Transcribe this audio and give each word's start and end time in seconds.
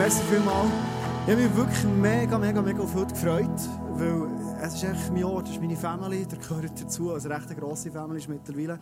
merci 0.00 0.22
vielmals. 0.30 0.70
Ich 1.26 1.32
habe 1.32 1.42
mich 1.42 1.54
wirklich 1.54 1.84
mega, 1.84 2.38
mega, 2.38 2.62
mega 2.62 2.82
auf 2.82 2.94
heute 2.94 3.12
gefreut, 3.12 3.60
weil 3.90 4.30
es 4.62 4.74
ist 4.76 4.84
echt 4.84 5.12
mein 5.12 5.24
Ort, 5.24 5.46
es 5.46 5.56
ist 5.56 5.60
meine 5.60 5.76
Family, 5.76 6.26
da 6.26 6.38
gehört 6.38 6.80
dazu, 6.80 7.12
also 7.12 7.28
eine 7.28 7.36
recht 7.36 7.54
grosse 7.60 7.90
Family 7.90 8.18
ist 8.18 8.28
mittlerweile. 8.30 8.80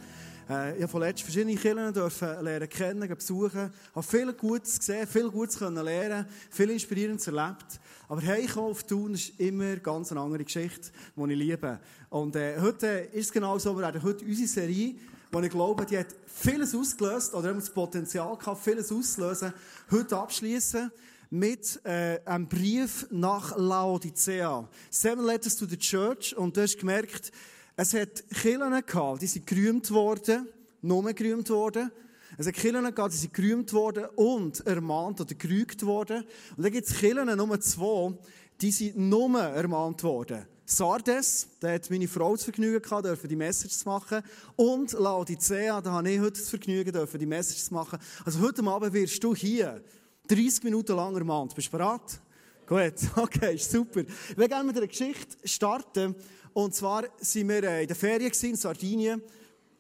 Äh, 0.49 0.77
ich 0.77 0.83
habe 0.83 0.89
von 0.93 1.01
letzten 1.01 1.25
verschiedene 1.25 1.57
Kirchen 1.57 1.93
dürfen 1.93 2.45
lernen 2.45 2.69
kennen, 2.69 3.09
besuchen, 3.09 3.73
habe 3.97 4.07
viel 4.07 4.33
Gutes 4.33 4.79
gesehen, 4.79 5.09
viel 5.09 5.29
Gutes 5.29 5.59
können 5.59 5.85
lernen, 5.85 6.25
viel 6.51 6.71
Inspirierendes 6.71 7.27
erlebt. 7.27 7.81
Aber 8.09 8.23
heimkommen 8.23 8.71
auf 8.71 8.85
Thun 8.85 9.15
ist 9.15 9.41
immer 9.41 9.75
ganz 9.79 10.13
eine 10.13 10.21
andere 10.21 10.45
Geschichte, 10.45 10.91
die 11.17 11.33
ich 11.33 11.39
liebe. 11.39 11.81
Und 12.11 12.37
äh, 12.37 12.61
heute 12.61 12.87
ist 13.13 13.27
es 13.27 13.33
genau 13.33 13.59
so, 13.59 13.75
wir 13.75 13.83
werden 13.83 14.05
heute 14.05 14.25
unsere 14.25 14.47
Serie 14.47 14.95
wo 15.31 15.41
ich 15.41 15.51
glaube, 15.51 15.85
die 15.87 15.99
hat 15.99 16.15
vieles 16.27 16.75
ausgelöst, 16.75 17.35
oder 17.35 17.51
haben 17.51 17.61
das 17.61 17.71
Potenzial 17.71 18.37
gehabt, 18.37 18.63
vieles 18.63 18.91
auszulösen, 18.91 19.53
heute 19.91 20.17
abschließen 20.17 20.91
mit 21.31 21.81
äh, 21.85 22.21
einem 22.25 22.49
Brief 22.49 23.07
nach 23.11 23.57
Laodicea. 23.57 24.69
Seven 24.91 25.25
Letters 25.27 25.57
to 25.57 25.67
the 25.67 25.77
Church. 25.77 26.37
Und 26.37 26.57
du 26.57 26.63
hast 26.63 26.79
gemerkt, 26.79 27.33
es 27.77 27.95
hat 27.95 28.25
Kirchen 28.31 28.83
gehabt, 28.87 29.23
die 29.23 29.27
sind 29.27 29.47
gerühmt 29.47 29.91
worden, 29.91 30.49
nur 30.81 31.13
gerühmt 31.13 31.51
worden. 31.51 31.93
Es 32.39 32.47
hat 32.47 32.55
Kirchen 32.55 32.95
gehabt, 32.95 33.13
die 33.13 33.19
sind 33.19 33.35
gerühmt 33.35 33.73
worden 33.73 34.07
und 34.17 34.67
ermahnt 34.67 35.21
oder 35.21 35.35
gerügt 35.35 35.85
worden. 35.85 36.25
Und 36.57 36.63
dann 36.65 36.73
gibt 36.73 36.89
es 36.89 36.97
Kirchen, 36.97 37.37
Nummer 37.37 37.61
zwei, 37.61 38.15
die 38.61 38.71
sind 38.71 38.97
nur 38.97 39.39
ermahnt 39.39 40.03
worden. 40.03 40.47
Sardes, 40.71 41.49
da 41.61 41.73
hat 41.73 41.89
meine 41.89 42.07
Frau 42.07 42.37
das 42.37 42.45
Vergnügen 42.45 42.83
gehabt, 42.83 43.07
dürfen 43.07 43.27
die 43.27 43.37
Message 43.37 43.75
zu 43.75 43.89
machen. 43.89 44.23
Und 44.55 44.93
Laodicea, 44.93 45.81
da 45.81 45.93
habe 45.93 46.11
ich 46.11 46.21
heute 46.21 46.39
das 46.39 46.51
Vergnügen, 46.51 46.93
dürfen 46.93 47.19
die 47.19 47.25
Message 47.25 47.65
zu 47.65 47.73
machen. 47.73 47.99
Also 48.23 48.41
heute 48.41 48.63
Abend 48.65 48.93
wirst 48.93 49.25
du 49.25 49.35
hier 49.35 49.83
30 50.29 50.65
Minuten 50.65 50.95
lang 50.95 51.17
ermahnt. 51.17 51.55
Bist 51.55 51.69
du 51.69 51.73
bereit? 51.73 52.21
Gut, 52.67 52.93
okay, 53.17 53.57
super. 53.57 54.01
Ich 54.01 54.37
will 54.37 54.47
gerne 54.47 54.65
mit 54.65 54.77
einer 54.77 54.87
Geschichte 54.87 55.39
starten. 55.43 56.15
Und 56.53 56.75
zwar 56.75 57.05
sind 57.19 57.49
wir 57.49 57.65
äh, 57.65 57.83
in 57.83 57.89
der 57.89 57.97
Ferien 57.97 58.31
in 58.31 58.57
Sardinien. 58.57 59.23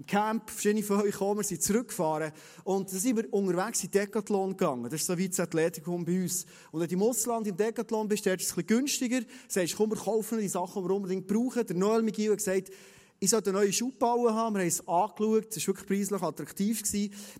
Camp, 0.06 0.48
verschiedene 0.48 0.82
von 0.82 1.02
euch 1.02 1.16
kommen, 1.16 1.42
sind 1.42 1.62
zurückgefahren. 1.62 2.32
Und 2.64 2.90
dann 2.90 2.98
sind 3.00 3.16
wir 3.16 3.32
unterwegs 3.32 3.82
in 3.82 3.90
Decathlon 3.90 4.50
gegangen. 4.50 4.84
Das 4.84 5.00
ist 5.00 5.06
so 5.06 5.18
wie 5.18 5.28
das 5.28 5.40
Athletikum 5.40 6.04
bei 6.04 6.22
uns. 6.22 6.46
Und 6.70 6.80
wenn 6.80 6.88
du 6.88 6.94
im 6.94 7.02
Ausland 7.02 7.46
im 7.48 7.56
Decathlon 7.56 8.06
bist, 8.06 8.24
dort 8.24 8.40
ist 8.40 8.46
es 8.46 8.52
ein 8.52 8.64
bisschen 8.64 8.78
günstiger. 8.78 9.20
Sagst, 9.48 9.76
komm, 9.76 9.90
wir 9.90 9.96
kaufen 9.96 10.38
die 10.38 10.48
Sachen, 10.48 10.82
die 10.82 10.88
wir 10.88 10.94
unbedingt 10.94 11.26
brauchen. 11.26 11.66
Der 11.66 11.76
Noel 11.76 12.02
McGill 12.02 12.30
hat 12.30 12.38
gesagt, 12.38 12.70
ich 13.20 13.30
sollte 13.30 13.52
neue 13.52 13.72
Schuhbaue 13.72 14.32
haben. 14.32 14.54
Wir 14.54 14.60
haben 14.60 14.68
es 14.68 14.86
angeschaut. 14.86 15.56
Es 15.56 15.66
war 15.66 15.74
wirklich 15.74 15.88
preislich 15.88 16.22
attraktiv. 16.22 16.82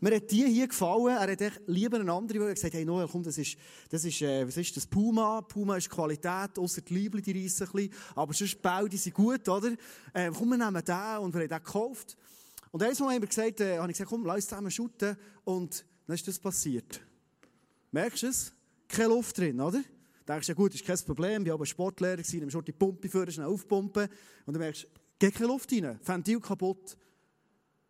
Mir 0.01 0.17
hat 0.17 0.29
die 0.29 0.45
hier 0.47 0.67
gefallen. 0.67 1.17
Er 1.17 1.31
hat 1.31 1.41
echt 1.41 1.61
lieber 1.67 2.01
eine 2.01 2.13
andere, 2.13 2.41
weil 2.41 2.49
er 2.49 2.55
gesagt 2.55 2.75
hey 2.75 2.85
Noel, 2.85 3.07
komm, 3.07 3.23
das 3.23 3.39
ist, 3.39 3.57
das 3.89 4.05
ist, 4.05 4.21
äh, 4.23 4.45
was 4.45 4.57
ist 4.57 4.77
das? 4.77 4.89
Puma. 4.89 5.43
Puma 5.43 5.77
ist 5.77 5.89
Qualität, 5.89 6.59
außer 6.59 6.81
die 6.81 6.95
Liebling, 6.95 7.23
die 7.23 7.45
reissen 7.45 7.69
ein 7.69 7.73
bisschen. 7.73 7.93
Aber 8.17 8.33
sonst 8.33 8.61
Bau, 8.61 8.89
die 8.89 8.97
sind 8.97 9.15
gut, 9.15 9.49
oder? 9.49 9.71
Äh, 10.13 10.33
komm, 10.37 10.49
wir 10.49 10.59
nehmen 10.59 10.85
den. 10.85 11.19
Und 11.19 11.33
wir 11.33 11.43
haben 11.43 11.49
den 11.49 11.63
gekauft. 11.63 12.17
Und 12.71 12.83
einmal 12.83 13.15
haben 13.15 13.23
wir 13.23 13.29
gesagt, 13.29 13.61
äh, 13.61 13.79
habe 13.79 13.91
ich 13.91 13.97
gesagt, 13.97 14.11
komm, 14.11 14.25
lass 14.25 14.37
uns 14.37 14.49
zusammen 14.49 14.71
shooten. 14.71 15.17
Und 15.45 15.85
dann 16.07 16.15
ist 16.15 16.27
das 16.29 16.39
passiert. 16.39 17.01
Merkst 17.91 18.23
du 18.23 18.27
es? 18.29 18.53
Keine 18.87 19.09
Luft 19.09 19.39
drin, 19.39 19.61
oder? 19.61 19.83
Da 20.25 20.35
denkst 20.35 20.47
du, 20.47 20.53
ja 20.53 20.57
gut, 20.57 20.75
ist 20.75 20.85
kein 20.85 20.99
Problem. 20.99 21.43
Ich 21.43 21.49
war 21.49 21.55
aber 21.55 21.67
Sportlehrer, 21.67 22.23
nimm 22.33 22.51
schon 22.51 22.65
die 22.65 22.73
Pumpe 22.73 23.09
für, 23.09 23.31
schnell 23.31 23.47
aufpumpen. 23.47 24.09
Und 24.45 24.55
dann 24.55 24.61
merkst 24.61 24.85
du, 24.85 24.89
geht 25.19 25.35
keine 25.35 25.47
Luft 25.47 25.73
rein, 25.73 25.99
Ventil 26.05 26.41
kaputt. 26.41 26.97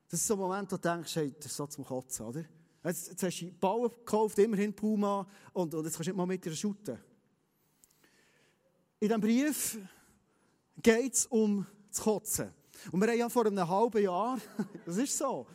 Das 0.08 0.20
ist 0.20 0.26
so 0.26 0.34
ein 0.34 0.40
Moment, 0.40 0.70
wo 0.72 0.76
du 0.76 0.82
denkst, 0.82 1.16
hey, 1.16 1.34
das 1.36 1.46
ist 1.46 1.56
so 1.56 1.66
zum 1.66 1.84
Kotzen, 1.84 2.26
oder? 2.26 2.44
Jetzt, 2.84 3.08
jetzt 3.08 3.22
hast 3.22 3.40
du 3.40 3.50
Bauen 3.52 3.90
gekauft, 3.90 4.38
immerhin 4.38 4.72
Puma, 4.72 5.26
und, 5.52 5.74
und 5.74 5.84
jetzt 5.84 5.94
kannst 5.94 6.06
du 6.06 6.10
nicht 6.12 6.16
mal 6.16 6.26
mit 6.26 6.44
dir 6.44 6.54
shooten. 6.54 6.98
In 9.00 9.08
diesem 9.08 9.20
Brief 9.20 9.78
geht 10.80 11.14
es 11.14 11.26
um 11.26 11.66
das 11.90 12.00
Kotzen. 12.00 12.54
Und 12.92 13.00
wir 13.00 13.08
haben 13.08 13.18
ja 13.18 13.28
vor 13.28 13.46
einem 13.46 13.68
halben 13.68 14.02
Jahr, 14.02 14.38
das 14.86 14.96
ist 14.96 15.16
so, 15.16 15.46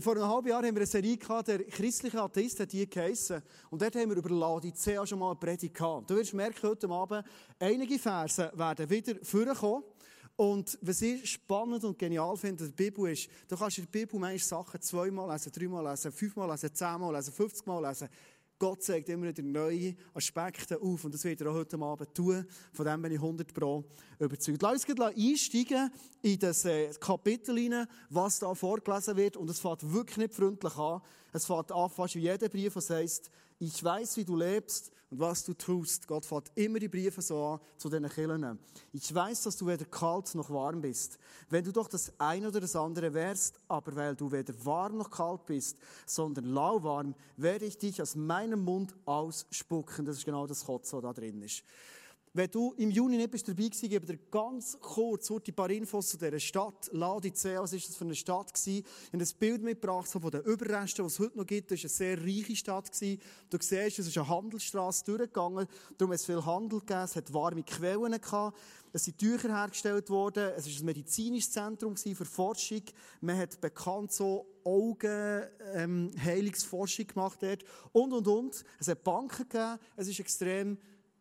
vor 0.00 0.14
einem 0.14 0.28
halben 0.28 0.48
Jahr 0.48 0.62
haben 0.62 0.74
wir 0.74 0.82
eine 0.82 0.86
Serie 0.86 1.16
gehabt, 1.16 1.48
der 1.48 1.64
christliche 1.64 2.20
Atheist 2.20 2.60
hat 2.60 2.72
die 2.72 2.88
geheissen. 2.88 3.42
Und 3.70 3.82
dort 3.82 3.96
haben 3.96 4.08
wir 4.08 4.16
über 4.16 4.30
Laodicea 4.30 5.04
schon 5.04 5.18
mal 5.18 5.32
eine 5.32 5.40
Predigt 5.40 5.74
gehabt. 5.74 6.08
Du 6.08 6.14
wirst 6.14 6.32
merken, 6.32 6.68
heute 6.68 6.88
Abend, 6.88 7.24
einige 7.58 7.98
Verse 7.98 8.52
werden 8.54 8.88
wieder 8.88 9.16
vorkommen. 9.22 9.82
Und 10.36 10.78
was 10.80 11.02
ich 11.02 11.30
spannend 11.30 11.84
und 11.84 11.98
genial 11.98 12.36
finde 12.36 12.64
in 12.64 12.70
der 12.70 12.84
Bibel 12.84 13.10
ist, 13.10 13.28
du 13.48 13.56
kannst 13.56 13.78
in 13.78 13.84
der 13.84 13.90
Bibel 13.90 14.18
manchmal 14.18 14.38
Sachen 14.38 14.80
zweimal 14.80 15.30
lesen, 15.30 15.52
dreimal 15.52 15.90
lesen, 15.90 16.12
fünfmal 16.12 16.50
lesen, 16.50 16.74
zehnmal 16.74 17.14
lesen, 17.14 17.32
fünfzigmal 17.32 17.84
lesen. 17.84 18.08
Gott 18.58 18.82
zeigt 18.82 19.08
immer 19.08 19.26
wieder 19.28 19.42
neue 19.42 19.94
Aspekte 20.14 20.80
auf. 20.80 21.04
Und 21.04 21.14
das 21.14 21.24
wird 21.24 21.40
er 21.40 21.50
auch 21.50 21.54
heute 21.54 21.78
Abend 21.78 22.14
tun. 22.14 22.46
Von 22.72 22.86
dem 22.86 23.02
bin 23.02 23.12
ich 23.12 23.18
100 23.18 23.52
Pro 23.52 23.84
überzeugt. 24.18 24.62
Lass 24.62 24.84
uns 24.84 25.00
einsteigen 25.00 25.90
in 26.22 26.38
das 26.38 26.64
äh, 26.64 26.90
Kapitel 27.00 27.58
hinein, 27.58 27.86
was 28.10 28.38
da 28.38 28.54
vorgelesen 28.54 29.16
wird. 29.16 29.36
Und 29.36 29.50
es 29.50 29.58
fängt 29.58 29.92
wirklich 29.92 30.18
nicht 30.18 30.34
freundlich 30.34 30.76
an. 30.76 31.00
Es 31.32 31.46
fängt 31.46 31.72
an, 31.72 31.90
fast 31.90 32.14
wie 32.14 32.20
jeder 32.20 32.48
Brief, 32.48 32.76
was 32.76 32.90
heißt, 32.90 33.30
ich 33.58 33.82
weiß, 33.82 34.16
wie 34.16 34.24
du 34.24 34.36
lebst 34.36 34.92
und 35.10 35.20
was 35.20 35.44
du 35.44 35.54
tust. 35.54 36.06
Gott 36.06 36.26
fährt 36.26 36.50
immer 36.54 36.78
die 36.78 36.88
Briefe 36.88 37.22
so 37.22 37.44
an 37.44 37.60
zu 37.76 37.88
diesen 37.88 38.08
Kindern. 38.08 38.58
Ich 38.92 39.14
weiß, 39.14 39.42
dass 39.42 39.56
du 39.56 39.66
weder 39.66 39.84
kalt 39.84 40.34
noch 40.34 40.50
warm 40.50 40.80
bist. 40.80 41.18
Wenn 41.48 41.64
du 41.64 41.72
doch 41.72 41.88
das 41.88 42.12
eine 42.18 42.48
oder 42.48 42.60
das 42.60 42.76
andere 42.76 43.12
wärst, 43.14 43.60
aber 43.68 43.94
weil 43.96 44.16
du 44.16 44.30
weder 44.32 44.54
warm 44.64 44.98
noch 44.98 45.10
kalt 45.10 45.46
bist, 45.46 45.76
sondern 46.06 46.46
lauwarm, 46.46 47.14
werde 47.36 47.64
ich 47.64 47.78
dich 47.78 48.00
aus 48.00 48.14
meinem 48.14 48.64
Mund 48.64 48.94
ausspucken. 49.04 50.04
Das 50.04 50.18
ist 50.18 50.24
genau 50.24 50.46
das 50.46 50.64
Kotz, 50.64 50.92
was 50.92 51.02
da 51.02 51.12
drin 51.12 51.42
ist. 51.42 51.62
Wenn 52.36 52.50
du 52.50 52.74
im 52.78 52.90
Juni 52.90 53.16
nicht 53.16 53.30
bist 53.30 53.46
dabei 53.46 53.68
gewesen, 53.68 53.88
gebe 53.88 54.04
dir 54.04 54.18
ganz 54.28 54.76
kurz 54.80 55.30
ein 55.30 55.40
paar 55.54 55.70
Infos 55.70 56.08
zu 56.08 56.18
dieser 56.18 56.40
Stadt. 56.40 56.90
Laodicea, 56.90 57.62
was 57.62 57.72
ist 57.72 57.88
das 57.88 57.94
für 57.94 58.02
eine 58.02 58.16
Stadt? 58.16 58.50
Ich 58.66 58.84
habe 59.12 59.22
ein 59.22 59.28
Bild 59.38 59.62
mitgebracht 59.62 60.08
von 60.08 60.32
den 60.32 60.42
Überresten, 60.42 61.04
die 61.04 61.12
es 61.12 61.20
heute 61.20 61.38
noch 61.38 61.46
gibt. 61.46 61.70
Das 61.70 61.78
war 61.78 61.84
eine 61.84 61.90
sehr 61.90 62.20
reiche 62.20 62.56
Stadt. 62.56 62.90
Du 62.90 63.18
siehst, 63.60 64.00
es 64.00 64.08
ist 64.08 64.18
eine 64.18 64.28
Handelsstraße 64.28 65.04
durchgegangen. 65.04 65.68
Darum 65.96 66.12
hat 66.12 66.18
es 66.18 66.26
viel 66.26 66.44
Handel 66.44 66.80
gegeben. 66.80 67.04
Es 67.04 67.14
hat 67.14 67.32
warme 67.32 67.62
Quellen 67.62 68.20
gehabt. 68.20 68.58
Es 68.92 69.04
sind 69.04 69.16
Tücher 69.16 69.56
hergestellt 69.56 70.10
worden. 70.10 70.54
Es 70.56 70.66
war 70.66 70.72
ein 70.76 70.86
medizinisches 70.86 71.52
Zentrum 71.52 71.96
für 71.96 72.24
Forschung. 72.24 72.82
Man 73.20 73.38
hat 73.38 73.60
bekannt 73.60 74.10
so 74.10 74.44
Augenheilungsforschung 74.64 77.04
ähm, 77.04 77.14
gemacht 77.14 77.38
dort. 77.42 77.64
Und, 77.92 78.12
und, 78.12 78.26
und. 78.26 78.64
Es 78.80 78.88
hat 78.88 79.04
Banken 79.04 79.48
gegeben. 79.48 79.78
Es 79.94 80.08
war 80.08 80.18
extrem 80.18 80.76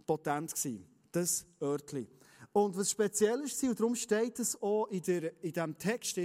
potent 0.08 0.56
gewesen 0.56 0.92
das 1.14 1.46
Örtli. 1.62 2.08
Und 2.52 2.78
was 2.78 2.92
speziell 2.92 3.40
ist, 3.42 3.64
und 3.64 3.80
darum 3.80 3.96
steht 3.96 4.38
es 4.38 4.62
auch 4.62 4.86
in, 4.88 5.02
der, 5.02 5.44
in 5.44 5.54
diesem 5.54 5.78
Text 5.78 6.18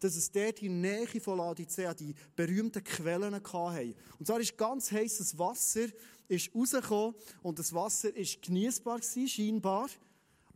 dass 0.00 0.16
es 0.16 0.32
dort 0.32 0.62
in 0.62 0.82
der 0.82 1.00
Nähe 1.00 1.20
von 1.20 1.36
Laodicea 1.36 1.92
die 1.92 2.14
berühmten 2.34 2.82
Quellen 2.82 3.34
hatte. 3.34 3.94
Und 4.18 4.26
zwar 4.26 4.40
ist 4.40 4.56
ganz 4.56 4.90
heißes 4.90 5.38
Wasser 5.38 5.86
ist 6.28 6.54
rausgekommen 6.54 7.14
und 7.42 7.58
das 7.58 7.72
Wasser 7.72 8.14
ist 8.16 8.42
genießbar 8.42 9.00
scheinbar. 9.02 9.88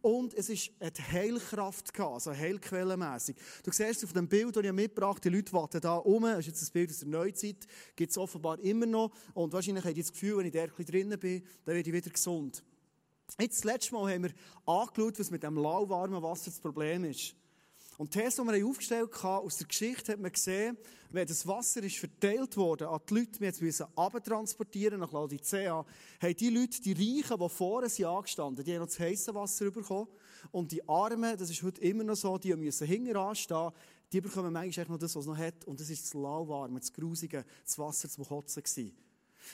Und 0.02 0.32
es 0.32 0.48
ist, 0.48 0.70
hat 0.80 0.98
Heilkraft 1.12 2.00
also 2.00 2.32
heilquellenmässig. 2.32 3.36
Du 3.62 3.70
siehst 3.70 4.02
auf 4.02 4.14
dem 4.14 4.26
Bild, 4.26 4.56
das 4.56 4.64
ich 4.64 4.72
mitgebracht 4.72 5.16
habe, 5.16 5.20
die 5.20 5.36
Leute 5.36 5.52
warten 5.52 5.78
da 5.78 5.96
um. 5.96 6.22
Das 6.22 6.38
ist 6.38 6.46
jetzt 6.46 6.62
ein 6.62 6.72
Bild 6.72 6.90
aus 6.90 7.00
der 7.00 7.08
Neuzeit. 7.08 7.66
Gibt 7.94 8.10
es 8.10 8.16
offenbar 8.16 8.58
immer 8.60 8.86
noch. 8.86 9.12
Und 9.34 9.52
wahrscheinlich 9.52 9.84
habe 9.84 9.92
ich 9.92 10.06
das 10.06 10.12
Gefühl, 10.12 10.38
wenn 10.38 10.46
ich 10.46 10.52
da 10.52 10.66
drinnen 10.66 11.18
bin, 11.18 11.42
dann 11.66 11.74
werde 11.74 11.90
ich 11.90 11.94
wieder 11.94 12.10
gesund. 12.10 12.64
Jetzt, 13.38 13.58
das 13.58 13.64
letzte 13.64 13.94
Mal 13.94 14.12
haben 14.12 14.24
wir 14.24 14.32
angeschaut, 14.66 15.18
was 15.18 15.30
mit 15.30 15.42
dem 15.42 15.56
lauwarmen 15.56 16.22
Wasser 16.22 16.50
das 16.50 16.60
Problem 16.60 17.04
ist. 17.04 17.34
Und 18.00 18.12
These, 18.12 18.42
die 18.42 18.48
wir 18.48 18.66
aufgestellt 18.66 19.22
haben, 19.22 19.44
aus 19.44 19.58
der 19.58 19.66
Geschichte 19.66 20.12
hat 20.12 20.20
man 20.20 20.32
gesehen, 20.32 20.78
wenn 21.10 21.26
das 21.26 21.46
Wasser 21.46 21.82
ist 21.82 21.98
verteilt 21.98 22.56
wurde 22.56 22.88
an 22.88 23.00
die 23.06 23.14
Leute, 23.14 23.40
wir 23.40 23.52
müssen 23.60 23.86
abtransportieren 23.94 25.00
nach 25.00 25.12
Laodicea, 25.12 25.84
haben 26.20 26.36
die 26.36 26.48
Leute, 26.48 26.80
die 26.80 26.92
Reichen, 26.92 27.38
die 27.38 27.48
vorher 27.50 27.90
sind 27.90 28.06
angestanden, 28.06 28.64
die 28.64 28.72
haben 28.72 28.80
noch 28.80 28.86
das 28.86 29.00
heiße 29.00 29.34
Wasser 29.34 29.70
bekommen. 29.70 30.08
Und 30.50 30.72
die 30.72 30.88
Armen, 30.88 31.36
das 31.36 31.50
ist 31.50 31.62
heute 31.62 31.82
immer 31.82 32.04
noch 32.04 32.14
so, 32.14 32.38
die 32.38 32.54
müssen 32.56 32.86
hinten 32.86 33.16
anstehen, 33.16 33.70
die 34.10 34.20
bekommen 34.22 34.52
manchmal 34.52 34.86
noch 34.86 34.98
das, 34.98 35.14
was 35.14 35.24
es 35.24 35.28
noch 35.28 35.36
hat. 35.36 35.66
Und 35.66 35.78
das 35.78 35.90
ist 35.90 36.04
das 36.04 36.14
lauwarme, 36.14 36.80
das 36.80 36.92
grusige, 36.92 37.44
das 37.64 37.78
Wasser 37.78 38.08
zum 38.08 38.24
Kotzen 38.24 38.62
gewesen. 38.62 38.96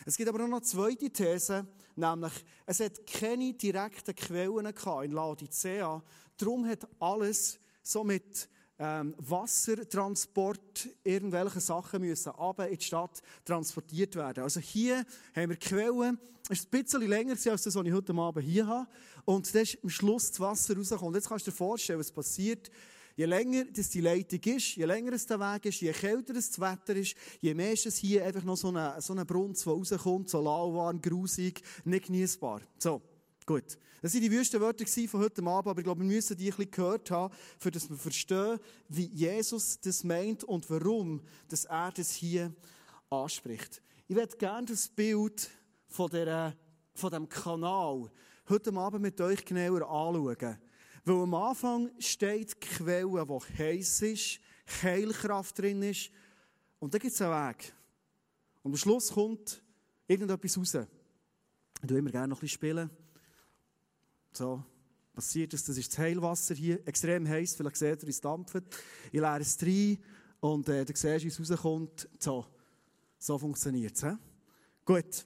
Es 0.04 0.16
gibt 0.16 0.28
aber 0.28 0.38
noch 0.38 0.46
eine 0.46 0.62
zweite 0.62 1.10
These, 1.10 1.66
nämlich, 1.94 2.32
es 2.66 2.80
hat 2.80 3.06
keine 3.06 3.52
direkten 3.54 4.14
Quellen 4.14 4.66
in 5.04 5.12
Laodicea. 5.12 6.02
Darum 6.36 6.66
hat 6.66 6.86
alles 6.98 7.58
so 7.82 8.04
mit 8.04 8.48
ähm, 8.78 9.14
Wassertransport, 9.18 10.88
irgendwelche 11.02 11.60
Sachen 11.60 12.02
müssen 12.02 12.32
runter 12.32 12.68
in 12.68 12.76
die 12.76 12.84
Stadt 12.84 13.22
transportiert 13.44 14.14
werden. 14.16 14.44
Also 14.44 14.60
hier 14.60 15.04
haben 15.34 15.50
wir 15.50 15.56
Quellen, 15.56 16.18
es 16.48 16.60
ist 16.60 16.66
ein 16.66 16.82
bisschen 16.82 17.02
länger 17.08 17.32
als 17.32 17.42
das, 17.42 17.74
was 17.74 17.86
ich 17.86 17.92
heute 17.92 18.14
Abend 18.14 18.44
hier 18.44 18.66
habe. 18.66 18.88
Und 19.24 19.52
da 19.54 19.60
ist 19.60 19.78
am 19.82 19.88
Schluss 19.88 20.30
das 20.30 20.40
Wasser 20.40 20.76
rausgekommen. 20.76 21.14
Jetzt 21.14 21.28
kannst 21.28 21.46
du 21.46 21.50
dir 21.50 21.56
vorstellen, 21.56 21.98
was 21.98 22.12
passiert. 22.12 22.70
Je 23.16 23.24
länger 23.24 23.64
das 23.72 23.88
die 23.88 24.02
Leitung 24.02 24.40
ist, 24.40 24.76
je 24.76 24.84
länger 24.84 25.14
es 25.14 25.26
der 25.26 25.40
Weg 25.40 25.64
ist, 25.64 25.80
je 25.80 25.92
kälter 25.92 26.34
das 26.34 26.60
Wetter 26.60 26.94
ist, 26.94 27.16
je 27.40 27.54
mehr 27.54 27.72
ist 27.72 27.86
es 27.86 27.96
hier 27.96 28.22
einfach 28.22 28.44
noch 28.44 28.58
so 28.58 28.68
eine, 28.68 29.00
so 29.00 29.14
Brunz, 29.14 29.62
die 29.62 29.70
rauskommt, 29.70 30.28
so 30.28 30.42
lauwarm, 30.42 31.00
grusig, 31.00 31.62
nicht 31.84 32.06
genießbar. 32.06 32.60
So, 32.78 33.00
gut. 33.46 33.78
Das 34.02 34.12
waren 34.12 34.20
die 34.20 34.30
wüsten 34.30 34.60
Wörter 34.60 34.84
von 34.86 35.20
heute 35.20 35.42
Abend, 35.42 35.70
aber 35.70 35.78
ich 35.78 35.84
glaube, 35.84 36.02
wir 36.02 36.06
müssen 36.06 36.36
die 36.36 36.50
ein 36.50 36.56
bisschen 36.56 36.70
gehört 36.70 37.10
haben, 37.10 37.34
dass 37.72 37.88
wir 37.88 37.96
verstehen, 37.96 38.58
wie 38.90 39.06
Jesus 39.06 39.80
das 39.80 40.04
meint 40.04 40.44
und 40.44 40.68
warum 40.68 41.22
dass 41.48 41.64
er 41.64 41.92
das 41.92 42.12
hier 42.12 42.54
anspricht. 43.08 43.80
Ich 44.08 44.14
werde 44.14 44.36
gerne 44.36 44.66
das 44.66 44.88
Bild 44.88 45.48
von, 45.88 46.10
der, 46.10 46.54
von 46.94 47.10
dem 47.10 47.28
Kanal 47.30 48.10
heute 48.48 48.74
Abend 48.74 49.00
mit 49.00 49.18
euch 49.22 49.42
genauer 49.42 49.88
anschauen. 49.90 50.58
Weil 51.06 51.22
am 51.22 51.34
Anfang 51.34 51.90
steht 52.00 52.50
die 52.50 52.66
Quelle, 52.66 53.24
die 53.24 53.58
heiß 53.58 54.02
ist, 54.02 54.40
Heilkraft 54.82 55.56
drin 55.56 55.80
ist. 55.84 56.10
Und 56.80 56.92
dann 56.92 57.00
gibt 57.00 57.14
es 57.14 57.22
einen 57.22 57.30
Weg. 57.30 57.72
Und 58.64 58.72
am 58.72 58.76
Schluss 58.76 59.12
kommt 59.12 59.62
irgendetwas 60.08 60.58
raus. 60.58 60.86
Ich 61.80 61.88
tue 61.88 61.98
immer 61.98 62.10
gerne 62.10 62.26
noch 62.26 62.38
ein 62.38 62.40
bisschen 62.40 62.54
spielen. 62.56 62.90
So, 64.32 64.64
passiert 65.14 65.52
das, 65.52 65.62
das 65.62 65.76
ist 65.76 65.92
das 65.92 65.98
Heilwasser 65.98 66.56
hier, 66.56 66.84
extrem 66.88 67.28
heiß, 67.28 67.54
vielleicht 67.54 67.76
seht 67.76 68.02
ihr, 68.02 68.06
wie 68.08 68.10
es 68.10 68.20
dampft. 68.20 68.64
Ich 69.12 69.20
leere 69.20 69.40
es 69.40 69.62
rein 69.62 69.98
und 70.40 70.68
äh, 70.68 70.84
dann 70.84 70.96
siehst 70.96 71.22
du, 71.22 71.38
wie 71.38 71.42
es 71.44 71.50
rauskommt. 71.52 72.08
So, 72.18 72.44
so 73.16 73.38
funktioniert 73.38 73.94
es. 73.94 74.04
Gut. 74.84 75.24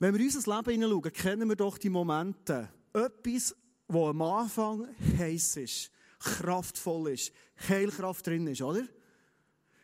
Wenn 0.00 0.14
wir 0.14 0.20
in 0.20 0.26
unser 0.26 0.56
Leben 0.56 0.70
hineinschauen, 0.70 1.12
kennen 1.12 1.48
wir 1.48 1.56
doch 1.56 1.76
die 1.76 1.90
Momente. 1.90 2.68
Etwas, 2.92 3.56
das 3.88 3.96
am 3.96 4.22
Anfang 4.22 4.86
heiß 5.18 5.56
ist, 5.56 5.90
kraftvoll 6.20 7.10
ist, 7.10 7.32
Heilkraft 7.68 8.24
drin 8.24 8.46
ist, 8.46 8.62
oder? 8.62 8.86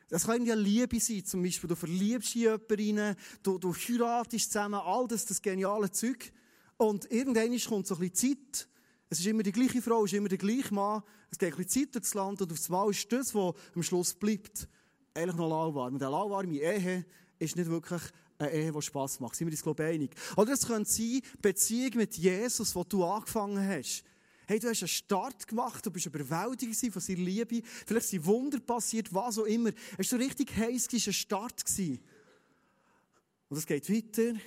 Das 0.09 0.27
kann 0.27 0.47
ja 0.47 0.55
Liebe 0.55 1.01
sein, 1.01 1.25
zum 1.25 1.43
Beispiel. 1.43 1.69
Du 1.69 1.75
verliebst 1.75 2.37
in 2.37 2.43
jemanden 2.43 3.17
du, 3.43 3.59
du 3.59 3.75
heiratest 3.75 4.53
zusammen, 4.53 4.79
all 4.79 5.09
das, 5.09 5.25
das 5.25 5.43
geniale 5.43 5.91
Zeug. 5.91 6.33
Und 6.77 7.11
irgendwann 7.11 7.59
kommt 7.59 7.89
so 7.89 7.97
ein 7.97 8.09
bisschen 8.09 8.37
Zeit. 8.37 8.69
Es 9.11 9.19
ist 9.19 9.27
immer 9.27 9.43
die 9.43 9.51
gleiche 9.51 9.83
Frau, 9.83 10.05
es 10.05 10.13
ist 10.13 10.19
immer 10.19 10.29
der 10.29 10.39
gleiche 10.39 10.73
Mann. 10.73 11.03
Es 11.29 11.39
geht 11.39 11.55
ein 11.55 11.57
bisschen 11.57 11.87
Zeit 11.87 11.95
durchs 11.97 12.15
Land 12.15 12.41
und 12.41 12.53
aufs 12.53 12.69
Mal 12.69 12.89
ist 12.91 13.11
das, 13.11 13.35
was 13.35 13.55
am 13.75 13.83
Schluss 13.83 14.15
bleibt, 14.15 14.69
eigentlich 15.13 15.37
noch 15.37 15.49
lauwarm. 15.49 15.95
Und 15.95 16.03
eine 16.03 16.13
lauwarme 16.13 16.55
Ehe 16.55 17.05
ist 17.41 17.57
nicht 17.57 17.69
wirklich 17.69 18.03
eine 18.44 18.55
Ehe, 18.55 18.73
die 18.73 18.82
Spass 18.82 19.20
macht. 19.20 19.37
Sind 19.37 19.49
wir 19.49 19.52
uns, 19.52 19.62
glaube 19.62 19.82
ich, 19.85 19.94
einig? 19.94 20.11
Oder 20.37 20.52
es 20.52 20.67
könnte 20.67 20.91
sein, 20.91 21.20
Beziehung 21.41 21.96
mit 21.96 22.17
Jesus, 22.17 22.73
die 22.73 22.88
du 22.88 23.05
angefangen 23.05 23.67
hast. 23.67 24.05
Hey, 24.46 24.58
du 24.58 24.69
hast 24.69 24.82
einen 24.82 24.88
Start 24.88 25.49
gemacht, 25.49 25.85
du 25.87 25.91
bist 25.91 26.06
überwältigt 26.06 26.93
von 26.93 27.00
seiner 27.00 27.20
Liebe. 27.20 27.62
Vielleicht 27.87 28.08
sind 28.08 28.26
Wunder 28.26 28.61
passiert, 28.61 29.12
was 29.14 29.38
auch 29.38 29.44
immer. 29.44 29.70
Es 29.96 30.12
war 30.12 30.19
so 30.19 30.25
richtig 30.25 30.55
heiß, 30.55 30.88
es 30.93 31.06
war 31.06 31.11
ein 31.11 31.14
Start. 31.14 31.64
Und 33.49 33.58
es 33.58 33.67
geht 33.67 33.91
weiter. 33.91 34.38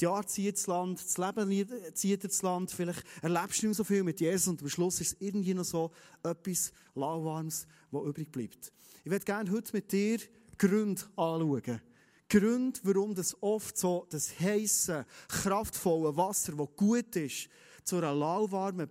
Die 0.00 0.04
Jahre 0.04 0.26
ziehen 0.26 0.48
ins 0.48 0.66
Land, 0.66 1.00
das 1.00 1.18
Leben 1.18 1.70
zieht 1.94 2.24
ins 2.24 2.42
Land. 2.42 2.70
Vielleicht 2.70 3.04
erlebst 3.22 3.62
du 3.62 3.66
nicht 3.66 3.68
mehr 3.68 3.74
so 3.74 3.84
viel 3.84 4.02
mit 4.02 4.20
Jesus 4.20 4.48
und 4.48 4.60
am 4.60 4.68
Schluss 4.68 5.00
ist 5.00 5.12
es 5.12 5.20
irgendwie 5.20 5.54
noch 5.54 5.64
so 5.64 5.92
etwas 6.22 6.72
Lauwarmes, 6.94 7.66
was 7.90 8.04
übrig 8.04 8.30
bleibt. 8.32 8.72
Ich 9.04 9.10
würde 9.10 9.24
gerne 9.24 9.50
heute 9.52 9.72
mit 9.72 9.92
dir 9.92 10.18
Gründe 10.58 11.02
anschauen. 11.16 11.80
Gründe, 12.28 12.80
warum 12.82 13.14
das 13.14 13.36
oft 13.42 13.76
so 13.76 14.06
das 14.10 14.38
heiße, 14.38 15.04
kraftvolle 15.28 16.16
Wasser, 16.16 16.52
das 16.52 16.68
gut 16.76 17.14
ist, 17.16 17.48
zu 17.84 17.96
einer 17.96 18.14
lauwarmen 18.14 18.88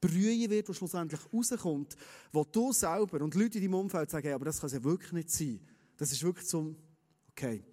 Brühe 0.00 0.48
wird, 0.48 0.68
die 0.68 0.74
schlussendlich 0.74 1.20
rauskommt, 1.32 1.96
wo 2.32 2.44
du 2.44 2.72
selber 2.72 3.20
und 3.22 3.34
Leute 3.34 3.58
in 3.58 3.64
deinem 3.64 3.74
Umfeld 3.74 4.10
sagen, 4.10 4.26
hey, 4.26 4.34
aber 4.34 4.44
das 4.44 4.60
kann 4.60 4.68
es 4.68 4.74
ja 4.74 4.84
wirklich 4.84 5.12
nicht 5.12 5.30
sein. 5.30 5.60
Das 5.96 6.12
ist 6.12 6.22
wirklich 6.22 6.46
zum, 6.46 6.76
okay. 7.30 7.64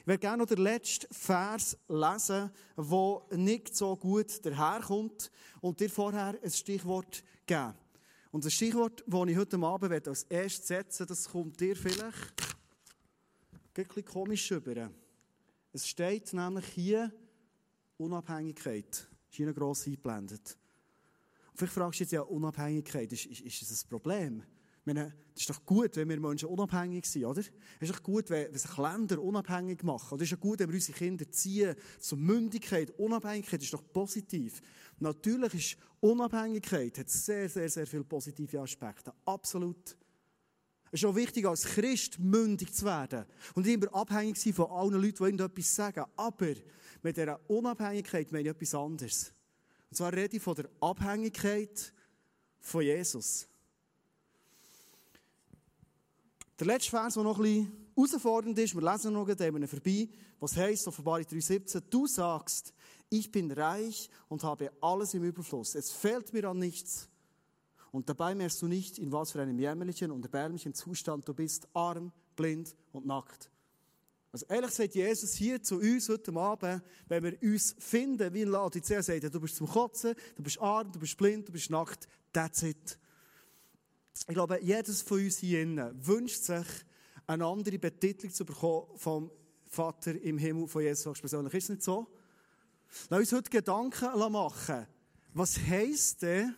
Ich 0.00 0.06
werde 0.06 0.20
gerne 0.20 0.38
noch 0.38 0.46
den 0.46 0.58
letzten 0.58 1.12
Vers 1.12 1.76
lesen, 1.88 2.50
der 2.76 3.38
nicht 3.38 3.74
so 3.74 3.96
gut 3.96 4.44
daherkommt 4.44 5.30
und 5.60 5.80
dir 5.80 5.88
vorher 5.88 6.38
ein 6.42 6.50
Stichwort 6.50 7.22
geben. 7.46 7.74
Und 8.30 8.44
das 8.44 8.52
Stichwort, 8.52 9.02
das 9.06 9.28
ich 9.28 9.36
heute 9.36 9.58
Abend 9.58 10.08
als 10.08 10.24
erstes 10.24 10.68
setzen 10.68 11.06
das 11.06 11.28
kommt 11.28 11.58
dir 11.60 11.74
vielleicht 11.74 12.59
ein 13.78 13.84
bisschen 13.84 14.04
komisch 14.04 14.50
über. 14.50 14.90
Es 15.72 15.86
steht 15.86 16.32
nämlich 16.32 16.66
hier 16.66 17.12
Unabhängigkeit. 17.98 19.08
Ist 19.30 19.36
hier 19.36 19.52
gross 19.52 19.86
eingeblendet. 19.86 20.56
Vielleicht 21.54 21.74
fragst 21.74 22.00
du 22.00 22.04
jetzt 22.04 22.12
ja, 22.12 22.22
Unabhängigkeit, 22.22 23.12
ist, 23.12 23.26
ist, 23.26 23.40
ist 23.40 23.70
das 23.70 23.84
ein 23.84 23.88
Problem? 23.88 24.42
Ich 24.80 24.86
meine, 24.86 25.14
das 25.34 25.42
ist 25.42 25.50
doch 25.50 25.64
gut, 25.66 25.94
wenn 25.96 26.08
wir 26.08 26.18
Menschen 26.18 26.48
unabhängig 26.48 27.04
sind, 27.04 27.26
oder? 27.26 27.40
Es 27.40 27.50
ist 27.80 27.94
doch 27.94 28.02
gut, 28.02 28.30
wenn, 28.30 28.50
wenn 28.50 28.58
sich 28.58 28.76
Länder 28.78 29.22
unabhängig 29.22 29.82
machen. 29.82 30.14
Oder 30.14 30.22
es 30.22 30.32
ist 30.32 30.38
doch 30.38 30.40
gut, 30.40 30.58
wenn 30.58 30.70
wir 30.70 30.74
unsere 30.74 30.96
Kinder 30.96 31.30
ziehen 31.30 31.76
zur 31.98 32.18
Mündigkeit. 32.18 32.90
Unabhängigkeit 32.98 33.62
ist 33.62 33.74
doch 33.74 33.84
positiv. 33.92 34.62
Natürlich 34.98 35.54
ist 35.54 35.76
Unabhängigkeit 36.00 36.98
hat 36.98 37.10
sehr, 37.10 37.48
sehr, 37.48 37.68
sehr 37.68 37.86
viele 37.86 38.04
positive 38.04 38.58
Aspekte. 38.58 39.12
Absolut. 39.26 39.96
Es 40.92 41.00
ist 41.00 41.06
auch 41.06 41.14
wichtig, 41.14 41.46
als 41.46 41.64
Christ 41.64 42.18
mündig 42.18 42.74
zu 42.74 42.84
werden. 42.84 43.24
Und 43.54 43.64
nicht 43.64 43.74
immer 43.74 43.94
abhängig 43.94 44.36
sein 44.36 44.52
von 44.52 44.70
allen 44.70 44.94
Leuten, 44.94 45.16
die 45.18 45.22
irgendetwas 45.22 45.74
sagen. 45.74 46.04
Aber 46.16 46.54
mit 47.02 47.16
dieser 47.16 47.40
Unabhängigkeit 47.48 48.32
meine 48.32 48.48
ich 48.48 48.54
etwas 48.54 48.74
anderes. 48.74 49.32
Und 49.88 49.96
zwar 49.96 50.12
rede 50.12 50.36
ich 50.36 50.42
von 50.42 50.56
der 50.56 50.68
Abhängigkeit 50.80 51.92
von 52.58 52.82
Jesus. 52.82 53.46
Der 56.58 56.66
letzte 56.66 56.90
Vers, 56.90 57.14
der 57.14 57.22
noch 57.22 57.38
ein 57.38 57.42
bisschen 57.42 57.90
herausfordernd 57.96 58.58
ist, 58.58 58.74
wir 58.74 58.82
lesen 58.82 59.12
noch, 59.12 59.26
wir 59.26 59.68
vorbei, 59.68 60.08
was 60.38 60.56
heißt, 60.56 60.88
Offenbarung 60.88 61.24
3,17, 61.24 61.82
du 61.88 62.06
sagst, 62.06 62.72
ich 63.08 63.30
bin 63.30 63.50
reich 63.50 64.08
und 64.28 64.44
habe 64.44 64.72
alles 64.80 65.14
im 65.14 65.24
Überfluss. 65.24 65.74
Es 65.74 65.90
fehlt 65.90 66.32
mir 66.32 66.48
an 66.48 66.58
nichts. 66.58 67.09
Und 67.92 68.08
dabei 68.08 68.34
merkst 68.34 68.62
du 68.62 68.68
nicht, 68.68 68.98
in 68.98 69.10
was 69.10 69.32
für 69.32 69.42
einem 69.42 69.58
jämmerlichen 69.58 70.10
und 70.10 70.24
erbärmlichen 70.24 70.74
Zustand 70.74 71.26
du 71.26 71.34
bist, 71.34 71.68
arm, 71.74 72.12
blind 72.36 72.74
und 72.92 73.06
nackt. 73.06 73.50
Also 74.32 74.46
ehrlich 74.46 74.70
sagt 74.70 74.94
Jesus 74.94 75.34
hier 75.34 75.60
zu 75.60 75.80
uns 75.80 76.08
heute 76.08 76.32
Abend, 76.36 76.82
wenn 77.08 77.24
wir 77.24 77.42
uns 77.42 77.74
finden, 77.78 78.32
wie 78.32 78.42
in 78.42 78.50
Laodicea 78.50 79.02
sagt, 79.02 79.34
du 79.34 79.40
bist 79.40 79.56
zum 79.56 79.66
Kotzen, 79.66 80.14
du 80.36 80.42
bist 80.42 80.60
arm, 80.60 80.92
du 80.92 81.00
bist 81.00 81.16
blind, 81.16 81.48
du 81.48 81.52
bist 81.52 81.68
nackt, 81.68 82.06
that's 82.32 82.62
it. 82.62 82.98
Ich 84.28 84.34
glaube, 84.34 84.60
jedes 84.62 85.02
von 85.02 85.18
uns 85.18 85.38
hier 85.38 85.92
wünscht 86.00 86.42
sich, 86.42 86.66
eine 87.26 87.46
andere 87.46 87.78
Betitelung 87.78 88.34
zu 88.34 88.44
bekommen 88.44 88.86
vom 88.96 89.30
Vater 89.64 90.20
im 90.20 90.38
Himmel 90.38 90.66
von 90.66 90.82
Jesus 90.82 91.18
persönlich. 91.20 91.54
Ist 91.54 91.64
es 91.64 91.70
nicht 91.70 91.82
so? 91.82 92.06
Lass 93.08 93.20
uns 93.20 93.32
heute 93.32 93.50
Gedanken 93.50 94.32
machen. 94.32 94.86
Was 95.32 95.58
heisst 95.58 96.22
denn, 96.22 96.56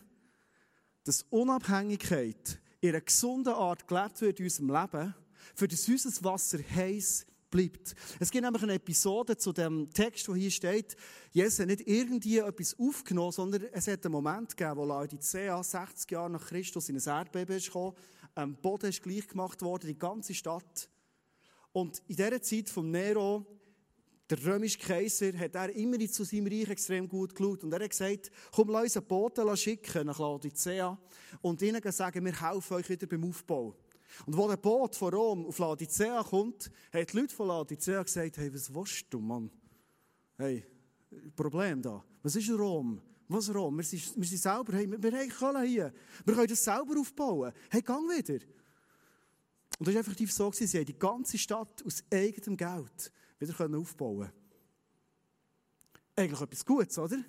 dass 1.03 1.25
Unabhängigkeit 1.29 2.59
in 2.81 2.89
einer 2.89 3.01
gesunden 3.01 3.53
Art 3.53 3.87
gelebt 3.87 4.21
wird 4.21 4.39
in 4.39 4.45
unserem 4.45 4.69
Leben, 4.69 5.15
für 5.55 5.67
das 5.67 5.87
unser 5.87 6.23
Wasser 6.23 6.59
heiß 6.75 7.25
bleibt. 7.49 7.95
Es 8.19 8.31
gibt 8.31 8.43
nämlich 8.43 8.63
eine 8.63 8.73
Episode 8.73 9.37
zu 9.37 9.53
dem 9.53 9.89
Text, 9.91 10.27
wo 10.27 10.35
hier 10.35 10.49
steht, 10.49 10.95
Jesus 11.31 11.59
hat 11.59 11.67
nicht 11.67 11.87
irgendwie 11.87 12.39
etwas 12.39 12.77
aufgenommen, 12.79 13.31
sondern 13.31 13.65
es 13.71 13.87
hat 13.87 14.05
einen 14.05 14.11
Moment 14.11 14.57
gegeben, 14.57 14.77
wo 14.77 14.85
Laodicea 14.85 15.61
60 15.61 16.09
Jahre 16.11 16.31
nach 16.31 16.47
Christus 16.47 16.89
in 16.89 16.97
ein 16.97 17.03
Erdbeben 17.07 17.55
ist 17.55 17.67
gekommen, 17.67 17.95
am 18.35 18.55
Boden 18.55 18.89
ist 18.89 19.03
gleich 19.03 19.27
gemacht 19.27 19.61
worden, 19.61 19.87
die 19.87 19.97
ganze 19.97 20.33
Stadt. 20.33 20.89
Und 21.71 22.01
in 22.07 22.15
dieser 22.15 22.41
Zeit 22.41 22.69
von 22.69 22.89
Nero 22.89 23.45
der 24.29 24.45
römische 24.45 24.79
Kaiser 24.79 25.37
hat 25.37 25.55
er 25.55 25.69
immer 25.75 25.99
zu 26.09 26.23
seinem 26.23 26.47
Reich 26.47 26.69
extrem 26.69 27.07
gut 27.07 27.35
geschaut. 27.35 27.63
Und 27.63 27.73
er 27.73 27.83
hat 27.83 27.89
gesagt, 27.89 28.31
komm, 28.51 28.69
lass 28.69 28.83
uns 28.83 28.97
einen 28.97 29.07
Boten 29.07 29.57
schicken 29.57 30.07
nach 30.07 30.19
Laodicea 30.19 30.97
und 31.41 31.61
ihnen 31.61 31.91
sagen, 31.91 32.23
wir 32.23 32.41
helfen 32.41 32.73
euch 32.73 32.89
wieder 32.89 33.05
beim 33.05 33.25
Aufbau. 33.25 33.75
Und 34.25 34.37
wo 34.37 34.47
der 34.47 34.57
Boot 34.57 34.95
von 34.95 35.13
Rom 35.13 35.45
auf 35.45 35.57
Laodicea 35.57 36.23
kommt, 36.23 36.71
haben 36.93 37.05
die 37.05 37.17
Leute 37.17 37.35
von 37.35 37.47
Laodicea 37.47 38.01
gesagt, 38.01 38.37
hey, 38.37 38.53
was 38.53 38.73
willst 38.73 39.05
du, 39.09 39.19
Mann? 39.19 39.49
Hey, 40.37 40.65
Problem 41.35 41.81
da. 41.81 42.03
Was 42.21 42.35
ist 42.35 42.49
Rom? 42.51 43.01
Was 43.27 43.53
Rom? 43.53 43.77
Wir 43.77 43.83
sind, 43.83 44.15
wir 44.15 44.27
sind 44.27 44.41
selber, 44.41 44.73
hey, 44.73 44.89
wir, 44.89 45.01
wir 45.01 45.11
haben 45.11 45.29
Köln 45.29 45.67
hier. 45.67 45.93
Wir 46.25 46.33
können 46.33 46.47
das 46.47 46.63
selber 46.63 46.99
aufbauen. 46.99 47.51
Hey, 47.69 47.81
gang 47.81 48.07
wieder. 48.09 48.39
Und 49.79 49.87
das 49.87 49.93
war 49.95 50.01
effektiv 50.01 50.31
so, 50.31 50.51
sie 50.51 50.77
haben 50.77 50.85
die 50.85 50.97
ganze 50.97 51.37
Stadt 51.37 51.83
aus 51.85 52.03
eigenem 52.11 52.55
Geld 52.55 53.11
wieder 53.47 53.77
aufbauen 53.77 54.19
können. 54.19 54.33
Eigentlich 56.15 56.41
etwas 56.41 56.65
Gutes, 56.65 56.97
oder? 56.97 57.23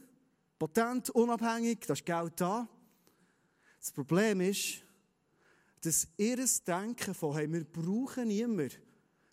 Potent, 0.58 1.10
unabhängig, 1.10 1.80
da 1.86 1.94
ist 1.94 2.04
Geld 2.04 2.40
da. 2.40 2.68
Das 3.78 3.92
Problem 3.92 4.40
ist, 4.40 4.82
dass 5.80 6.08
ihr 6.16 6.38
Denken 6.66 7.14
von, 7.14 7.34
hey, 7.34 7.52
wir 7.52 7.64
brauchen 7.64 8.28
niemanden, 8.28 8.72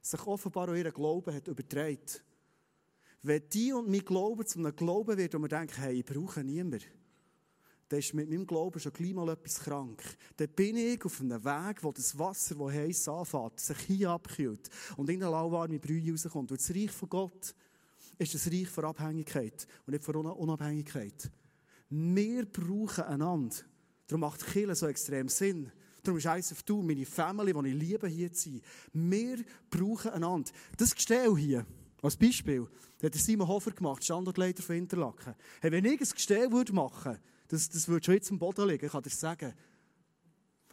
sich 0.02 0.28
offenbar 0.28 0.70
auch 0.70 0.74
ihren 0.76 0.94
Glauben 0.94 1.34
hat 1.34 1.48
übertragen. 1.48 2.00
Wenn 3.24 3.48
die 3.50 3.72
und 3.72 3.90
mein 3.90 4.04
Glauben 4.04 4.46
zu 4.46 4.60
einem 4.60 4.76
Glauben 4.76 5.18
wird, 5.18 5.34
wo 5.34 5.40
wir 5.40 5.48
denken, 5.48 5.76
hey, 5.76 6.00
ich 6.00 6.06
brauche 6.06 6.44
niemanden, 6.44 6.86
dann 7.92 8.00
ist 8.00 8.14
mit 8.14 8.30
meinem 8.30 8.48
Glauben 8.48 8.80
schon 8.80 8.94
gleich 8.94 9.14
mal 9.14 9.28
etwas 9.28 9.60
krank. 9.60 10.02
Dann 10.38 10.48
bin 10.48 10.78
ich 10.78 11.04
auf 11.04 11.20
einem 11.20 11.44
Weg, 11.44 11.84
wo 11.84 11.92
das 11.92 12.18
Wasser, 12.18 12.56
das 12.56 12.74
heiß 12.74 13.08
anfängt, 13.10 13.60
sich 13.60 13.78
hier 13.80 14.12
abkühlt 14.12 14.70
und 14.96 15.10
in 15.10 15.22
eine 15.22 15.30
lauwarme 15.30 15.78
Brühe 15.78 16.10
rauskommt. 16.12 16.52
Und 16.52 16.62
das 16.62 16.74
Reich 16.74 16.92
von 16.92 17.10
Gott 17.10 17.54
ist 18.18 18.34
das 18.34 18.48
Reich 18.48 18.70
von 18.70 18.86
Abhängigkeit 18.86 19.68
und 19.86 19.92
nicht 19.92 20.06
von 20.06 20.16
Unabhängigkeit. 20.16 21.30
Wir 21.90 22.46
brauchen 22.46 23.04
einander. 23.04 23.58
Darum 24.08 24.22
macht 24.22 24.46
Kirche 24.46 24.74
so 24.74 24.88
extrem 24.88 25.28
Sinn. 25.28 25.70
Darum 26.02 26.18
ist 26.18 26.28
eins 26.28 26.54
auf 26.54 26.64
du, 26.64 26.82
meine 26.82 27.06
Family, 27.06 27.52
die 27.52 27.70
ich 27.72 27.76
liebe, 27.76 28.08
hier 28.08 28.32
zu 28.32 28.52
sein. 28.52 28.62
Wir 28.94 29.44
brauchen 29.70 30.12
einander. 30.12 30.50
Das 30.78 30.96
Gestell 30.96 31.36
hier, 31.36 31.66
als 32.02 32.16
Beispiel, 32.16 32.68
hat 33.04 33.16
Simon 33.16 33.50
Hofer 33.50 33.72
gemacht, 33.72 34.02
Standortleiter 34.02 34.64
von 34.64 34.78
Interlaken. 34.78 35.36
Hey, 35.60 35.74
wenn 35.74 35.84
ich 35.84 36.00
ein 36.00 36.08
Gestell 36.16 36.50
würde 36.54 36.72
machen 36.72 37.20
das, 37.52 37.70
das 37.70 37.88
würde 37.88 38.06
schon 38.06 38.14
jetzt 38.14 38.32
am 38.32 38.40
Boden 38.40 38.68
liegen, 38.68 38.86
ich 38.86 38.92
kann 38.92 39.04
dir 39.04 39.10
sagen. 39.10 39.54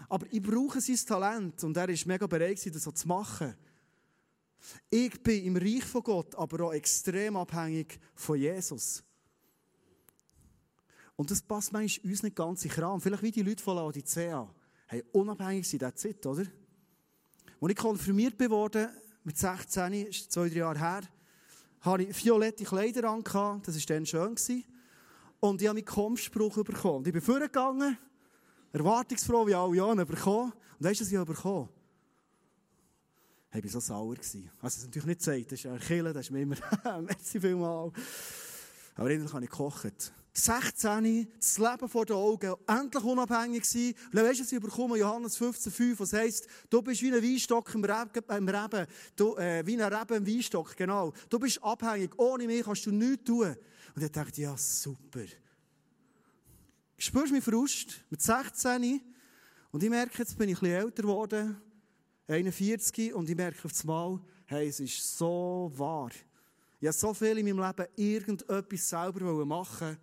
Aber 0.09 0.27
ich 0.31 0.41
brauche 0.41 0.81
sein 0.81 0.97
Talent 0.97 1.65
und 1.65 1.77
er 1.77 1.89
ist 1.89 2.07
mega 2.07 2.27
bereit, 2.27 2.65
das 2.73 2.85
so 2.85 2.93
zu 2.93 3.09
machen. 3.09 3.57
Ich 4.89 5.21
bin 5.23 5.45
im 5.45 5.57
Reich 5.57 5.85
von 5.85 6.03
Gott, 6.03 6.35
aber 6.37 6.67
auch 6.67 6.73
extrem 6.73 7.37
abhängig 7.37 7.99
von 8.15 8.39
Jesus. 8.39 9.03
Und 11.17 11.31
das 11.31 11.43
passt 11.43 11.73
manchmal 11.73 12.13
uns 12.13 12.23
nicht 12.23 12.37
ganz 12.37 12.65
in 12.65 12.71
Kram. 12.71 13.01
Vielleicht 13.01 13.23
wie 13.25 13.31
die 13.33 13.43
Leute 13.43 13.63
von 13.63 13.75
Laodicea. 13.75 14.49
Hey, 14.87 15.05
unabhängig 15.13 15.69
sind, 15.69 15.81
that's 15.81 16.05
it, 16.05 16.25
oder? 16.25 16.47
Als 17.61 17.71
ich 17.73 17.77
konfirmiert 17.77 18.39
wurde, 18.49 18.91
mit 19.25 19.37
16, 19.37 19.93
ist 19.95 20.31
zwei, 20.31 20.49
drei 20.49 20.59
Jahre 20.59 20.79
her, 20.79 21.03
hatte 21.81 22.05
ich 22.05 22.25
violette 22.25 22.65
Kleider 22.65 23.11
an, 23.11 23.23
das 23.25 23.75
war 23.75 23.97
dann 23.97 24.07
schön. 24.07 24.37
Und 25.41 25.63
ich 25.63 25.69
habe 25.69 25.79
meinen 25.79 25.85
Kampfspruch 25.85 26.63
bekommen. 26.65 26.99
Und 26.99 27.07
ich 27.07 27.13
bin 27.13 27.23
vorgegangen, 27.23 27.97
erwartungsfroh 28.73 29.47
wie 29.47 29.55
alle 29.55 29.77
Jahre 29.77 30.05
bekommen. 30.05 30.53
Und 30.79 30.87
weißt 30.87 31.01
du, 31.01 31.05
was 31.05 31.13
ich 31.13 31.25
bekommen 31.25 31.69
ich 33.55 33.65
war 33.65 33.71
so 33.71 33.81
sauer. 33.81 34.15
Gewesen. 34.15 34.51
Also, 34.61 34.77
das 34.77 34.85
natürlich 34.85 35.07
nicht 35.07 35.19
gesagt, 35.19 35.53
das 35.53 35.61
ist 35.61 35.67
ein 35.67 35.81
Killer, 35.81 36.13
das 36.13 36.27
ist 36.27 36.31
mir 36.31 36.43
immer, 36.43 36.57
merci 37.03 37.41
vielmal. 37.41 37.91
Aber 38.95 39.11
endlich 39.11 39.33
habe 39.33 39.45
ich 39.45 39.51
gekocht. 39.51 40.13
16, 40.39 41.33
das 41.39 41.59
Leben 41.59 41.89
vor 41.89 42.07
den 42.07 42.17
Augen, 42.17 42.55
endlich 42.67 43.05
unabhängig 43.05 43.65
sein. 43.65 43.95
Und 44.07 44.15
dann 44.15 44.25
weisst 44.27 44.41
du, 44.41 44.45
was 44.45 44.53
ich 44.53 44.61
bekomme, 44.61 44.99
Johannes 44.99 45.41
15,5, 45.41 45.99
was 45.99 46.13
heisst, 46.13 46.47
du 46.71 46.83
bist 46.83 47.03
wie 47.03 47.13
ein 47.13 47.23
Weinstock 47.23 47.75
im 47.75 47.85
Reben, 47.85 48.87
du, 49.17 49.37
äh, 49.37 49.67
wie 49.67 49.81
ein 49.81 49.93
Reben 49.93 50.17
im 50.17 50.27
Weinstock, 50.27 50.77
genau. 50.77 51.13
Du 51.29 51.39
bist 51.39 51.63
abhängig, 51.63 52.19
ohne 52.19 52.47
mich 52.47 52.65
kannst 52.65 52.87
du 52.87 52.93
nichts 52.93 53.25
tun. 53.25 53.55
Und 53.95 54.03
ich 54.03 54.11
dachte, 54.11 54.41
ja, 54.41 54.57
super. 54.57 55.25
Spürst 56.97 57.29
du 57.29 57.33
meinen 57.33 57.43
Frust? 57.43 58.05
Mit 58.11 58.23
16, 58.23 59.01
und 59.71 59.83
ich 59.83 59.91
merke, 59.91 60.19
jetzt 60.19 60.37
bin 60.39 60.49
ich 60.49 60.57
ein 60.57 60.61
bisschen 60.61 60.77
älter 60.77 61.03
geworden, 61.03 61.61
41, 62.27 63.13
und 63.15 63.29
ich 63.29 63.37
merke 63.37 63.65
auf 63.65 63.73
einmal, 63.81 64.21
hey, 64.47 64.69
es 64.69 64.81
ist 64.81 65.17
so 65.17 65.71
wahr. 65.75 66.11
Ich 66.81 66.87
habe 66.87 66.97
so 66.97 67.13
viel 67.13 67.39
in 67.39 67.47
meinem 67.47 67.67
Leben 67.67 67.89
irgendetwas 67.97 68.89
selber 68.89 69.45
machen 69.45 69.99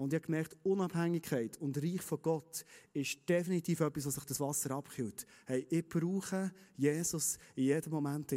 und 0.00 0.12
ich 0.12 0.16
habe 0.16 0.26
gemerkt, 0.26 0.56
Unabhängigkeit 0.62 1.58
und 1.58 1.76
Reich 1.76 2.00
von 2.00 2.22
Gott 2.22 2.64
ist 2.94 3.28
definitiv 3.28 3.80
etwas, 3.80 4.06
was 4.06 4.14
sich 4.14 4.24
das 4.24 4.40
Wasser 4.40 4.70
abkühlt. 4.70 5.26
Hey, 5.44 5.66
ich 5.68 5.86
brauche 5.86 6.50
Jesus 6.76 7.38
in 7.54 7.64
jedem 7.64 7.92
Moment. 7.92 8.32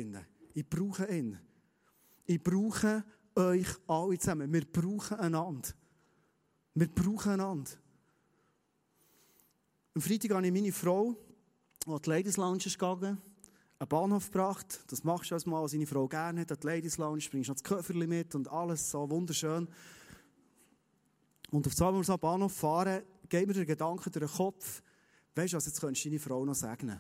Ich 0.53 0.70
brauche 0.70 1.05
ihn. 1.05 1.39
Ich 2.25 2.43
brauche 2.43 3.05
euch 3.36 3.67
alle 3.88 4.17
zusammen. 4.17 4.51
Wir 4.51 4.65
brauchen 4.65 5.17
einander. 5.17 5.70
Wir 6.75 6.88
brauchen 6.88 7.32
einander. 7.32 7.72
Am 9.96 10.01
Freitag 10.01 10.32
habe 10.32 10.46
ich 10.46 10.51
meine 10.51 10.72
Frau, 10.74 11.15
die 11.86 12.01
die 12.01 12.10
Ladies 12.10 12.36
Lounge 12.36 12.65
ist 12.65 12.77
gegangen, 12.77 13.22
einen 13.79 13.88
Bahnhof 13.88 14.32
gebracht. 14.32 14.84
Das 14.88 15.03
machst 15.05 15.32
du 15.32 15.36
als 15.36 15.46
Mal, 15.46 15.63
was 15.63 15.72
seine 15.72 15.88
Frau 15.88 16.10
gerne 16.10 16.41
hat, 16.41 16.63
die 16.63 16.67
Ladies 16.67 16.98
Lounge, 16.98 17.24
bringst 17.32 17.48
noch 17.48 17.55
das 17.55 17.63
Köfferli 17.63 18.08
mit 18.08 18.36
und 18.36 18.50
alles 18.50 18.91
so 18.91 19.10
wunderschön. 19.10 19.70
Und 21.53 21.67
auf 21.67 21.74
so 21.75 22.17
Bahnhof 22.17 22.51
fahren, 22.51 23.03
geht 23.29 23.45
mir 23.45 23.53
der 23.53 23.67
Gedanke 23.67 24.10
durch 24.10 24.25
den 24.25 24.38
Kopf, 24.38 24.81
weißt 25.36 25.53
du 25.53 25.57
was, 25.57 25.67
jetzt 25.67 25.79
könntest 25.79 26.03
du 26.03 26.10
deine 26.10 26.19
Frau 26.19 26.43
noch 26.43 26.55
segnen. 26.55 27.00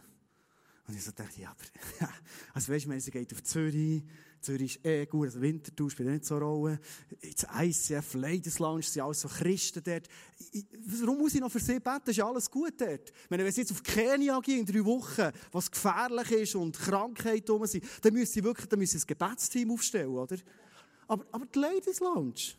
Und 0.87 0.95
ich 0.95 1.03
so 1.03 1.11
dachte, 1.11 1.41
ja, 1.41 1.49
aber, 1.49 2.11
also 2.53 2.71
weißt 2.71 2.85
du, 2.85 2.99
sie 2.99 3.09
geht 3.09 3.33
auf 3.33 3.41
Zürich, 3.41 4.03
Zürich 4.41 4.75
ist 4.75 4.85
eh 4.85 5.07
gut, 5.07 5.25
also 5.25 5.41
Winterthur 5.41 5.89
spielt 5.89 6.09
nicht 6.09 6.25
so 6.25 6.35
eine 6.35 6.45
Rolle. 6.45 6.79
Jetzt 7.19 7.47
ICF, 7.51 8.13
Ladies 8.13 8.59
Lounge, 8.59 8.83
sind 8.83 9.01
alles 9.01 9.21
so 9.21 9.27
Christen 9.27 9.81
dort. 9.83 10.07
Warum 10.85 11.17
muss 11.17 11.33
ich 11.33 11.41
noch 11.41 11.51
für 11.51 11.59
sie 11.59 11.79
beten? 11.79 12.11
Ist 12.11 12.19
alles 12.19 12.51
gut 12.51 12.79
dort. 12.79 13.11
Wenn 13.29 13.51
sie 13.51 13.61
jetzt 13.61 13.71
auf 13.71 13.81
Kenia 13.81 14.39
gehen 14.39 14.59
in 14.59 14.65
drei 14.67 14.85
Wochen, 14.85 15.31
was 15.51 15.71
gefährlich 15.71 16.31
ist 16.31 16.55
und 16.55 16.77
Krankheit 16.77 17.49
rum 17.49 17.65
sind, 17.65 17.85
dann 18.03 18.13
müssen 18.13 18.33
sie 18.33 18.43
wirklich, 18.43 18.67
dann 18.67 18.77
müssen 18.77 18.99
sie 18.99 19.03
ein 19.03 19.07
Gebetsteam 19.07 19.71
aufstellen, 19.71 20.09
oder? 20.09 20.37
Aber, 21.07 21.25
aber 21.31 21.45
die 21.47 21.57
Ladies 21.57 21.99
Lounge, 22.01 22.53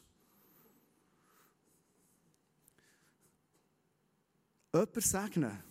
jemanden 4.75 5.01
segnen, 5.01 5.63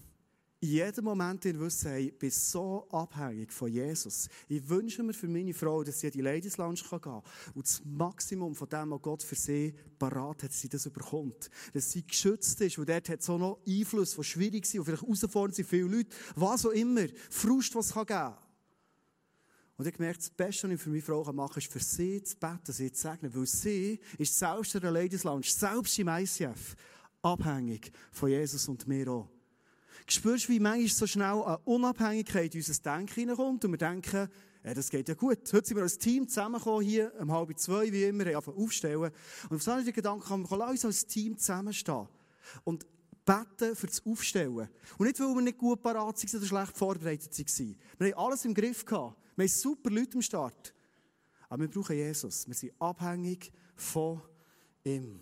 in 0.61 0.69
jedem 0.69 1.03
Moment 1.03 1.43
in 1.43 1.59
wissen, 1.59 1.91
hey, 1.91 2.07
ich 2.07 2.17
bin 2.17 2.31
so 2.31 2.87
abhängig 2.89 3.51
von 3.51 3.69
Jesus. 3.69 4.29
Ich 4.47 4.67
wünsche 4.69 5.03
mir 5.03 5.13
für 5.13 5.27
meine 5.27 5.53
Frau, 5.53 5.83
dass 5.83 5.99
sie 5.99 6.07
in 6.07 6.13
die 6.13 6.21
Ladies 6.21 6.55
Lounge 6.55 6.79
gehen 6.89 7.01
kann. 7.01 7.21
Und 7.53 7.65
das 7.65 7.81
Maximum 7.83 8.55
von 8.55 8.69
dem, 8.69 8.91
was 8.91 9.01
Gott 9.01 9.23
für 9.23 9.35
sie 9.35 9.75
parat 9.99 10.43
hat, 10.43 10.53
sie 10.53 10.69
das 10.69 10.85
überkommt. 10.85 11.49
Dass 11.73 11.91
sie 11.91 12.07
geschützt 12.07 12.61
ist, 12.61 12.77
weil 12.77 12.85
dort 12.85 13.09
hat 13.09 13.21
so 13.21 13.37
noch 13.37 13.59
Einfluss, 13.67 14.15
der 14.15 14.23
schwierig 14.23 14.63
ist 14.63 14.75
und 14.75 14.85
vielleicht 14.85 15.03
herausfordernd 15.03 15.55
sind 15.55 15.67
viele 15.67 15.97
Leute, 15.97 16.15
was 16.35 16.65
auch 16.65 16.71
immer, 16.71 17.07
Frust, 17.29 17.75
was 17.75 17.87
es 17.87 17.93
geben 17.93 18.05
kann. 18.05 18.37
Und 19.75 19.85
ich 19.85 19.95
gemerkt, 19.95 20.19
das 20.19 20.29
Beste, 20.29 20.67
was 20.69 20.75
ich 20.75 20.81
für 20.81 20.89
meine 20.91 21.01
Frau 21.01 21.23
machen 21.33 21.55
kann, 21.55 21.61
ist 21.61 21.71
für 21.71 21.79
sie 21.79 22.23
zu 22.23 22.37
beten, 22.37 22.71
sie 22.71 22.89
zu 22.89 23.01
segnen, 23.01 23.35
weil 23.35 23.47
sie 23.47 23.99
ist 24.17 24.39
selbst 24.39 24.75
in 24.75 24.81
der 24.81 24.91
Ladies 24.91 25.25
Lounge, 25.25 25.43
selbst 25.43 25.99
im 25.99 26.07
ICF, 26.07 26.77
abhängig 27.23 27.91
von 28.11 28.29
Jesus 28.29 28.67
und 28.67 28.87
mir 28.87 29.07
auch. 29.09 29.29
Spürst 30.07 30.49
wie 30.49 30.59
manchmal 30.59 30.89
so 30.89 31.07
schnell 31.07 31.41
eine 31.41 31.57
Unabhängigkeit 31.65 32.53
in 32.53 32.61
unser 32.61 32.81
Denken 32.81 33.13
hineinkommt 33.13 33.65
und 33.65 33.71
wir 33.71 33.77
denken, 33.77 34.29
ja, 34.63 34.73
das 34.73 34.89
geht 34.89 35.07
ja 35.07 35.13
gut. 35.13 35.39
Heute 35.51 35.67
sind 35.67 35.77
wir 35.77 35.83
als 35.83 35.97
Team 35.97 36.27
zusammengekommen, 36.27 36.85
hier 36.85 37.11
um 37.19 37.31
halb 37.31 37.57
zwei, 37.57 37.91
wie 37.91 38.03
immer, 38.03 38.25
haben 38.25 38.53
aufstellen. 38.53 39.11
Und 39.49 39.55
auf 39.55 39.63
so 39.63 39.71
einen 39.71 39.91
Gedanken 39.91 40.29
haben 40.29 40.49
wir, 40.49 40.57
lass 40.57 40.71
uns 40.71 40.85
als 40.85 41.05
Team 41.05 41.37
zusammenstehen. 41.37 42.07
Und 42.63 42.85
beten 43.25 43.75
für 43.75 43.87
das 43.87 44.05
Aufstellen. 44.05 44.69
Und 44.97 45.05
nicht, 45.05 45.19
weil 45.19 45.35
wir 45.35 45.41
nicht 45.41 45.57
gut 45.57 45.81
parat 45.81 46.23
waren 46.23 46.37
oder 46.37 46.45
schlecht 46.45 46.77
vorbereitet 46.77 47.37
waren. 47.37 47.75
Wir 47.97 48.15
haben 48.15 48.25
alles 48.25 48.45
im 48.45 48.53
Griff 48.53 48.85
gehabt. 48.85 49.17
Wir 49.35 49.43
haben 49.43 49.49
super 49.49 49.89
Leute 49.89 50.15
am 50.15 50.21
Start. 50.21 50.73
Aber 51.49 51.61
wir 51.61 51.69
brauchen 51.69 51.95
Jesus. 51.95 52.47
Wir 52.47 52.55
sind 52.55 52.73
abhängig 52.79 53.51
von 53.75 54.21
ihm. 54.83 55.21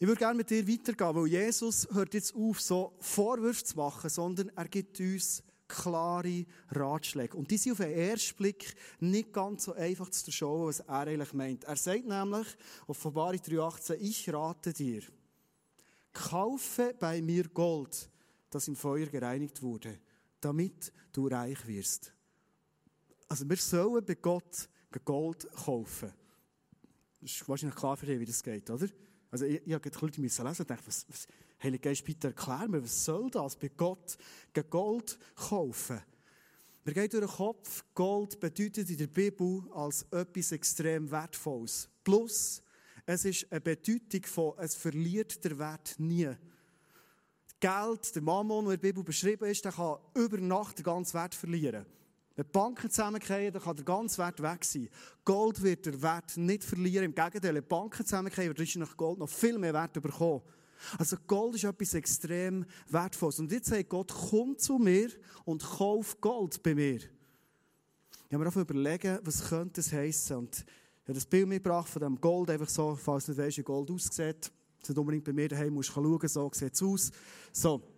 Ich 0.00 0.06
würde 0.06 0.18
gerne 0.18 0.36
mit 0.36 0.48
dir 0.48 0.66
weitergehen, 0.68 1.16
weil 1.16 1.26
Jesus 1.26 1.88
hört 1.92 2.14
jetzt 2.14 2.34
auf, 2.34 2.60
so 2.60 2.94
Vorwürfe 3.00 3.64
zu 3.64 3.76
machen, 3.76 4.08
sondern 4.08 4.48
er 4.54 4.68
gibt 4.68 5.00
uns 5.00 5.42
klare 5.66 6.46
Ratschläge. 6.70 7.36
Und 7.36 7.50
die 7.50 7.58
sind 7.58 7.72
auf 7.72 7.78
den 7.78 7.90
ersten 7.90 8.36
Blick 8.36 8.76
nicht 9.00 9.32
ganz 9.32 9.64
so 9.64 9.72
einfach 9.72 10.08
zu 10.08 10.30
schauen, 10.30 10.68
was 10.68 10.80
er 10.80 11.08
eigentlich 11.08 11.32
meint. 11.32 11.64
Er 11.64 11.74
sagt 11.74 12.06
nämlich, 12.06 12.46
auf 12.86 12.90
Offenbarung 12.90 13.40
3,18, 13.40 13.94
ich 13.94 14.32
rate 14.32 14.72
dir, 14.72 15.02
kaufe 16.12 16.94
bei 16.98 17.20
mir 17.20 17.48
Gold, 17.48 18.08
das 18.50 18.68
im 18.68 18.76
Feuer 18.76 19.06
gereinigt 19.06 19.60
wurde, 19.62 19.98
damit 20.40 20.92
du 21.12 21.26
reich 21.26 21.66
wirst. 21.66 22.12
Also 23.28 23.48
wir 23.48 23.56
sollen 23.56 24.04
bei 24.04 24.14
Gott 24.14 24.68
Gold 25.04 25.46
kaufen. 25.52 26.12
Das 27.20 27.30
ist 27.30 27.48
wahrscheinlich 27.48 27.76
klar 27.76 27.96
für 27.96 28.06
dich, 28.06 28.20
wie 28.20 28.26
das 28.26 28.42
geht, 28.42 28.70
oder? 28.70 28.88
Also 29.30 29.44
ich, 29.44 29.60
ich 29.66 29.72
habe 29.72 29.90
Leute 30.00 30.20
lesen 30.20 30.46
und 30.46 30.58
dachte, 30.58 30.86
was, 30.86 31.06
was, 31.08 31.26
Heilige 31.62 31.88
Geist, 31.88 32.04
bitte 32.04 32.28
erklär 32.28 32.68
mir, 32.68 32.82
was 32.82 33.04
soll 33.04 33.30
das 33.30 33.56
bei 33.56 33.68
Gott 33.76 34.16
Gold 34.70 35.18
kaufen? 35.34 36.00
Mir 36.84 36.94
geht 36.94 37.12
durch 37.12 37.26
den 37.26 37.36
Kopf, 37.36 37.84
Gold 37.94 38.38
bedeutet 38.38 38.88
in 38.88 38.96
der 38.96 39.08
Bibel 39.08 39.62
als 39.74 40.06
etwas 40.10 40.52
extrem 40.52 41.10
Wertvolles. 41.10 41.88
Plus, 42.04 42.62
es 43.04 43.24
ist 43.24 43.50
eine 43.50 43.60
Bedeutung 43.60 44.24
von, 44.24 44.54
es 44.58 44.74
verliert 44.74 45.44
der 45.44 45.58
Wert 45.58 45.96
nie. 45.98 46.30
Geld, 47.60 48.14
der 48.14 48.22
Mammon, 48.22 48.66
der 48.66 48.74
in 48.74 48.80
der 48.80 48.88
Bibel 48.88 49.02
beschrieben 49.02 49.48
ist, 49.48 49.64
der 49.64 49.72
kann 49.72 49.98
über 50.14 50.38
Nacht 50.38 50.78
den 50.78 50.84
ganzen 50.84 51.14
Wert 51.14 51.34
verlieren. 51.34 51.84
Wenn 52.38 52.46
die 52.46 52.52
Banken 52.52 52.88
zusammenkommen, 52.88 53.52
dann 53.52 53.60
kann 53.60 53.74
der 53.74 53.84
ganze 53.84 54.18
Wert 54.18 54.40
weg 54.40 54.64
sein. 54.64 54.88
Gold 55.24 55.60
wird 55.60 55.86
der 55.86 56.00
Wert 56.00 56.36
nicht 56.36 56.62
verlieren. 56.62 57.06
Im 57.06 57.12
Gegenteil, 57.12 57.52
wenn 57.52 57.62
die 57.62 57.68
Banken 57.68 58.06
zusammenkommen, 58.06 58.56
wird 58.56 58.76
nach 58.76 58.96
Gold 58.96 59.18
noch 59.18 59.28
viel 59.28 59.58
mehr 59.58 59.74
Wert 59.74 59.94
bekommen. 59.94 60.42
Also 60.96 61.16
Gold 61.26 61.56
ist 61.56 61.64
etwas 61.64 61.94
extrem 61.94 62.64
Wertvolles. 62.90 63.40
Und 63.40 63.50
jetzt 63.50 63.66
sagt 63.66 63.88
Gott, 63.88 64.14
komm 64.30 64.56
zu 64.56 64.78
mir 64.78 65.10
und 65.44 65.64
kauf 65.64 66.20
Gold 66.20 66.62
bei 66.62 66.76
mir. 66.76 66.98
Ich 66.98 68.32
habe 68.32 68.44
mir 68.44 68.48
auch 68.48 68.54
überlegen, 68.54 69.18
was 69.24 69.48
könnte 69.48 69.80
das 69.80 69.92
heissen. 69.92 70.36
Und 70.36 70.58
ich 70.58 71.08
habe 71.08 71.14
das 71.14 71.26
Bild 71.26 71.48
mitgebracht 71.48 71.88
von 71.88 72.02
dem 72.02 72.20
Gold, 72.20 72.50
einfach 72.50 72.68
so, 72.68 72.94
falls 72.94 73.26
du 73.26 73.32
nicht 73.32 73.40
weißt, 73.40 73.58
wie 73.58 73.62
Gold 73.64 73.90
aussieht. 73.90 74.52
nicht 74.86 74.96
unbedingt 74.96 75.24
bei 75.24 75.32
mir 75.32 75.48
daheim 75.48 75.74
musst 75.74 75.90
schauen, 75.90 76.28
so 76.28 76.48
sieht 76.54 76.72
es 76.72 76.82
aus. 76.84 77.10
So. 77.50 77.97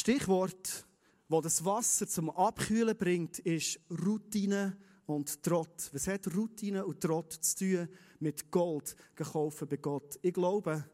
Stichwort, 0.00 0.86
das 1.28 1.42
das 1.42 1.62
Wasser 1.62 2.08
zum 2.08 2.30
Abkühlen 2.30 2.96
bringt, 2.96 3.38
ist 3.40 3.78
Routine 3.90 4.74
und 5.04 5.42
Trott. 5.42 5.90
Was 5.92 6.06
hat 6.06 6.34
Routine 6.34 6.86
und 6.86 7.02
Trott 7.02 7.34
zu 7.34 7.58
tun 7.58 7.88
mit 8.18 8.50
Gold 8.50 8.96
gekauft 9.14 9.68
bei 9.68 9.76
Gott? 9.76 10.18
Ich 10.22 10.32
glaube, 10.32 10.86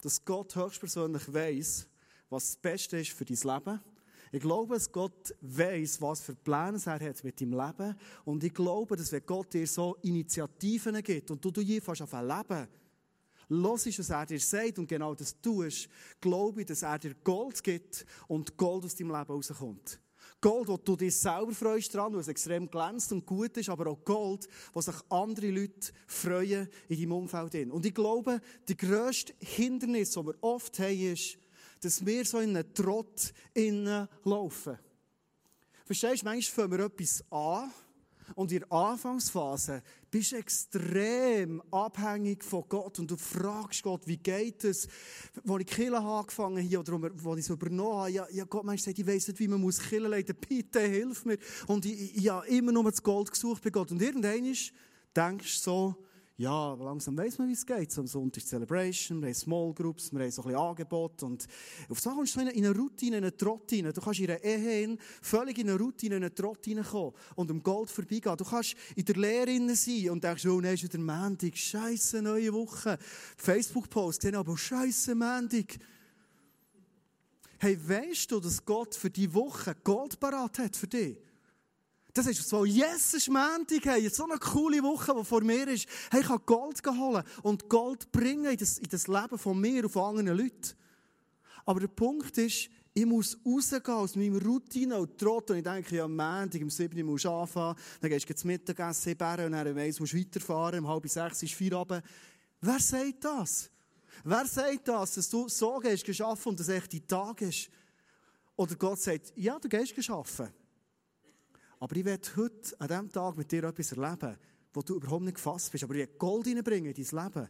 dass 0.00 0.24
Gott 0.24 0.54
höchstpersönlich 0.54 1.32
weiß, 1.32 1.88
was 2.30 2.52
das 2.52 2.56
Beste 2.56 3.00
ist 3.00 3.10
für 3.10 3.24
dein 3.24 3.36
Leben. 3.36 3.80
Ich 4.30 4.40
glaube, 4.40 4.74
dass 4.74 4.92
Gott 4.92 5.34
weiß, 5.40 6.00
was 6.00 6.20
für 6.20 6.36
Pläne 6.36 6.78
er 6.86 7.00
hat 7.00 7.24
mit 7.24 7.40
deinem 7.40 7.58
Leben. 7.58 7.96
Und 8.24 8.44
ich 8.44 8.54
glaube, 8.54 8.94
dass 8.94 9.10
wenn 9.10 9.26
Gott 9.26 9.52
dir 9.54 9.66
so 9.66 9.96
Initiativen 10.02 11.02
gibt 11.02 11.32
und 11.32 11.44
du, 11.44 11.50
du 11.50 11.80
fast 11.80 12.02
auf 12.02 12.14
ein 12.14 12.28
Leben, 12.28 12.68
ist, 13.86 13.98
was 13.98 14.10
er 14.10 14.26
dir 14.26 14.40
sagt 14.40 14.78
und 14.78 14.88
genau 14.88 15.14
das 15.14 15.40
tust, 15.40 15.88
glaube 16.20 16.60
ich, 16.60 16.66
dass 16.66 16.82
er 16.82 16.98
dir 16.98 17.14
Gold 17.22 17.62
gibt 17.62 18.06
und 18.28 18.56
Gold 18.56 18.84
aus 18.84 18.94
deinem 18.94 19.10
Leben 19.10 19.32
rauskommt. 19.32 20.00
Gold, 20.40 20.68
wo 20.68 20.76
du 20.76 20.96
dich 20.96 21.16
selber 21.16 21.52
freust 21.52 21.94
dran, 21.94 22.16
was 22.16 22.26
extrem 22.26 22.68
glänzt 22.68 23.12
und 23.12 23.24
gut 23.24 23.56
ist, 23.56 23.68
aber 23.68 23.88
auch 23.88 24.04
Gold, 24.04 24.48
wo 24.72 24.80
sich 24.80 24.94
andere 25.08 25.50
Leute 25.50 25.92
freuen 26.06 26.68
in 26.88 26.98
deinem 26.98 27.12
Umfeld. 27.12 27.70
Und 27.70 27.86
ich 27.86 27.94
glaube, 27.94 28.40
die 28.68 28.76
grösste 28.76 29.34
Hindernis, 29.38 30.10
das 30.10 30.24
wir 30.24 30.34
oft 30.40 30.78
haben, 30.80 31.12
ist, 31.12 31.38
dass 31.80 32.04
wir 32.04 32.24
so 32.24 32.38
in 32.38 32.56
einen 32.56 32.74
Trott 32.74 33.32
laufen. 34.24 34.78
Verstehst 35.84 36.22
du, 36.22 36.26
manchmal 36.26 36.68
fangen 36.68 36.78
wir 36.78 36.86
etwas 36.86 37.24
an 37.30 37.72
und 38.34 38.50
in 38.50 38.60
der 38.60 38.72
Anfangsphase 38.72 39.82
bist 40.12 40.32
du 40.32 40.36
extrem 40.36 41.62
abhängig 41.70 42.44
von 42.44 42.64
Gott 42.68 42.98
und 42.98 43.10
du 43.10 43.16
fragst 43.16 43.82
Gott, 43.82 44.06
wie 44.06 44.18
geht 44.18 44.62
es? 44.62 44.86
Als 45.48 45.60
ich 45.60 45.66
Kille 45.66 45.98
angefangen 45.98 46.62
habe 46.62 46.94
oder 46.94 47.30
als 47.30 47.38
ich 47.38 47.46
es 47.46 47.50
übernommen 47.50 47.98
habe, 47.98 48.10
ja, 48.10 48.26
ja 48.30 48.44
Gott 48.44 48.64
Mensch 48.64 48.82
sagt, 48.82 48.98
ich 48.98 49.06
weiss 49.06 49.26
nicht, 49.26 49.40
wie 49.40 49.48
man 49.48 49.62
muss 49.62 49.80
Kille 49.80 50.08
leiten, 50.08 50.36
bitte 50.36 50.80
hilf 50.80 51.24
mir. 51.24 51.38
Und 51.66 51.86
ich, 51.86 52.14
ich 52.14 52.28
habe 52.28 52.46
immer 52.46 52.72
nur 52.72 52.84
das 52.84 53.02
Gold 53.02 53.30
gesucht 53.30 53.62
bei 53.64 53.70
Gott. 53.70 53.90
Und 53.90 54.02
irgendwann 54.02 54.54
denkst 55.16 55.56
du 55.56 55.62
so, 55.62 55.96
ja, 56.42 56.74
langsam 56.74 57.16
weiss 57.16 57.38
man, 57.38 57.46
wie 57.46 57.52
es 57.52 57.64
geht. 57.64 57.96
Am 57.96 58.06
Sonntag 58.08 58.42
Celebration, 58.42 59.20
wir 59.20 59.28
haben 59.28 59.34
Small 59.34 59.72
Groups, 59.72 60.12
wir 60.12 60.22
haben 60.22 60.30
so 60.32 60.42
ein 60.42 60.48
bisschen 60.48 60.60
Angebot 60.60 61.22
und 61.22 61.46
auf 61.88 62.00
so 62.00 62.10
kommst 62.10 62.34
du 62.34 62.40
in 62.40 62.48
eine 62.48 62.76
Routine, 62.76 63.18
in 63.18 63.22
eine 63.22 63.36
Trott 63.36 63.70
rein. 63.70 63.92
Du 63.92 64.00
kannst 64.00 64.18
in 64.18 64.28
einer 64.28 64.42
Ehe 64.42 64.98
völlig 65.20 65.58
in 65.58 65.70
eine 65.70 65.78
Routine, 65.78 66.16
in 66.16 66.24
eine 66.24 66.34
Trott 66.34 66.66
reinkommen 66.66 67.12
und 67.36 67.48
um 67.48 67.62
Gold 67.62 67.90
vorbeigehen. 67.90 68.36
Du 68.36 68.44
kannst 68.44 68.74
in 68.96 69.04
der 69.04 69.14
Lehre 69.14 69.76
sein 69.76 70.10
und 70.10 70.24
denkst, 70.24 70.44
oh, 70.46 70.60
nein, 70.60 70.74
ist 70.74 70.82
wieder 70.82 70.98
Montag, 70.98 71.56
scheisse 71.56 72.20
neue 72.20 72.52
Woche. 72.52 72.98
Facebook-Post, 73.36 74.22
sehen 74.22 74.34
aber, 74.34 74.58
scheisse 74.58 75.14
Montag. 75.14 75.78
Hey, 77.58 77.78
weißt 77.88 78.32
du, 78.32 78.40
dass 78.40 78.64
Gott 78.64 78.96
für 78.96 79.10
die 79.10 79.32
Woche 79.32 79.76
Gold 79.84 80.18
parat 80.18 80.58
hat 80.58 80.74
für 80.74 80.88
dich? 80.88 81.18
Das 82.14 82.26
ist 82.26 82.46
so, 82.46 82.66
yes, 82.66 83.06
es 83.06 83.14
ist 83.14 83.28
Montag, 83.30 83.84
hey, 83.84 84.08
so 84.10 84.24
eine 84.24 84.38
coole 84.38 84.82
Woche, 84.82 85.14
die 85.18 85.24
vor 85.24 85.42
mir 85.42 85.66
ist. 85.68 85.88
Hey, 86.10 86.20
ich 86.20 86.26
kann 86.26 86.40
Gold 86.44 86.82
holen 86.86 87.24
und 87.42 87.68
Gold 87.70 88.12
bringen 88.12 88.50
in 88.52 88.56
das, 88.58 88.78
in 88.78 88.88
das 88.90 89.08
Leben 89.08 89.38
von 89.38 89.58
mir 89.58 89.84
und 89.84 89.90
von 89.90 90.18
anderen 90.18 90.38
Leuten. 90.38 90.74
Aber 91.64 91.80
der 91.80 91.88
Punkt 91.88 92.36
ist, 92.36 92.68
ich 92.94 93.06
muss 93.06 93.38
rausgehen 93.46 93.96
aus 93.96 94.16
meinem 94.16 94.36
Routine 94.36 94.98
und 94.98 95.16
Trott. 95.16 95.50
Und 95.50 95.56
ich 95.56 95.62
denke, 95.62 95.96
ja, 95.96 96.04
am 96.04 96.14
Montag, 96.14 96.60
um 96.60 96.68
7 96.68 96.98
Uhr 96.98 97.04
musst 97.04 97.24
du 97.24 97.30
anfangen, 97.30 97.76
dann 98.00 98.10
gehst 98.10 98.28
du 98.28 98.34
zum 98.34 98.48
Mittagessen 98.48 99.12
in 99.12 99.18
Bären 99.18 99.46
und 99.46 99.52
dann 99.52 99.74
weiss, 99.74 99.98
musst 99.98 100.12
du 100.12 100.18
weiterfahren, 100.18 100.80
um 100.80 100.88
halb 100.88 101.08
sechs 101.08 101.42
ist 101.42 101.54
Feierabend. 101.54 102.04
Wer 102.60 102.78
sagt 102.78 103.24
das? 103.24 103.70
Wer 104.22 104.46
sagt 104.46 104.86
das, 104.86 105.14
dass 105.14 105.30
du 105.30 105.48
so 105.48 105.78
gehst, 105.78 106.04
geschaffen 106.04 106.50
und 106.50 106.60
dass 106.60 106.68
echt 106.68 106.92
dein 106.92 107.06
Tag 107.06 107.40
ist? 107.40 107.70
Oder 108.54 108.74
Gott 108.74 109.00
sagt, 109.00 109.32
ja, 109.36 109.58
du 109.58 109.68
gehst 109.68 109.94
geschaffen. 109.94 110.52
Aber 111.82 111.96
ich 111.96 112.04
werde 112.04 112.28
heute, 112.36 112.80
an 112.80 112.86
diesem 112.86 113.10
Tag, 113.10 113.36
mit 113.36 113.50
dir 113.50 113.64
etwas 113.64 113.90
erleben, 113.90 114.36
wo 114.72 114.82
du 114.82 114.94
überhaupt 114.94 115.24
nicht 115.24 115.34
gefasst 115.34 115.72
bist. 115.72 115.82
Aber 115.82 115.94
ich 115.94 115.98
werde 115.98 116.12
Gold 116.16 116.46
reinbringen 116.46 116.94
in 116.94 117.04
dein 117.04 117.24
Leben. 117.24 117.48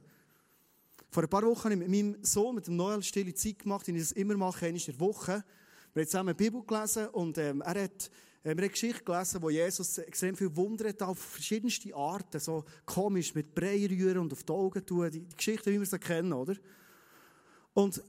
Vor 1.10 1.22
ein 1.22 1.28
paar 1.28 1.42
Wochen 1.42 1.64
habe 1.64 1.74
ich 1.74 1.80
mit 1.80 1.90
meinem 1.90 2.24
Sohn, 2.24 2.54
mit 2.54 2.66
dem 2.66 2.76
Noel, 2.76 3.02
stille 3.02 3.34
Zeit 3.34 3.58
gemacht, 3.58 3.86
wie 3.86 3.90
ich 3.90 3.98
das 3.98 4.12
immer 4.12 4.34
mache, 4.34 4.68
in 4.68 4.78
der 4.78 5.00
Woche. 5.00 5.44
Wir 5.92 6.00
haben 6.00 6.08
zusammen 6.08 6.34
die 6.34 6.44
Bibel 6.44 6.64
gelesen 6.64 7.08
und 7.08 7.36
ähm, 7.36 7.60
er 7.60 7.84
hat 7.84 8.06
äh, 8.06 8.44
wir 8.44 8.50
haben 8.52 8.58
eine 8.58 8.70
Geschichte 8.70 9.04
gelesen, 9.04 9.42
wo 9.42 9.50
Jesus 9.50 9.98
extrem 9.98 10.34
viel 10.34 10.56
Wunder 10.56 10.88
hat, 10.88 11.02
auf 11.02 11.18
verschiedenste 11.18 11.94
Arten, 11.94 12.40
so 12.40 12.64
komisch, 12.86 13.34
mit 13.34 13.54
Brei 13.54 13.86
rühren 13.86 14.16
und 14.16 14.32
auf 14.32 14.44
die 14.44 14.52
Augen 14.54 14.86
tun, 14.86 15.10
die, 15.10 15.20
die 15.20 15.36
Geschichte, 15.36 15.70
wie 15.70 15.78
wir 15.78 15.84
sie 15.84 15.98
kennen, 15.98 16.32
oder? 16.32 16.56
Und 17.74 18.02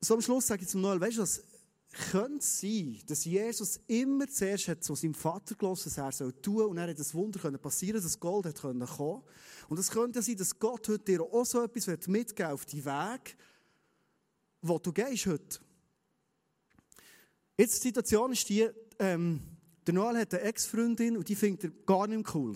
so 0.00 0.14
am 0.14 0.22
Schluss 0.22 0.46
sage 0.46 0.62
ich 0.62 0.68
zum 0.68 0.80
Noel, 0.80 1.02
weißt 1.02 1.18
du 1.18 1.22
was, 1.22 1.44
könnte 1.92 2.38
es 2.38 2.60
sein, 2.60 2.98
dass 3.06 3.24
Jesus 3.24 3.80
immer 3.86 4.26
zuerst 4.26 4.68
hat 4.68 4.82
zu 4.82 4.94
seinem 4.94 5.14
Vater 5.14 5.54
gelassen, 5.54 5.86
was 5.86 5.98
er 5.98 6.12
soll 6.12 6.32
tun, 6.32 6.66
und 6.66 6.78
er 6.78 6.88
hat 6.88 6.98
das 6.98 7.14
Wunder 7.14 7.38
passieren, 7.58 8.02
dass 8.02 8.18
Gold 8.18 8.46
hat 8.46 8.60
können 8.60 8.86
kommen. 8.86 9.22
Und 9.68 9.78
es 9.78 9.90
könnte 9.90 10.22
sein, 10.22 10.36
dass 10.36 10.58
Gott 10.58 10.88
heute 10.88 11.04
dir 11.04 11.22
auch 11.22 11.44
so 11.44 11.62
etwas 11.62 12.08
mitgeben 12.08 12.52
auf 12.52 12.64
die 12.64 12.84
Weg, 12.84 13.36
wo 14.62 14.78
du 14.78 14.92
gehst 14.92 15.26
heute. 15.26 15.60
Jetzt 17.58 17.82
die 17.84 17.88
Situation 17.88 18.32
ist 18.32 18.48
die, 18.48 18.68
ähm, 18.98 19.40
der 19.86 19.94
Noel 19.94 20.18
hat 20.18 20.32
eine 20.34 20.42
Ex-Freundin 20.44 21.16
und 21.16 21.28
die 21.28 21.36
findet 21.36 21.64
er 21.64 21.70
gar 21.84 22.06
nicht 22.06 22.34
cool. 22.34 22.54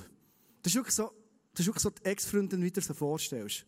Das 0.62 0.72
ist 0.72 0.76
wirklich 0.76 0.94
so, 0.94 1.12
das 1.52 1.60
ist 1.60 1.66
wirklich 1.66 1.82
so 1.82 1.90
die 1.90 2.04
Ex-Freundin, 2.04 2.62
wie 2.62 2.70
du 2.70 2.80
dir 2.80 2.94
vorstellst. 2.94 3.66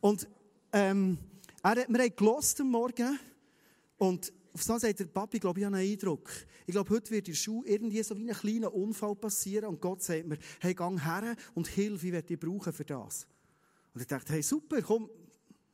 Und 0.00 0.28
ähm, 0.72 1.18
er 1.62 1.70
hat, 1.70 2.16
gelost 2.16 2.60
am 2.60 2.70
Morgen 2.70 3.18
und 3.98 4.32
auf 4.52 4.62
so 4.62 4.78
sagt 4.78 5.00
der 5.00 5.06
Papi, 5.06 5.38
glaube 5.38 5.60
ich, 5.60 5.66
habe 5.66 5.76
einen 5.76 5.90
Eindruck. 5.90 6.30
Ich 6.66 6.72
glaube, 6.72 6.90
heute 6.90 7.10
wird 7.10 7.28
in 7.28 7.32
der 7.32 7.38
Schule 7.38 7.68
irgendwie 7.68 8.02
so 8.02 8.16
wie 8.16 8.30
ein 8.30 8.36
kleiner 8.36 8.72
Unfall 8.72 9.14
passieren 9.16 9.66
und 9.66 9.80
Gott 9.80 10.02
sagt 10.02 10.26
mir, 10.26 10.38
hey, 10.60 10.74
gang 10.74 11.02
her 11.02 11.36
und 11.54 11.68
hilf, 11.68 12.04
ich 12.04 12.12
werde 12.12 12.28
dich 12.28 12.38
brauchen 12.38 12.72
für 12.72 12.84
das. 12.84 13.26
Und 13.94 14.00
ich 14.00 14.06
dachte, 14.06 14.32
hey, 14.32 14.42
super, 14.42 14.80
komm, 14.82 15.08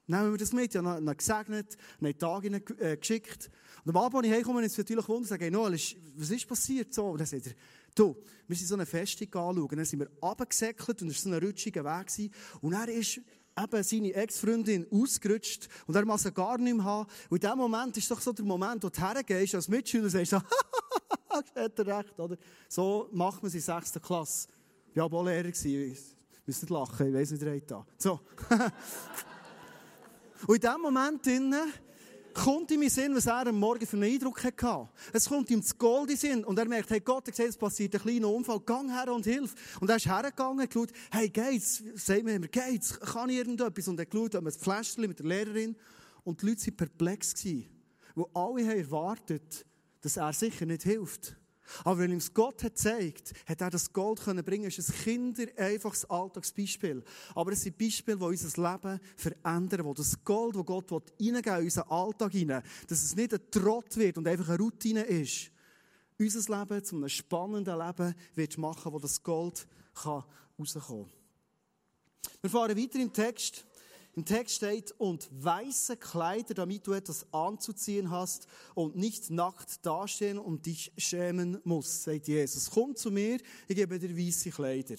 nehmen 0.06 0.32
wir 0.32 0.38
das 0.38 0.52
mit. 0.52 0.74
Ich 0.74 0.80
habe 0.80 1.00
ihn 1.00 1.16
gesegnet, 1.16 1.76
einen 2.00 2.18
Tag 2.18 2.44
äh, 2.44 2.96
geschickt. 2.96 3.50
Und 3.84 3.96
am 3.96 4.02
Abend, 4.02 4.18
als 4.18 4.26
ich 4.26 4.32
heimkomme, 4.32 4.64
ist 4.64 4.78
natürlich 4.78 5.08
wundern, 5.08 5.24
sage, 5.24 5.44
hey, 5.44 5.50
Noel, 5.50 5.72
was 5.72 6.30
ist 6.30 6.48
passiert? 6.48 6.92
So, 6.94 7.10
und 7.10 7.18
dann 7.18 7.26
sagt 7.26 7.46
er, 7.46 7.52
du, 7.94 8.16
wir 8.46 8.56
sind 8.56 8.66
so 8.66 8.74
eine 8.74 8.86
Festung 8.86 9.28
anschauen. 9.28 9.76
Dann 9.76 9.84
sind 9.84 10.00
wir 10.00 10.10
runtergesäckelt 10.22 11.02
und 11.02 11.08
es 11.08 11.24
war 11.24 11.32
so 11.32 11.36
ein 11.36 11.44
rutschiger 11.44 11.84
Weg. 11.84 12.30
Und 12.60 12.72
er 12.72 12.88
ist 12.88 13.20
eben 13.62 13.82
seine 13.82 14.14
Ex-Freundin 14.14 14.86
ausgerutscht 14.90 15.68
und 15.86 15.94
er 15.94 16.04
muss 16.04 16.22
sie 16.22 16.32
gar 16.32 16.58
nicht 16.58 16.76
mehr 16.76 16.84
haben. 16.84 17.08
Und 17.28 17.42
in 17.42 17.50
dem 17.50 17.58
Moment 17.58 17.96
ist 17.96 18.10
doch 18.10 18.20
so 18.20 18.32
der 18.32 18.44
Moment, 18.44 18.82
wo 18.84 18.88
du 18.88 19.00
hergehst 19.00 19.54
als 19.54 19.68
Mitschüler 19.68 20.04
und 20.04 20.10
sagst, 20.10 20.32
hat 21.30 21.78
er 21.78 21.98
recht, 21.98 22.18
oder? 22.18 22.36
So 22.68 23.08
macht 23.12 23.42
man 23.42 23.50
sie 23.50 23.58
in 23.58 23.64
sechster 23.64 24.00
Klasse. 24.00 24.48
Ich 24.90 24.96
war 24.96 25.12
auch 25.12 25.24
Lehrer, 25.24 25.48
ich 25.48 25.98
muss 26.46 26.62
nicht 26.62 26.70
lachen, 26.70 27.08
ich 27.08 27.14
weiss 27.14 27.30
nicht, 27.30 27.44
wer 27.44 27.60
da. 27.60 27.86
So. 27.96 28.20
und 30.46 30.54
in 30.54 30.60
dem 30.60 30.80
Moment 30.80 31.24
drinnen, 31.24 31.72
kommt 32.38 32.70
ihm 32.70 32.82
in 32.82 32.90
Sinn, 32.90 33.14
was 33.14 33.26
er 33.26 33.46
am 33.46 33.58
Morgen 33.58 33.86
für 33.86 33.96
einen 33.96 34.12
Eindruck 34.12 34.42
hatte. 34.44 34.88
Es 35.12 35.28
kommt 35.28 35.50
ihm 35.50 35.62
zu 35.62 35.74
Gold 35.76 36.10
in 36.10 36.16
Sinn. 36.16 36.44
Und 36.44 36.58
er 36.58 36.66
merkt, 36.66 36.90
hey 36.90 37.00
Gott, 37.00 37.26
er 37.26 37.46
es 37.46 37.56
passiert 37.56 37.94
ein 37.94 38.00
kleiner 38.02 38.28
Unfall. 38.28 38.60
Gang 38.60 38.90
her 38.90 39.12
und 39.12 39.24
hilf. 39.24 39.54
Und 39.80 39.88
er 39.88 39.96
ist 39.96 40.06
hergegangen 40.06 40.60
und 40.60 40.70
geschaut, 40.70 40.90
hey, 41.10 41.28
geht's? 41.28 41.82
Sagt 41.94 42.24
mir 42.24 42.36
immer, 42.36 42.48
geht's? 42.48 42.98
Kann 43.00 43.30
ich 43.30 43.38
irgendetwas? 43.38 43.88
Und 43.88 43.98
er 43.98 44.06
geschaut, 44.06 44.34
haben 44.34 44.46
ein 44.46 44.52
Fläschchen 44.52 45.08
mit 45.08 45.18
der 45.18 45.26
Lehrerin. 45.26 45.76
Und 46.24 46.42
die 46.42 46.46
Leute 46.46 46.66
waren 46.66 46.76
perplex. 46.76 47.34
Weil 48.14 48.26
alle 48.34 48.66
haben 48.66 48.78
erwartet, 48.78 49.64
dass 50.00 50.16
er 50.16 50.32
sicher 50.32 50.66
nicht 50.66 50.82
hilft. 50.82 51.37
Aber 51.84 51.98
wenn 51.98 52.12
ihm 52.12 52.22
Gott 52.34 52.62
hat 52.64 52.74
gezeigt, 52.74 53.32
hat 53.46 53.60
er 53.60 53.70
das 53.70 53.92
Gold 53.92 54.20
können 54.20 54.44
bringen. 54.44 54.64
Ist 54.64 54.78
ein 54.78 54.94
Kinder 55.04 55.46
einfaches 55.56 56.04
Alltagsbeispiel. 56.08 57.02
Aber 57.34 57.52
es 57.52 57.62
sind 57.62 57.78
Beispiele, 57.78 58.16
die 58.16 58.24
unser 58.24 58.70
Leben 58.72 59.00
verändern, 59.16 59.84
wo 59.84 59.94
das 59.94 60.22
Gold, 60.24 60.56
das 60.56 60.66
Gott 60.66 60.90
will, 60.90 61.02
in 61.18 61.36
unseren 61.36 61.90
Alltag 61.90 62.32
hinein, 62.32 62.62
dass 62.86 63.02
es 63.02 63.16
nicht 63.16 63.34
ein 63.34 63.50
Trott 63.50 63.96
wird 63.96 64.18
und 64.18 64.26
einfach 64.26 64.48
eine 64.48 64.58
Routine 64.58 65.02
ist. 65.02 65.50
Unser 66.18 66.58
Leben 66.58 66.84
zu 66.84 66.96
einem 66.96 67.08
spannenden 67.08 67.78
Leben 67.78 68.14
wird 68.34 68.58
machen, 68.58 68.92
wo 68.92 68.98
das 68.98 69.22
Gold 69.22 69.66
kann 69.94 70.24
rauskommen 70.58 71.06
kann. 71.06 71.18
Wir 72.40 72.50
fahren 72.50 72.76
weiter 72.76 72.98
im 72.98 73.12
Text. 73.12 73.64
Im 74.18 74.24
Text 74.24 74.56
steht, 74.56 74.90
und 74.98 75.28
weiße 75.30 75.96
Kleider, 75.96 76.52
damit 76.52 76.84
du 76.84 76.92
etwas 76.92 77.24
anzuziehen 77.32 78.10
hast 78.10 78.48
und 78.74 78.96
nicht 78.96 79.30
nackt 79.30 79.86
dastehen 79.86 80.40
und 80.40 80.66
dich 80.66 80.90
schämen 80.98 81.60
musst, 81.62 82.02
sagt 82.02 82.26
Jesus. 82.26 82.68
Komm 82.68 82.96
zu 82.96 83.12
mir, 83.12 83.38
ich 83.68 83.76
gebe 83.76 83.96
dir 83.96 84.18
weiße 84.18 84.50
Kleider. 84.50 84.96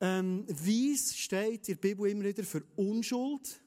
Ähm, 0.00 0.46
Weiß 0.48 1.14
steht 1.18 1.68
in 1.68 1.74
der 1.74 1.80
Bibel 1.82 2.08
immer 2.08 2.24
wieder 2.24 2.42
für 2.42 2.62
Unschuld 2.76 3.60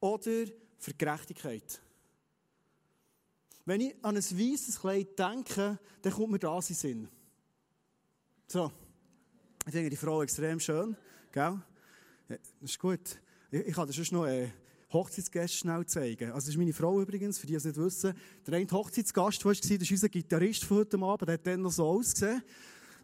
oder 0.00 0.46
für 0.78 0.94
Gerechtigkeit. 0.94 1.80
Wenn 3.66 3.82
ich 3.82 3.94
an 4.02 4.16
ein 4.16 4.24
weißes 4.24 4.80
Kleid 4.80 5.16
denke, 5.16 5.78
dann 6.02 6.12
kommt 6.12 6.32
mir 6.32 6.40
das 6.40 6.70
in 6.70 6.74
den 6.74 6.80
Sinn. 6.80 7.08
So. 8.48 8.72
Ich 9.64 9.72
finde 9.72 9.90
die 9.90 9.96
Frau 9.96 10.24
extrem 10.24 10.58
schön, 10.58 10.96
gell? 11.30 11.62
Das 12.26 12.38
ist 12.62 12.80
gut. 12.80 13.20
Ich, 13.50 13.66
ich 13.66 13.74
kann 13.74 13.86
dir 13.86 13.92
sonst 13.92 14.12
noch 14.12 14.26
äh, 14.26 14.48
Hochzeitsgäste 14.92 15.58
schnell 15.58 15.84
zeigen. 15.86 16.32
Also, 16.32 16.46
das 16.46 16.48
ist 16.48 16.56
meine 16.56 16.72
Frau 16.72 17.00
übrigens, 17.00 17.38
für 17.38 17.46
die, 17.46 17.54
es 17.54 17.64
nicht 17.64 17.76
wissen. 17.76 18.14
Der 18.46 18.54
eine 18.54 18.70
Hochzeitsgast, 18.70 19.40
der 19.40 19.46
war, 19.46 19.54
das 19.54 19.70
ist 19.70 19.90
unser 19.90 20.08
Gitarrist 20.08 20.64
von 20.64 20.78
heute 20.78 20.98
Abend, 20.98 21.28
der 21.28 21.34
hat 21.34 21.46
dann 21.46 21.62
noch 21.62 21.72
so 21.72 21.86
ausgesehen. 21.86 22.42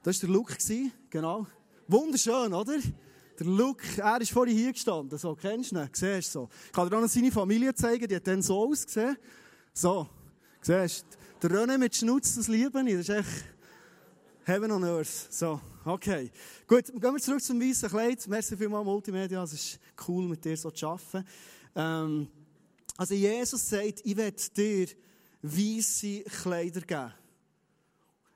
Das 0.03 0.23
war 0.23 0.29
der 0.29 0.37
Luke, 0.37 0.57
genau. 1.11 1.47
Wunderschön, 1.89 2.53
oder? 2.53 2.79
Der 3.39 3.47
Luke, 3.47 3.85
er 3.97 4.21
ist 4.21 4.33
vorhin 4.33 4.57
hier 4.57 4.73
gestanden, 4.73 5.19
so, 5.19 5.35
kennst 5.35 5.73
du 5.73 5.77
ihn? 5.77 5.89
Siehst 5.93 6.35
du 6.35 6.41
so. 6.41 6.49
Ich 6.67 6.73
kann 6.73 6.89
dir 6.89 6.97
auch 6.97 7.01
noch 7.01 7.09
seine 7.09 7.33
Familie 7.33 7.75
zeigen, 7.75 8.07
die 8.07 8.17
hat 8.17 8.27
dann 8.27 8.43
so 8.43 8.69
ausgesehen. 8.69 9.17
So, 9.73 10.09
siehst 10.61 11.07
du. 11.43 11.49
Der 11.49 11.59
René 11.59 11.77
mit 11.77 11.97
Schnutz, 11.97 12.37
das 12.37 12.49
liebe 12.49 12.81
ich, 12.87 12.97
das 12.97 13.09
ist 13.09 13.11
echt 13.11 13.54
Heaven 14.47 14.71
on 14.73 14.85
Earth. 14.85 15.33
So, 15.33 15.59
okay. 15.87 16.31
Gut, 16.67 16.89
gehen 16.89 17.15
wir 17.15 17.19
zurück 17.19 17.43
zum 17.43 17.59
weißen 17.59 17.89
Kleid. 17.89 18.29
Merci 18.29 18.55
vielmals 18.59 18.85
Multimedia, 18.85 19.43
es 19.43 19.55
ist 19.55 19.81
cool, 20.07 20.29
mit 20.29 20.45
dir 20.45 20.55
so 20.55 20.71
zu 20.71 20.87
arbeiten. 20.87 21.25
Ähm, 21.75 22.29
also 22.95 23.15
Jesus 23.15 23.67
sagt, 23.67 24.03
ich 24.05 24.15
werde 24.15 24.43
dir 24.55 24.89
weiße 25.41 26.25
Kleider 26.25 26.83
geben. 26.83 27.15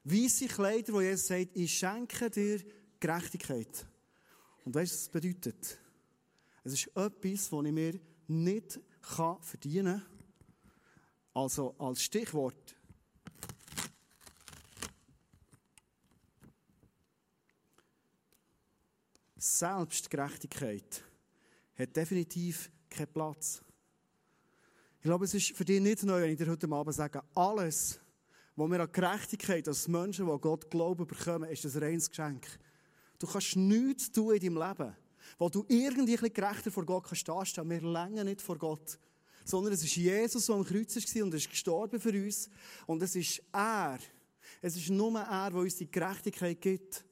Weiße 0.04 0.46
Kleider, 0.46 0.94
wo 0.94 1.02
Jesus 1.02 1.26
sagt, 1.26 1.50
ich 1.52 1.78
schenke 1.78 2.30
dir 2.30 2.62
Gerechtigkeit. 2.98 3.86
Und 4.64 4.74
weißt 4.74 4.90
du, 4.90 4.96
was 4.96 5.04
das 5.04 5.08
bedeutet? 5.10 5.78
Es 6.64 6.72
ist 6.72 6.86
etwas, 6.96 7.50
das 7.50 7.64
ich 7.66 7.72
mir 7.72 8.00
nicht 8.28 8.80
verdienen 9.42 10.00
kann. 10.00 10.02
Also 11.34 11.74
als 11.78 12.02
Stichwort. 12.02 12.77
Selbstgerechtigkeit 19.56 21.02
hat 21.78 21.96
definitiv 21.96 22.70
keinen 22.90 23.12
Platz. 23.12 23.62
Ich 24.98 25.04
glaube, 25.04 25.24
es 25.24 25.34
ist 25.34 25.56
für 25.56 25.64
dich 25.64 25.80
nicht 25.80 26.02
neu, 26.02 26.20
wenn 26.20 26.30
ich 26.30 26.38
dir 26.38 26.48
heute 26.48 26.70
Abend 26.70 26.94
sage, 26.94 27.22
alles, 27.34 28.00
was 28.56 28.70
wir 28.70 28.80
an 28.80 28.92
Gerechtigkeit 28.92 29.68
als 29.68 29.86
Menschen, 29.86 30.26
die 30.26 30.38
Gott 30.40 30.68
glauben, 30.70 31.06
bekommen, 31.06 31.48
ist 31.48 31.64
ein 31.64 31.82
reines 31.82 32.10
Geschenk. 32.10 32.46
Du 33.18 33.26
kannst 33.26 33.56
nichts 33.56 34.10
tun 34.10 34.34
in 34.34 34.40
deinem 34.40 34.68
Leben, 34.68 34.96
wo 35.38 35.48
du 35.48 35.64
irgendwie 35.68 36.16
gerechter 36.30 36.70
vor 36.70 36.84
Gott 36.84 37.04
kannst 37.04 37.28
dastehen. 37.28 37.70
Wir 37.70 37.80
länger 37.80 38.24
nicht 38.24 38.42
vor 38.42 38.58
Gott. 38.58 38.98
Sondern 39.44 39.72
es 39.72 39.82
ist 39.82 39.96
Jesus, 39.96 40.46
der 40.46 40.56
am 40.56 40.64
Kreuz 40.64 40.94
war 40.96 41.24
und 41.24 41.34
ist 41.34 41.48
gestorben 41.50 42.00
für 42.00 42.10
uns. 42.10 42.50
Und 42.86 43.02
es 43.02 43.16
ist 43.16 43.42
er. 43.52 43.98
Es 44.60 44.76
ist 44.76 44.90
nur 44.90 45.18
er, 45.18 45.50
der 45.50 45.60
uns 45.60 45.76
die 45.76 45.90
Gerechtigkeit 45.90 46.60
gibt. 46.60 47.04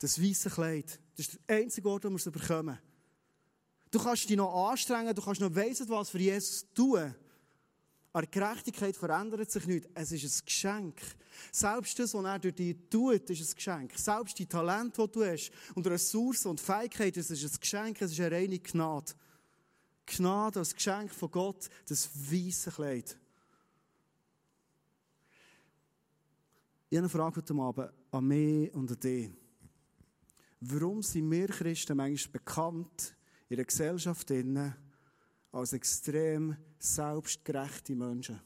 Das 0.00 0.20
weiße 0.20 0.50
Kleid. 0.50 0.98
Das 1.14 1.28
ist 1.28 1.38
der 1.46 1.56
einzige 1.56 1.88
Ort, 1.88 2.04
wo 2.04 2.08
wir 2.08 2.16
es 2.16 2.24
bekommen. 2.24 2.78
Du 3.90 4.02
kannst 4.02 4.28
dich 4.28 4.36
noch 4.36 4.70
anstrengen, 4.70 5.14
du 5.14 5.22
kannst 5.22 5.40
noch 5.40 5.54
weiss 5.54 5.86
was 5.88 6.10
für 6.10 6.18
Jesus 6.18 6.66
tun. 6.74 7.14
Aber 8.12 8.26
die 8.26 8.30
Gerechtigkeit 8.30 8.96
verändert 8.96 9.50
sich 9.50 9.66
nicht. 9.66 9.88
Es 9.94 10.10
ist 10.10 10.24
ein 10.24 10.44
Geschenk. 10.46 11.00
Selbst 11.52 11.98
das, 11.98 12.14
was 12.14 12.24
er 12.24 12.38
durch 12.38 12.54
dich 12.54 12.76
tut, 12.88 13.28
ist 13.28 13.50
ein 13.50 13.54
Geschenk. 13.54 13.92
Selbst 13.96 14.38
die 14.38 14.46
Talente, 14.46 15.06
die 15.06 15.12
du 15.12 15.24
hast, 15.24 15.52
und 15.74 15.86
Ressourcen 15.86 16.48
und 16.48 16.60
Fähigkeiten, 16.60 17.20
es 17.20 17.30
ist 17.30 17.44
ein 17.44 17.60
Geschenk, 17.60 18.00
es 18.00 18.12
ist 18.12 18.20
eine 18.20 18.32
reine 18.34 18.58
Gnade. 18.58 19.12
Gnade 20.06 20.58
als 20.58 20.74
Geschenk 20.74 21.12
von 21.12 21.30
Gott, 21.30 21.68
das 21.86 22.08
weiße 22.14 22.70
Kleid. 22.70 23.16
Ich 26.88 26.96
habe 26.96 27.04
eine 27.04 27.08
Frage 27.08 27.36
heute 27.36 27.54
Abend 27.54 27.92
an 28.10 28.24
mich 28.26 28.74
und 28.74 28.90
an 28.90 28.98
dich. 28.98 29.30
Warum 30.60 31.02
sind 31.02 31.30
wir 31.30 31.46
Christen 31.46 31.96
manchmal 31.96 32.32
bekannt 32.32 33.16
in 33.48 33.56
der 33.56 33.64
Gesellschaft 33.64 34.30
als 35.52 35.72
extrem 35.72 36.56
selbstgerechte 36.78 37.96
Menschen? 37.96 38.40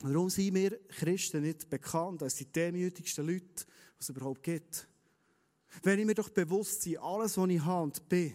Warum 0.00 0.30
sind 0.30 0.54
wir 0.54 0.78
Christen 0.88 1.42
nicht 1.42 1.68
bekannt 1.68 2.22
als 2.22 2.36
die 2.36 2.46
demütigsten 2.46 3.26
Leute, 3.26 3.64
die 3.66 4.00
es 4.00 4.08
überhaupt 4.08 4.42
gibt? 4.42 4.88
Wenn 5.82 5.98
ich 5.98 6.06
mir 6.06 6.14
doch 6.14 6.30
bewusst 6.30 6.84
bin, 6.84 6.98
alles, 6.98 7.36
was 7.36 7.50
ich 7.50 7.60
habe 7.60 7.82
und 7.82 8.08
bin, 8.08 8.34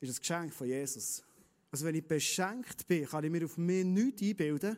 ist 0.00 0.10
ein 0.10 0.20
Geschenk 0.20 0.52
von 0.52 0.66
Jesus. 0.66 1.22
Also 1.70 1.84
wenn 1.84 1.94
ich 1.94 2.06
beschenkt 2.06 2.86
bin, 2.86 3.06
kann 3.06 3.24
ich 3.24 3.30
mir 3.30 3.44
auf 3.44 3.58
mich 3.58 3.84
nichts 3.84 4.22
einbilden. 4.22 4.76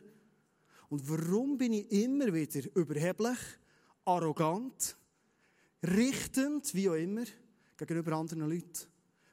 Und 0.89 1.09
warum 1.09 1.57
bin 1.57 1.73
ich 1.73 1.91
immer 1.91 2.33
wieder 2.33 2.67
überheblich, 2.75 3.37
arrogant, 4.05 4.97
richtend, 5.83 6.73
wie 6.73 6.89
auch 6.89 6.95
immer, 6.95 7.23
gegenüber 7.77 8.13
anderen 8.13 8.49
Leuten? 8.49 8.87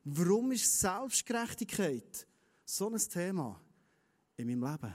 Warum 0.04 0.52
ist 0.52 0.80
Selbstgerechtigkeit 0.80 2.26
so 2.64 2.88
ein 2.88 2.98
Thema 2.98 3.60
in 4.36 4.46
meinem 4.46 4.70
Leben? 4.70 4.94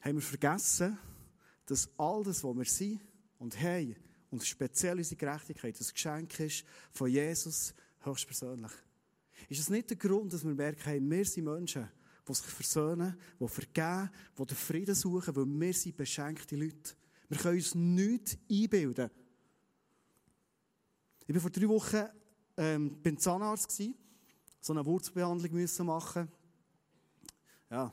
Haben 0.00 0.14
wir 0.16 0.22
vergessen, 0.22 0.98
dass 1.66 1.88
all 1.96 2.24
das, 2.24 2.42
was 2.42 2.56
wir 2.56 2.64
sind 2.64 3.00
und 3.38 3.58
haben, 3.60 3.96
und 4.30 4.44
speziell 4.44 4.96
unsere 4.96 5.16
Gerechtigkeit, 5.16 5.78
das 5.78 5.92
Geschenk 5.92 6.40
ist 6.40 6.64
von 6.90 7.08
Jesus 7.08 7.74
höchstpersönlich. 8.00 8.72
Ist 9.48 9.60
es 9.60 9.68
nicht 9.68 9.90
der 9.90 9.98
Grund, 9.98 10.32
dass 10.32 10.44
wir 10.44 10.54
merken, 10.54 10.80
hey, 10.84 11.00
wir 11.00 11.24
sind 11.24 11.44
Menschen, 11.44 11.88
die 12.26 12.34
sich 12.34 12.46
versöhnen, 12.46 13.16
die 13.38 13.48
vergeben, 13.48 14.10
die 14.38 14.46
den 14.46 14.56
Frieden 14.56 14.94
suchen, 14.94 15.36
weil 15.36 15.46
wir 15.46 15.74
sind 15.74 15.96
beschenkte 15.96 16.56
Leute. 16.56 16.94
Wir 17.32 17.38
können 17.38 17.56
uns 17.56 17.74
nichts 17.74 18.36
einbilden. 18.50 19.10
Ich 21.26 21.34
war 21.34 21.40
vor 21.40 21.50
drei 21.50 21.66
Wochen 21.66 22.04
ähm, 22.58 22.98
beim 23.02 23.16
Zahnarzt, 23.16 23.68
gewesen, 23.70 23.94
so 24.60 24.74
eine 24.74 24.84
Wurzelbehandlung 24.84 25.50
müssen 25.52 25.86
machen. 25.86 26.28
Ja, 27.70 27.90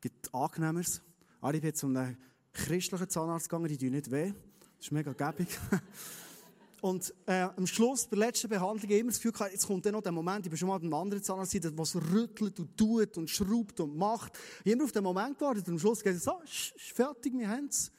gibt 0.00 0.32
Angenehmeres. 0.32 1.02
Aber 1.40 1.54
ich 1.54 1.60
bin 1.60 1.74
zu 1.74 1.88
einem 1.88 2.16
christlichen 2.52 3.10
Zahnarzt 3.10 3.48
gegangen, 3.48 3.66
die 3.66 3.76
tun 3.76 3.90
nicht 3.90 4.08
weh. 4.12 4.32
Das 4.76 4.86
ist 4.86 4.92
mega 4.92 5.12
gäbig. 5.12 5.48
Und 6.82 7.12
äh, 7.26 7.48
am 7.56 7.66
Schluss, 7.66 8.04
bei 8.04 8.14
der 8.16 8.26
letzten 8.26 8.48
Behandlung, 8.48 8.88
immer 8.92 9.10
das 9.10 9.16
Gefühl 9.16 9.32
gehabt, 9.32 9.50
jetzt 9.50 9.66
kommt 9.66 9.84
dann 9.86 9.94
noch 9.94 10.02
der 10.02 10.12
Moment, 10.12 10.46
ich 10.46 10.50
bin 10.50 10.56
schon 10.56 10.68
mal 10.68 10.78
beim 10.78 10.94
anderen 10.94 11.20
Zahnarzt, 11.20 11.52
der 11.52 11.76
was 11.76 11.96
rüttelt 11.96 12.60
und 12.60 12.76
tut 12.76 13.18
und 13.18 13.28
schraubt 13.28 13.80
und 13.80 13.96
macht. 13.96 14.38
Ich 14.64 14.70
immer 14.70 14.84
auf 14.84 14.92
den 14.92 15.02
Moment 15.02 15.36
gewartet 15.36 15.66
und 15.66 15.74
am 15.74 15.78
Schluss 15.80 16.00
es 16.02 16.22
so, 16.22 16.40
ist 16.44 16.74
fertig, 16.94 17.36
wir 17.36 17.48
haben 17.48 17.66
es. 17.66 17.90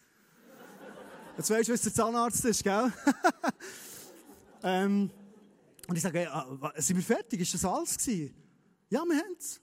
Jetzt 1.36 1.50
weißt 1.50 1.68
du, 1.68 1.74
was 1.74 1.82
der 1.82 1.94
Zahnarzt 1.94 2.46
ist, 2.46 2.64
gell? 2.64 2.94
ähm, 4.64 5.10
und 5.88 5.96
ich 5.96 6.02
sage, 6.02 6.20
hey, 6.20 6.28
sind 6.82 6.98
wir 6.98 7.04
fertig? 7.04 7.42
Ist 7.42 7.56
das 7.56 7.66
alles 7.66 7.98
gewesen? 7.98 8.36
Ja, 8.90 9.04
wir 9.04 9.18
haben 9.18 9.36
es. 9.40 9.60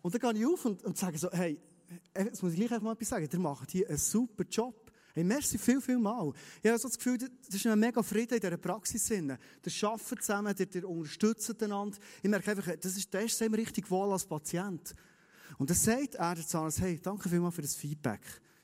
Und 0.00 0.14
dann 0.14 0.20
gehe 0.20 0.42
ich 0.42 0.46
auf 0.46 0.64
und, 0.64 0.84
und 0.84 0.96
sage 0.96 1.18
so, 1.18 1.28
hey, 1.32 1.58
jetzt 2.14 2.40
muss 2.40 2.52
ich 2.52 2.58
gleich 2.58 2.70
einfach 2.70 2.84
mal 2.84 2.92
etwas 2.92 3.08
sagen, 3.08 3.28
ihr 3.30 3.38
macht 3.40 3.72
hier 3.72 3.88
einen 3.88 3.98
super 3.98 4.44
Job. 4.44 4.92
Hey, 5.12 5.24
merci 5.24 5.58
viel, 5.58 5.80
viel 5.80 5.98
mal. 5.98 6.32
Ich 6.62 6.70
habe 6.70 6.78
so 6.78 6.86
das 6.86 6.96
Gefühl, 6.96 7.18
das 7.18 7.54
ist 7.54 7.66
ein 7.66 7.80
mega 7.80 8.00
Frieden 8.02 8.34
in 8.34 8.40
dieser 8.40 8.56
Praxis. 8.56 9.08
Der 9.08 9.38
arbeitet 9.82 10.22
zusammen, 10.22 10.54
der 10.56 10.88
unterstützt 10.88 11.62
einander. 11.62 11.98
Ich 12.22 12.30
merke 12.30 12.52
einfach, 12.52 12.76
das 12.80 12.96
ist, 12.96 13.12
das 13.12 13.24
ist 13.24 13.42
richtig 13.42 13.90
wohl 13.90 14.12
als 14.12 14.24
Patient. 14.24 14.94
Und 15.58 15.68
dann 15.68 15.76
sagt 15.76 16.14
er 16.14 16.34
der 16.36 16.46
Zahnarzt, 16.46 16.80
hey, 16.80 17.00
danke 17.02 17.28
vielmals 17.28 17.56
für 17.56 17.62
das 17.62 17.74
Feedback. 17.74 18.22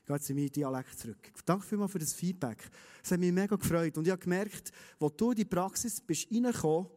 Gehe 0.09 0.15
jetzt 0.15 0.29
in 0.31 0.37
meinen 0.37 0.51
Dialekt 0.51 0.97
zurück. 0.97 1.31
Danke 1.45 1.67
vielmals 1.67 1.91
für 1.91 1.99
das 1.99 2.13
Feedback. 2.13 2.67
Das 3.03 3.11
hat 3.11 3.19
mich 3.19 3.31
mega 3.31 3.55
gefreut. 3.55 3.95
Und 3.95 4.07
ich 4.07 4.11
habe 4.11 4.19
gemerkt, 4.19 4.71
wo 4.97 5.07
du 5.07 5.29
in 5.29 5.35
die 5.37 5.45
Praxis 5.45 6.01
bist 6.01 6.31
reingekommen, 6.31 6.87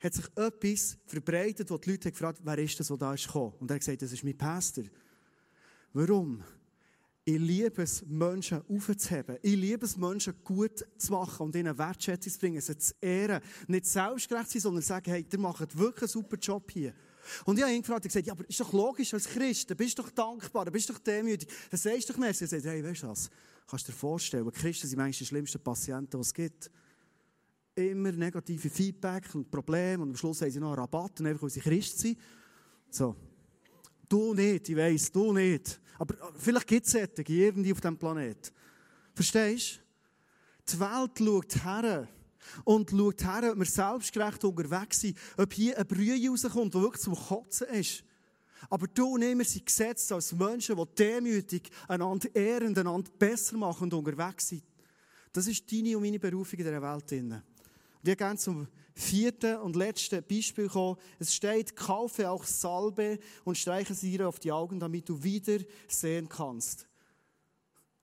hat 0.00 0.12
sich 0.12 0.24
etwas 0.34 0.98
verbreitet, 1.06 1.70
wo 1.70 1.78
die 1.78 1.92
Leute 1.92 2.10
gefragt 2.10 2.40
haben, 2.40 2.46
wer 2.46 2.58
ist 2.58 2.80
das, 2.80 2.88
der 2.88 2.96
da 2.96 3.14
ist 3.14 3.24
gekommen? 3.28 3.52
Und 3.60 3.70
er 3.70 3.74
hat 3.74 3.82
gesagt, 3.82 4.02
das 4.02 4.10
ist 4.10 4.24
mein 4.24 4.36
Pastor. 4.36 4.82
Warum? 5.92 6.42
Ich 7.24 7.38
liebe 7.38 7.82
es, 7.82 8.04
Menschen 8.04 8.62
aufzuheben. 8.68 9.36
Ich 9.40 9.54
liebe 9.54 9.86
es, 9.86 9.96
Menschen 9.96 10.34
gut 10.42 10.84
zu 10.98 11.12
machen 11.12 11.46
und 11.46 11.54
ihnen 11.54 11.78
Wertschätzung 11.78 12.32
zu 12.32 12.38
bringen, 12.40 12.60
sie 12.60 12.76
zu 12.78 12.94
ehren. 13.00 13.40
Nicht 13.68 13.86
selbstgerecht 13.86 14.50
sein, 14.50 14.60
sondern 14.60 14.82
sagen, 14.82 15.08
hey, 15.08 15.24
ihr 15.30 15.38
macht 15.38 15.78
wirklich 15.78 16.02
einen 16.02 16.08
super 16.08 16.36
Job 16.36 16.68
hier. 16.68 16.92
Und 17.44 17.56
ich 17.56 17.62
habe 17.62 17.72
ihn 17.72 17.82
gefragt, 17.82 18.04
ich 18.04 18.12
gesagt, 18.12 18.26
ja, 18.26 18.32
aber 18.32 18.48
ist 18.48 18.60
doch 18.60 18.72
logisch, 18.72 19.12
als 19.14 19.28
Christ, 19.28 19.70
du 19.70 19.74
bist 19.74 19.98
doch 19.98 20.10
dankbar, 20.10 20.64
du 20.64 20.70
bist 20.70 20.88
doch 20.90 20.98
demütig, 20.98 21.48
dann 21.70 21.78
sagst 21.78 22.08
du 22.08 22.12
doch 22.12 22.20
mehr. 22.20 22.28
Er 22.28 22.34
sagt, 22.34 22.64
hey, 22.64 22.84
weißt 22.84 23.02
du 23.02 23.08
was, 23.08 23.30
kannst 23.66 23.88
du 23.88 23.92
dir 23.92 23.98
vorstellen, 23.98 24.50
Christen 24.52 24.86
sind 24.86 24.98
manchmal 24.98 25.18
die 25.18 25.26
schlimmsten 25.26 25.60
Patienten, 25.60 26.16
die 26.16 26.20
es 26.20 26.34
gibt. 26.34 26.70
Immer 27.74 28.12
negative 28.12 28.68
Feedback 28.68 29.34
und 29.34 29.50
Probleme 29.50 30.02
und 30.02 30.10
am 30.10 30.16
Schluss 30.16 30.42
haben 30.42 30.50
sie 30.50 30.60
noch 30.60 30.72
einen 30.72 30.80
Rabatt, 30.80 31.20
einfach 31.20 31.42
weil 31.42 31.50
sie 31.50 31.60
Christ 31.60 31.98
sind. 31.98 32.18
So. 32.90 33.16
Du 34.08 34.34
nicht, 34.34 34.68
ich 34.68 34.76
weiss, 34.76 35.12
du 35.12 35.32
nicht. 35.32 35.80
Aber 35.98 36.32
vielleicht 36.36 36.66
gibt 36.66 36.86
es 36.86 36.94
irgendwie 36.94 37.72
auf 37.72 37.80
diesem 37.80 37.96
Planeten. 37.96 38.50
Verstehst 39.14 39.76
du? 39.76 40.72
Die 40.72 40.80
Welt 40.80 41.10
schaut 41.18 41.64
her 41.64 42.08
und 42.64 42.90
schaut 42.90 43.24
her, 43.24 43.52
ob 43.52 43.58
wir 43.58 43.64
selbstgerecht 43.64 44.44
unterwegs 44.44 45.00
sind, 45.00 45.16
ob 45.36 45.52
hier 45.52 45.76
eine 45.76 45.84
Brühe 45.84 46.28
rauskommt, 46.28 46.74
die 46.74 46.80
wirklich 46.80 47.02
zum 47.02 47.14
Kotzen 47.14 47.68
ist. 47.68 48.04
Aber 48.68 48.86
du 48.86 49.14
und 49.14 49.22
ich, 49.22 49.36
wir 49.38 49.44
sind 49.44 49.66
gesetzt 49.66 50.12
als 50.12 50.32
Menschen, 50.32 50.76
die 50.76 50.94
demütig 50.98 51.70
einander 51.88 52.34
ehren, 52.34 52.76
einander 52.76 53.10
besser 53.18 53.56
machen 53.56 53.84
und 53.84 53.94
unterwegs 53.94 54.48
sind. 54.48 54.62
Das 55.32 55.46
ist 55.46 55.70
deine 55.70 55.96
und 55.96 56.02
meine 56.02 56.18
Berufung 56.18 56.58
in 56.58 56.64
dieser 56.66 56.82
Welt. 56.82 57.12
Und 57.12 57.42
ich 58.02 58.16
gerne 58.16 58.38
zum 58.38 58.66
vierten 58.94 59.56
und 59.58 59.76
letzten 59.76 60.22
Beispiel 60.22 60.68
kommen. 60.68 60.96
Es 61.18 61.34
steht, 61.34 61.76
kaufe 61.76 62.28
auch 62.28 62.44
Salbe 62.44 63.18
und 63.44 63.56
streiche 63.56 63.94
sie 63.94 64.16
dir 64.16 64.28
auf 64.28 64.38
die 64.38 64.52
Augen, 64.52 64.78
damit 64.78 65.08
du 65.08 65.22
wieder 65.22 65.58
sehen 65.88 66.28
kannst. 66.28 66.89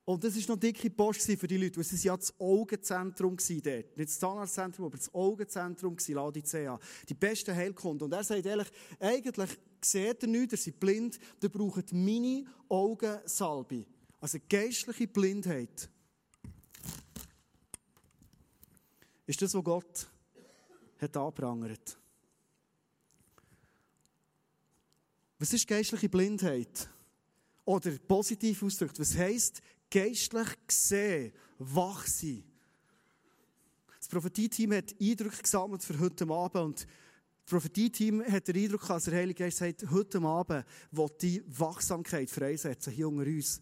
Und 0.08 0.24
das 0.24 0.38
war 0.38 0.56
noch 0.56 0.62
dicke 0.62 0.90
Post 0.90 1.24
für 1.24 1.48
die 1.48 1.58
Leute, 1.58 1.76
weil 1.76 1.82
es 1.82 2.02
ja 2.02 2.16
das 2.16 2.34
Augenzentrum 2.40 3.36
dort. 3.36 3.98
Nicht 3.98 4.10
das 4.10 4.18
Zahnarztzentrum, 4.18 4.86
aber 4.86 4.96
das 4.96 5.14
Augenzentrum 5.14 5.98
war, 5.98 6.16
Laodicea. 6.16 6.80
Die 7.10 7.14
besten 7.14 7.54
Heilkunden. 7.54 8.06
Und 8.06 8.14
er 8.14 8.24
sagt 8.24 8.46
ehrlich, 8.46 8.70
eigentlich 9.02 9.50
seht 9.82 10.24
ihr 10.24 10.30
nichts, 10.30 10.54
ihr 10.54 10.58
seid 10.60 10.80
blind, 10.80 11.20
ihr 11.44 11.50
braucht 11.50 11.92
meine 11.92 12.46
Augensalbe. 12.70 13.86
Also 14.22 14.38
geistliche 14.48 15.10
Blindheit. 15.10 15.90
Ist 19.26 19.42
das, 19.42 19.54
was 19.54 19.64
Gott 19.66 20.08
hat 21.00 21.18
angeprangert. 21.18 21.98
Was 25.38 25.52
ist 25.52 25.68
geistliche 25.68 26.08
Blindheit? 26.08 26.90
Oder 27.66 27.92
positiv 28.08 28.64
ausgedrückt, 28.64 29.02
was 29.02 29.18
heisst 29.18 29.62
geistlich 29.90 30.48
gesehen, 30.68 31.34
wach 31.60 32.06
sein. 32.06 32.44
Das 34.00 34.08
Prophetie-Team 34.08 34.74
hat 34.74 34.96
Eindrücke 35.02 35.42
gesammelt 35.42 35.84
für 35.84 36.00
heute 36.00 36.28
Abend 36.30 36.56
und 36.56 36.80
das 36.80 37.52
Prophetie-Team 37.52 38.24
hat 38.24 38.48
den 38.48 38.58
Eindruck, 38.58 38.88
dass 38.88 39.06
der 39.06 39.16
Heilige 39.16 39.44
Geist 39.44 39.58
sagt, 39.58 39.90
heute 39.90 40.22
Abend 40.22 40.66
will 40.92 41.10
die 41.22 41.44
Wachsamkeit 41.48 42.30
freisetzen, 42.30 42.94
hier 42.94 43.08
unter 43.08 43.26
uns. 43.26 43.62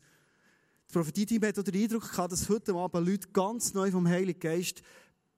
Das 0.87 0.93
Prophetie-Team 0.93 1.43
hat 1.43 1.59
auch 1.59 1.63
den 1.63 1.81
Eindruck 1.81 2.09
gehabt, 2.09 2.31
dass 2.31 2.49
heute 2.49 2.73
Abend 2.73 3.07
Leute 3.07 3.27
ganz 3.29 3.73
neu 3.73 3.91
vom 3.91 4.07
Heiligen 4.07 4.39
Geist 4.39 4.81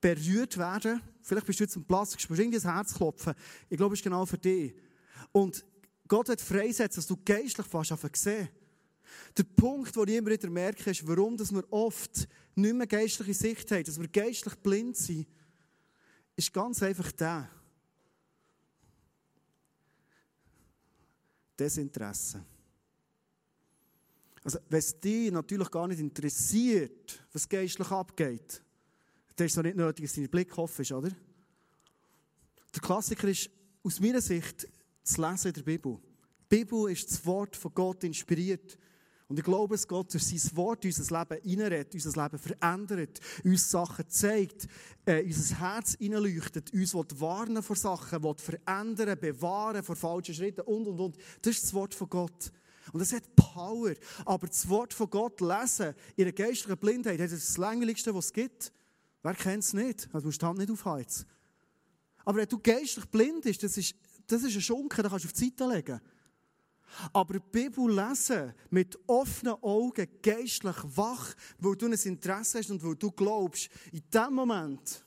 berührt 0.00 0.56
werden. 0.58 1.00
Vielleicht 1.22 1.46
bist 1.46 1.60
du 1.60 1.64
jetzt 1.64 1.76
am 1.76 1.84
Platz, 1.84 2.12
du 2.12 2.18
spürst 2.18 2.40
irgendwie 2.40 2.58
das 2.58 2.64
Herz 2.64 2.94
klopfen. 2.94 3.34
Ich 3.68 3.76
glaube, 3.76 3.94
es 3.94 4.00
ist 4.00 4.04
genau 4.04 4.24
für 4.24 4.38
dich. 4.38 4.74
Und 5.32 5.64
Gott 6.06 6.28
hat 6.28 6.40
freisetzen, 6.40 6.96
dass 6.96 7.06
du 7.06 7.16
geistlich 7.22 7.66
fast 7.66 7.92
auf 7.92 8.04
sehen. 8.14 8.48
Der 9.36 9.44
Punkt, 9.44 9.94
den 9.94 10.08
ich 10.08 10.16
immer 10.16 10.30
wieder 10.30 10.50
merke, 10.50 10.90
ist, 10.90 11.06
warum 11.06 11.36
dass 11.36 11.52
wir 11.52 11.64
oft 11.72 12.28
nicht 12.54 12.74
mehr 12.74 12.86
geistliche 12.86 13.34
Sicht 13.34 13.70
haben, 13.70 13.84
dass 13.84 14.00
wir 14.00 14.08
geistlich 14.08 14.54
blind 14.56 14.96
sind, 14.96 15.26
ist 16.36 16.52
ganz 16.52 16.82
einfach 16.82 17.10
der. 17.12 17.50
Desinteresse. 21.58 22.44
Also, 24.44 24.58
wenn 24.68 24.78
es 24.78 24.98
dich 25.00 25.32
natürlich 25.32 25.70
gar 25.70 25.88
nicht 25.88 25.98
interessiert, 25.98 27.24
was 27.32 27.48
geistlich 27.48 27.90
abgeht, 27.90 28.62
dann 29.34 29.46
ist 29.46 29.52
es 29.52 29.58
auch 29.58 29.62
nicht 29.62 29.76
nötig, 29.76 30.04
dass 30.04 30.14
dein 30.14 30.28
Blick 30.28 30.56
offen 30.56 30.84
oder? 30.94 31.10
Der 32.74 32.80
Klassiker 32.80 33.28
ist 33.28 33.50
aus 33.82 34.00
meiner 34.00 34.20
Sicht 34.20 34.68
das 35.02 35.16
Lesen 35.16 35.52
der 35.52 35.62
Bibel. 35.62 35.98
Die 36.50 36.56
Bibel 36.56 36.90
ist 36.90 37.10
das 37.10 37.24
Wort 37.26 37.56
von 37.56 37.74
Gott 37.74 38.04
inspiriert. 38.04 38.78
Und 39.28 39.38
ich 39.38 39.44
glaube, 39.44 39.74
dass 39.74 39.86
Gott 39.86 40.12
durch 40.12 40.26
sein 40.26 40.56
Wort 40.56 40.86
unser 40.86 41.18
Leben 41.18 41.42
hineinredet, 41.42 41.94
unser 41.94 42.22
Leben 42.22 42.38
verändert, 42.38 43.20
uns 43.44 43.70
Sachen 43.70 44.08
zeigt, 44.08 44.66
äh, 45.04 45.22
unser 45.22 45.60
Herz 45.60 45.96
hineinleuchtet, 45.98 46.72
uns 46.72 46.94
warnen 46.94 47.62
vor 47.62 47.76
Sachen, 47.76 48.22
will 48.22 48.34
verändern, 48.38 49.18
bewahren 49.20 49.82
vor 49.82 49.96
falschen 49.96 50.34
Schritten 50.34 50.62
und, 50.62 50.88
und, 50.88 50.98
und. 50.98 51.16
Das 51.42 51.54
ist 51.54 51.64
das 51.64 51.74
Wort 51.74 51.94
von 51.94 52.08
Gott. 52.08 52.50
Und 52.90 53.00
das 53.00 53.12
hat 53.12 53.36
Power. 53.36 53.92
Aber 54.24 54.46
das 54.46 54.66
Wort 54.66 54.94
von 54.94 55.10
Gott 55.10 55.42
lesen, 55.42 55.94
in 56.16 56.24
der 56.24 56.32
geistlichen 56.32 56.78
Blindheit, 56.78 57.20
das 57.20 57.32
ist 57.32 57.50
das 57.50 57.58
Längerlichste, 57.58 58.14
was 58.14 58.26
es 58.26 58.32
gibt. 58.32 58.72
Wer 59.22 59.34
kennt 59.34 59.62
es 59.62 59.74
nicht? 59.74 60.06
Also, 60.06 60.20
du 60.20 60.26
musst 60.28 60.40
die 60.40 60.46
Hand 60.46 60.58
nicht 60.58 60.70
aufheizen. 60.70 61.26
Aber 62.24 62.38
wenn 62.38 62.48
du 62.48 62.58
geistlich 62.58 63.04
blind 63.06 63.42
bist, 63.42 63.62
das 63.62 63.76
ist, 63.76 63.94
das 64.26 64.42
ist 64.42 64.54
ein 64.54 64.62
Schunken, 64.62 65.02
den 65.02 65.10
kannst 65.10 65.24
du 65.24 65.28
auf 65.28 65.34
die 65.34 65.44
Seite 65.44 65.66
legen. 65.66 66.00
Aber 67.12 67.34
die 67.34 67.46
Bibel 67.50 67.90
lesen 67.94 68.54
mit 68.70 68.98
offenen 69.06 69.54
Augen, 69.62 70.08
geistlich 70.22 70.76
wach, 70.84 71.34
weil 71.58 71.76
du 71.76 71.86
ein 71.86 71.92
Interesse 71.92 72.58
hast 72.58 72.70
und 72.70 72.82
weil 72.82 72.96
du 72.96 73.10
glaubst, 73.10 73.68
in 73.92 74.02
dem 74.12 74.34
Moment, 74.34 75.04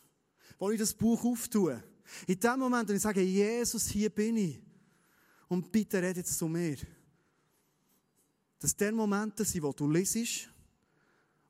wo 0.60 0.72
ich 0.72 0.80
das 0.80 0.94
Buch 0.94 1.24
auftue, 1.24 1.84
in 2.28 2.40
dem 2.40 2.60
Moment, 2.60 2.90
wo 2.90 2.94
ich 2.94 3.02
sage, 3.02 3.22
Jesus, 3.22 3.88
hier 3.88 4.10
bin 4.10 4.38
ich, 4.38 4.62
und 5.48 5.72
bitte 5.72 6.02
rede 6.02 6.20
jetzt 6.20 6.38
zu 6.38 6.48
mir, 6.48 6.78
dass 8.60 8.76
der 8.76 8.92
Momente 8.92 9.44
sind, 9.44 9.64
wo 9.64 9.74
du 9.74 9.90
liest, 9.90 10.50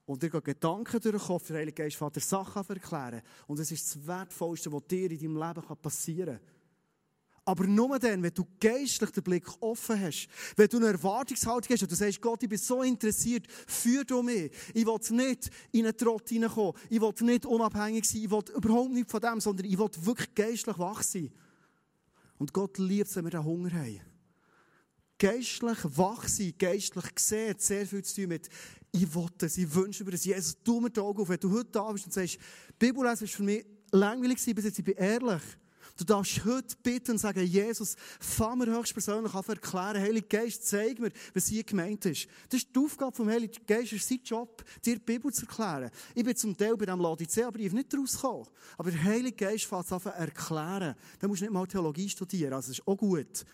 und 0.06 0.22
dir 0.22 0.30
Gedanken 0.30 1.00
durch 1.00 1.16
den 1.16 1.20
Kopf, 1.20 1.48
der 1.48 1.58
Heilige 1.58 1.84
Geist 1.84 1.96
Vater 1.96 2.20
Sachen 2.20 2.68
erklären. 2.68 3.22
Und 3.48 3.60
es 3.60 3.72
ist 3.72 3.96
das 3.96 4.08
Wertvollste, 4.08 4.72
was 4.72 4.88
dir 4.88 5.10
in 5.10 5.20
deinem 5.20 5.38
Leben 5.38 5.78
passieren 5.82 6.40
kann. 6.40 6.61
Aber 7.52 7.68
nur 7.68 8.00
dann, 8.00 8.24
wenn 8.24 8.34
du 8.34 8.48
geistlich 8.62 9.10
den 9.10 9.24
Blick 9.24 9.44
offen 9.60 10.00
hast, 10.00 10.30
wenn 10.56 10.70
du 10.70 10.78
eine 10.78 10.86
Erwartungshaltung 10.88 11.74
hast 11.74 11.82
und 11.82 11.92
du 11.92 11.96
sagst, 11.96 12.22
Gott, 12.22 12.42
ich 12.44 12.48
bin 12.48 12.58
so 12.58 12.82
interessiert, 12.82 13.46
führ 13.68 14.06
du 14.06 14.24
mich. 14.24 14.54
Ich 14.74 14.86
will 14.86 15.18
nicht 15.18 15.50
in 15.74 15.86
einen 15.86 15.98
Trott 15.98 16.30
hineinkommen. 16.30 16.82
Ich 16.90 17.02
will 17.02 17.14
nicht 17.20 17.46
unabhängig 17.46 18.06
sein. 18.06 18.22
Ich 18.24 18.32
will 18.32 18.44
überhaupt 18.56 18.92
nicht 18.92 19.12
von 19.12 19.20
dem, 19.20 19.42
sondern 19.42 19.66
ich 19.66 19.78
will 19.78 19.90
wirklich 20.00 20.34
geistlich 20.34 20.80
wach 20.80 21.04
sein. 21.04 21.30
Und 22.38 22.54
Gott 22.54 22.78
liebt 22.78 23.10
es, 23.10 23.18
wenn 23.18 23.26
wir 23.26 23.32
den 23.32 23.44
Hunger 23.44 23.74
haben. 23.74 24.00
Geistlich 25.20 25.78
wach 25.84 26.30
sein, 26.30 26.54
geistlich 26.58 27.14
gesehen, 27.14 27.50
hat 27.50 27.62
sehr 27.62 27.86
viel 27.86 28.02
zu 28.02 28.16
tun 28.16 28.30
mit, 28.30 28.48
ich 28.94 29.14
will 29.14 29.28
das, 29.38 29.58
ich 29.58 29.76
wünsche 29.76 30.06
mir 30.06 30.12
das. 30.12 30.24
Jesus, 30.24 30.56
tu 30.64 30.80
mir 30.80 30.90
die 30.90 31.02
Augen 31.02 31.22
auf. 31.22 31.28
Wenn 31.28 31.40
du 31.40 31.52
heute 31.52 31.70
da 31.70 31.92
bist 31.92 32.06
und 32.06 32.14
sagst, 32.14 32.38
Bibellesen 32.80 33.26
ist 33.26 33.36
für 33.36 33.44
mich 33.44 33.66
langweilig 33.92 34.38
gewesen, 34.38 34.56
bis 34.56 34.64
jetzt, 34.64 34.80
ich 34.80 34.86
bin 34.86 34.96
ehrlich. 34.96 35.42
Du 36.02 36.06
darfst 36.06 36.44
heute 36.46 36.76
bitten 36.82 37.12
und 37.12 37.18
sagen, 37.20 37.46
Jesus, 37.46 37.96
fang 38.20 38.58
mir 38.58 38.66
höchstpersönlich 38.66 39.36
an 39.36 39.44
erklären, 39.48 40.02
Heilige 40.02 40.28
Geist, 40.28 40.68
zeig 40.68 40.98
mir, 40.98 41.12
was 41.36 41.46
hier 41.46 41.64
gemeint 41.64 42.04
ist. 42.08 42.28
Das 42.50 42.64
ist 42.64 42.76
die 42.76 42.80
Aufgabe 42.80 43.16
vom 43.16 43.30
Heiligen 43.30 43.64
Geist, 43.68 43.94
ist 43.94 44.10
sein 44.10 44.20
Job, 44.24 44.64
dir 44.84 44.96
die 44.96 45.04
Bibel 45.04 45.32
zu 45.32 45.46
erklären. 45.46 45.92
Ich 46.16 46.24
bin 46.24 46.36
zum 46.36 46.58
Teil 46.58 46.76
bei 46.76 46.88
diesem 46.88 47.02
Laodicea-Brief 47.02 47.74
nicht 47.74 47.96
rausgekommen. 47.96 48.48
Aber 48.80 48.90
der 48.90 49.04
Heilige 49.04 49.46
Geist 49.46 49.66
fängt 49.66 49.92
an 49.92 50.14
erklären. 50.14 50.96
Dann 51.20 51.30
musst 51.30 51.42
du 51.42 51.46
nicht 51.46 51.54
mal 51.54 51.68
Theologie 51.68 52.10
studieren, 52.10 52.54
also 52.54 52.70
das 52.72 52.80
ist 52.80 52.88
auch 52.88 52.98
gut. 52.98 53.46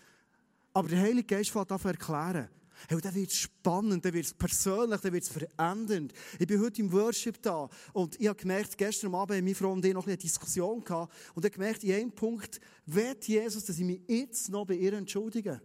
Aber 0.72 0.88
der 0.88 1.00
Heilige 1.00 1.24
Geist 1.24 1.50
fängt 1.50 1.70
an 1.70 1.80
erklären. 1.84 2.48
Hey, 2.88 3.00
dann 3.00 3.14
wird 3.14 3.30
es 3.30 3.36
spannend, 3.36 4.04
dann 4.04 4.12
wird 4.12 4.26
es 4.26 4.34
persönlich, 4.34 5.00
dann 5.00 5.12
wird 5.12 5.24
es 5.24 5.28
verändernd. 5.28 6.12
Ich 6.38 6.46
bin 6.46 6.60
heute 6.60 6.80
im 6.80 6.92
Worship 6.92 7.42
da 7.42 7.68
und 7.92 8.20
ich 8.20 8.28
habe 8.28 8.38
gemerkt, 8.38 8.78
gestern 8.78 9.14
Abend 9.14 9.36
haben 9.36 9.44
meine 9.44 9.54
Frau 9.54 9.72
und 9.72 9.84
ich 9.84 9.94
noch 9.94 10.06
eine 10.06 10.16
Diskussion 10.16 10.82
gehabt 10.84 11.12
und 11.34 11.44
ich 11.44 11.50
habe 11.50 11.58
gemerkt, 11.58 11.84
in 11.84 11.94
einem 11.94 12.12
Punkt 12.12 12.60
wird 12.86 13.26
Jesus, 13.26 13.64
dass 13.64 13.78
ich 13.78 13.84
mich 13.84 14.00
jetzt 14.06 14.48
noch 14.48 14.66
bei 14.66 14.74
ihr 14.74 14.92
entschuldige. 14.92 15.60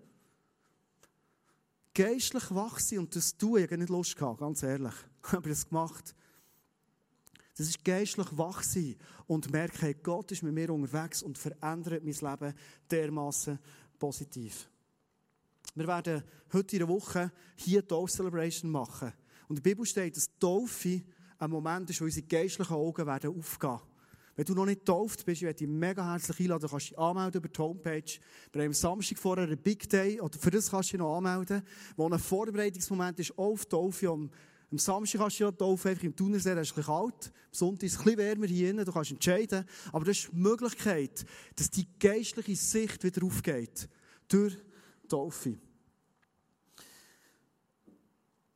Geistlich 1.94 2.50
wach 2.50 2.80
sein 2.80 3.00
und 3.00 3.16
das 3.16 3.38
tun, 3.38 3.58
ich 3.60 3.66
habe 3.66 3.78
nicht 3.78 3.90
Lust 3.90 4.16
gehabt, 4.16 4.40
ganz 4.40 4.64
ehrlich. 4.64 4.94
Ich 5.26 5.32
habe 5.32 5.48
das 5.48 5.70
gemacht. 5.70 6.14
Das 7.56 7.68
ist 7.68 7.86
geistlich 7.86 8.28
wach 8.32 8.64
sein 8.64 8.96
und 9.28 9.52
merken, 9.52 9.96
Gott 10.02 10.32
ist 10.32 10.44
mit 10.44 10.54
mir 10.54 10.72
unterwegs 10.72 11.22
und 11.22 11.38
verändert 11.38 12.04
mein 12.04 12.14
Leben 12.14 12.54
dermaßen 12.90 13.60
positiv. 14.00 14.68
Wir 15.76 15.88
werden 15.88 16.24
heute 16.52 16.76
in 16.76 16.80
der 16.80 16.88
Woche 16.88 17.32
hier 17.56 17.88
Taufe 17.88 18.12
Celebration 18.12 18.70
machen. 18.70 19.14
Und 19.48 19.58
in 19.58 19.64
der 19.64 19.70
Bibel 19.70 19.86
steht, 19.86 20.16
dass 20.16 20.30
Taufe 20.40 21.02
ein 21.40 21.50
Moment 21.50 21.90
ist, 21.90 22.00
wo 22.02 22.06
unsere 22.06 22.26
geistlichen 22.26 22.74
Augen 22.74 23.06
werden 23.06 23.38
aufgehen. 23.38 23.80
Wenn 24.36 24.46
du 24.46 24.56
noch 24.56 24.66
nicht 24.66 24.80
getauft 24.80 25.26
bist, 25.26 25.42
ich 25.42 25.46
werde 25.46 25.60
dich 25.60 25.68
mega 25.68 26.12
herzlich 26.12 26.40
einladen. 26.40 26.62
Du 26.62 26.68
kannst 26.68 26.90
dich 26.90 26.98
anmelden 26.98 27.40
über 27.40 27.50
die 27.50 27.62
Homepage. 27.62 28.20
Wir 28.52 28.62
haben 28.62 28.70
am 28.70 28.74
Samstag 28.74 29.20
vorher 29.20 29.46
einen 29.46 29.58
Big 29.58 29.88
Day, 29.90 30.20
oder 30.20 30.40
für 30.40 30.50
das 30.50 30.72
kannst 30.72 30.90
du 30.90 30.94
dich 30.94 31.00
noch 31.00 31.18
anmelden, 31.18 31.62
wo 31.96 32.10
ein 32.10 32.18
Vorbereitungsmoment 32.18 33.20
ist 33.20 33.38
auf 33.38 33.66
Taufe. 33.68 34.10
Am, 34.10 34.32
am 34.72 34.78
Samstag 34.80 35.22
kannst 35.22 35.40
du 35.40 35.44
ja 35.44 35.52
Taufe 35.52 35.90
einfach 35.90 36.04
im 36.04 36.16
Thunersee, 36.16 36.56
das 36.56 36.72
ist 36.72 36.78
ein 36.78 36.84
kalt. 36.84 37.26
Am 37.28 37.52
Sonntag 37.52 37.84
ist 37.84 37.94
es 37.94 38.00
ein 38.00 38.06
bisschen 38.06 38.18
wärmer 38.18 38.48
hier 38.48 38.72
innen, 38.72 38.86
du 38.86 38.92
kannst 38.92 39.12
entscheiden. 39.12 39.66
Aber 39.92 40.06
das 40.06 40.18
ist 40.18 40.30
die 40.32 40.36
Möglichkeit, 40.36 41.26
dass 41.56 41.70
die 41.70 41.88
geistliche 42.00 42.56
Sicht 42.56 43.04
wieder 43.04 43.24
aufgeht. 43.24 43.88
Durch 44.30 44.58
Taufe. 45.08 45.58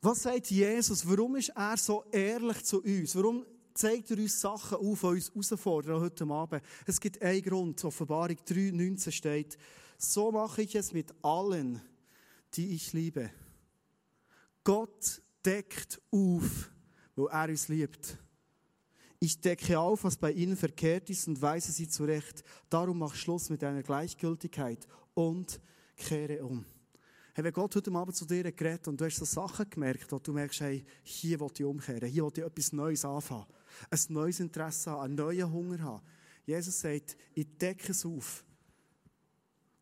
Was 0.01 0.23
sagt 0.23 0.51
Jesus? 0.51 1.07
Warum 1.07 1.35
ist 1.35 1.49
er 1.49 1.77
so 1.77 2.05
ehrlich 2.11 2.63
zu 2.63 2.81
uns? 2.81 3.15
Warum 3.15 3.45
zeigt 3.73 4.11
er 4.11 4.17
uns 4.17 4.39
Sachen 4.39 4.77
auf, 4.77 5.01
die 5.01 5.07
uns 5.07 5.31
herausfordern 5.51 5.99
heute 5.99 6.25
Abend? 6.25 6.63
Es 6.85 6.99
gibt 6.99 7.21
einen 7.21 7.41
Grund. 7.41 7.83
Offenbarung 7.83 8.37
3,19 8.37 9.11
steht, 9.11 9.57
so 9.97 10.31
mache 10.31 10.61
ich 10.61 10.75
es 10.75 10.93
mit 10.93 11.13
allen, 11.23 11.81
die 12.53 12.75
ich 12.75 12.93
liebe. 12.93 13.31
Gott 14.63 15.21
deckt 15.45 16.01
auf, 16.11 16.71
wo 17.15 17.25
er 17.27 17.49
uns 17.49 17.67
liebt. 17.67 18.17
Ich 19.19 19.41
decke 19.41 19.79
auf, 19.79 20.03
was 20.03 20.15
bei 20.15 20.31
ihnen 20.31 20.55
verkehrt 20.55 21.09
ist 21.09 21.27
und 21.27 21.41
weise 21.41 21.71
sie 21.71 21.89
zurecht. 21.89 22.43
Darum 22.69 22.99
mach 22.99 23.15
Schluss 23.15 23.49
mit 23.49 23.63
deiner 23.63 23.81
Gleichgültigkeit 23.81 24.87
und 25.15 25.59
kehre 25.97 26.43
um. 26.45 26.63
Hey, 27.33 27.43
wenn 27.43 27.53
Gott 27.53 27.75
heute 27.75 27.91
Abend 27.91 28.15
zu 28.15 28.25
dir 28.25 28.51
geredet 28.51 28.87
und 28.87 28.99
du 28.99 29.05
hast 29.05 29.17
so 29.17 29.25
Sachen 29.25 29.69
gemerkt, 29.69 30.11
wo 30.11 30.17
du 30.17 30.33
merkst, 30.33 30.61
hey, 30.61 30.83
hier 31.03 31.39
will 31.39 31.49
ich 31.53 31.63
umkehren, 31.63 32.09
hier 32.09 32.23
will 32.23 32.31
ich 32.35 32.43
etwas 32.43 32.71
Neues 32.71 33.05
anfangen, 33.05 33.45
ein 33.89 33.99
neues 34.09 34.39
Interesse 34.39 34.91
haben, 34.91 35.01
einen 35.01 35.15
neuen 35.15 35.51
Hunger 35.51 35.79
haben. 35.79 36.05
Jesus 36.45 36.79
sagt, 36.79 37.17
ich 37.33 37.57
decke 37.57 37.91
es 37.91 38.05
auf. 38.05 38.43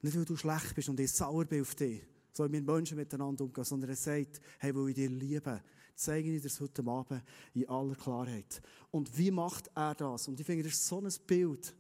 Nicht, 0.02 0.18
weil 0.18 0.26
du 0.26 0.36
schlecht 0.36 0.76
bist 0.76 0.90
und 0.90 1.00
ich 1.00 1.12
sauer 1.12 1.46
bin 1.46 1.62
auf 1.62 1.76
dich, 1.76 2.02
so 2.34 2.46
wie 2.46 2.52
wir 2.52 2.62
Menschen 2.62 2.98
miteinander 2.98 3.44
umgehen, 3.44 3.64
sondern 3.64 3.92
er 3.92 3.96
sagt, 3.96 4.42
hey, 4.60 4.76
weil 4.76 4.90
ich 4.90 4.96
dir 4.96 5.10
liebe, 5.10 5.64
zeige 5.96 6.30
ich 6.30 6.42
dir 6.42 6.50
das 6.50 6.60
heute 6.60 6.86
Abend 6.86 7.24
in 7.54 7.70
aller 7.70 7.96
Klarheit. 7.96 8.62
Und 8.92 9.18
wie 9.18 9.32
macht 9.32 9.72
er 9.74 9.96
das? 9.96 10.28
Und 10.28 10.40
ich 10.40 10.46
finde, 10.46 10.64
das 10.64 10.74
ist 10.74 10.88
so 10.88 11.00
ein 11.00 11.10
Bild 11.26 11.74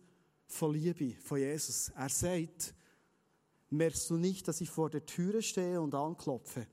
von 0.47 0.73
Liebe, 0.73 1.15
von 1.21 1.37
Jesus. 1.37 1.89
Er 1.89 2.09
sagt, 2.09 2.73
merkst 3.75 4.09
du 4.09 4.17
nicht, 4.17 4.47
dass 4.47 4.61
ich 4.61 4.69
vor 4.69 4.89
der 4.89 5.05
Türe 5.05 5.41
stehe 5.41 5.79
und 5.81 5.93
anklopfe? 5.93 6.67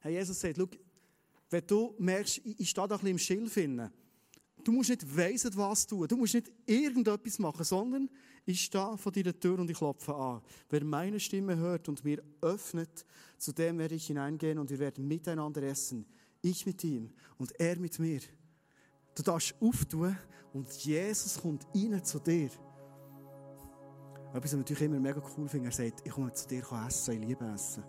Herr 0.00 0.10
Jesus 0.10 0.40
sagt, 0.40 0.56
schau, 0.56 0.68
wenn 1.50 1.66
du 1.66 1.94
merkst, 1.98 2.40
ich 2.44 2.70
stehe 2.70 2.88
da 2.88 2.94
ein 2.96 3.00
bisschen 3.00 3.10
im 3.10 3.18
Schilf 3.18 3.56
du 4.64 4.72
musst 4.72 4.90
nicht 4.90 5.16
weisen, 5.16 5.50
was 5.56 5.86
tun, 5.86 6.08
du 6.08 6.16
musst 6.16 6.34
nicht 6.34 6.50
irgendetwas 6.66 7.38
machen, 7.38 7.64
sondern 7.64 8.10
ich 8.46 8.64
stehe 8.64 8.96
vor 8.98 9.12
deiner 9.12 9.38
Tür 9.38 9.58
und 9.58 9.70
ich 9.70 9.76
klopfe 9.76 10.14
an. 10.14 10.42
Wer 10.68 10.84
meine 10.84 11.20
Stimme 11.20 11.56
hört 11.56 11.88
und 11.88 12.04
mir 12.04 12.22
öffnet, 12.40 13.04
zu 13.38 13.52
dem 13.52 13.78
werde 13.78 13.94
ich 13.94 14.06
hineingehen 14.06 14.58
und 14.58 14.70
wir 14.70 14.78
werden 14.78 15.06
miteinander 15.06 15.62
essen. 15.62 16.06
Ich 16.42 16.66
mit 16.66 16.82
ihm 16.84 17.10
und 17.38 17.58
er 17.58 17.76
mit 17.78 17.98
mir. 17.98 18.20
Du 19.14 19.22
darfst 19.22 19.54
auftun 19.60 20.16
und 20.52 20.70
Jesus 20.84 21.40
kommt 21.40 21.66
rein 21.74 22.04
zu 22.04 22.18
dir. 22.18 22.50
Etwas, 24.34 24.50
was 24.50 24.52
ich 24.52 24.58
natürlich 24.58 24.82
immer 24.82 24.98
mega 24.98 25.22
cool 25.38 25.48
finde, 25.48 25.68
er 25.68 25.72
sagt, 25.72 26.02
ich 26.04 26.12
komme 26.12 26.32
zu 26.32 26.48
dir 26.48 26.64
essen, 26.86 27.14
ich 27.14 27.20
liebe 27.20 27.44
Essen. 27.44 27.84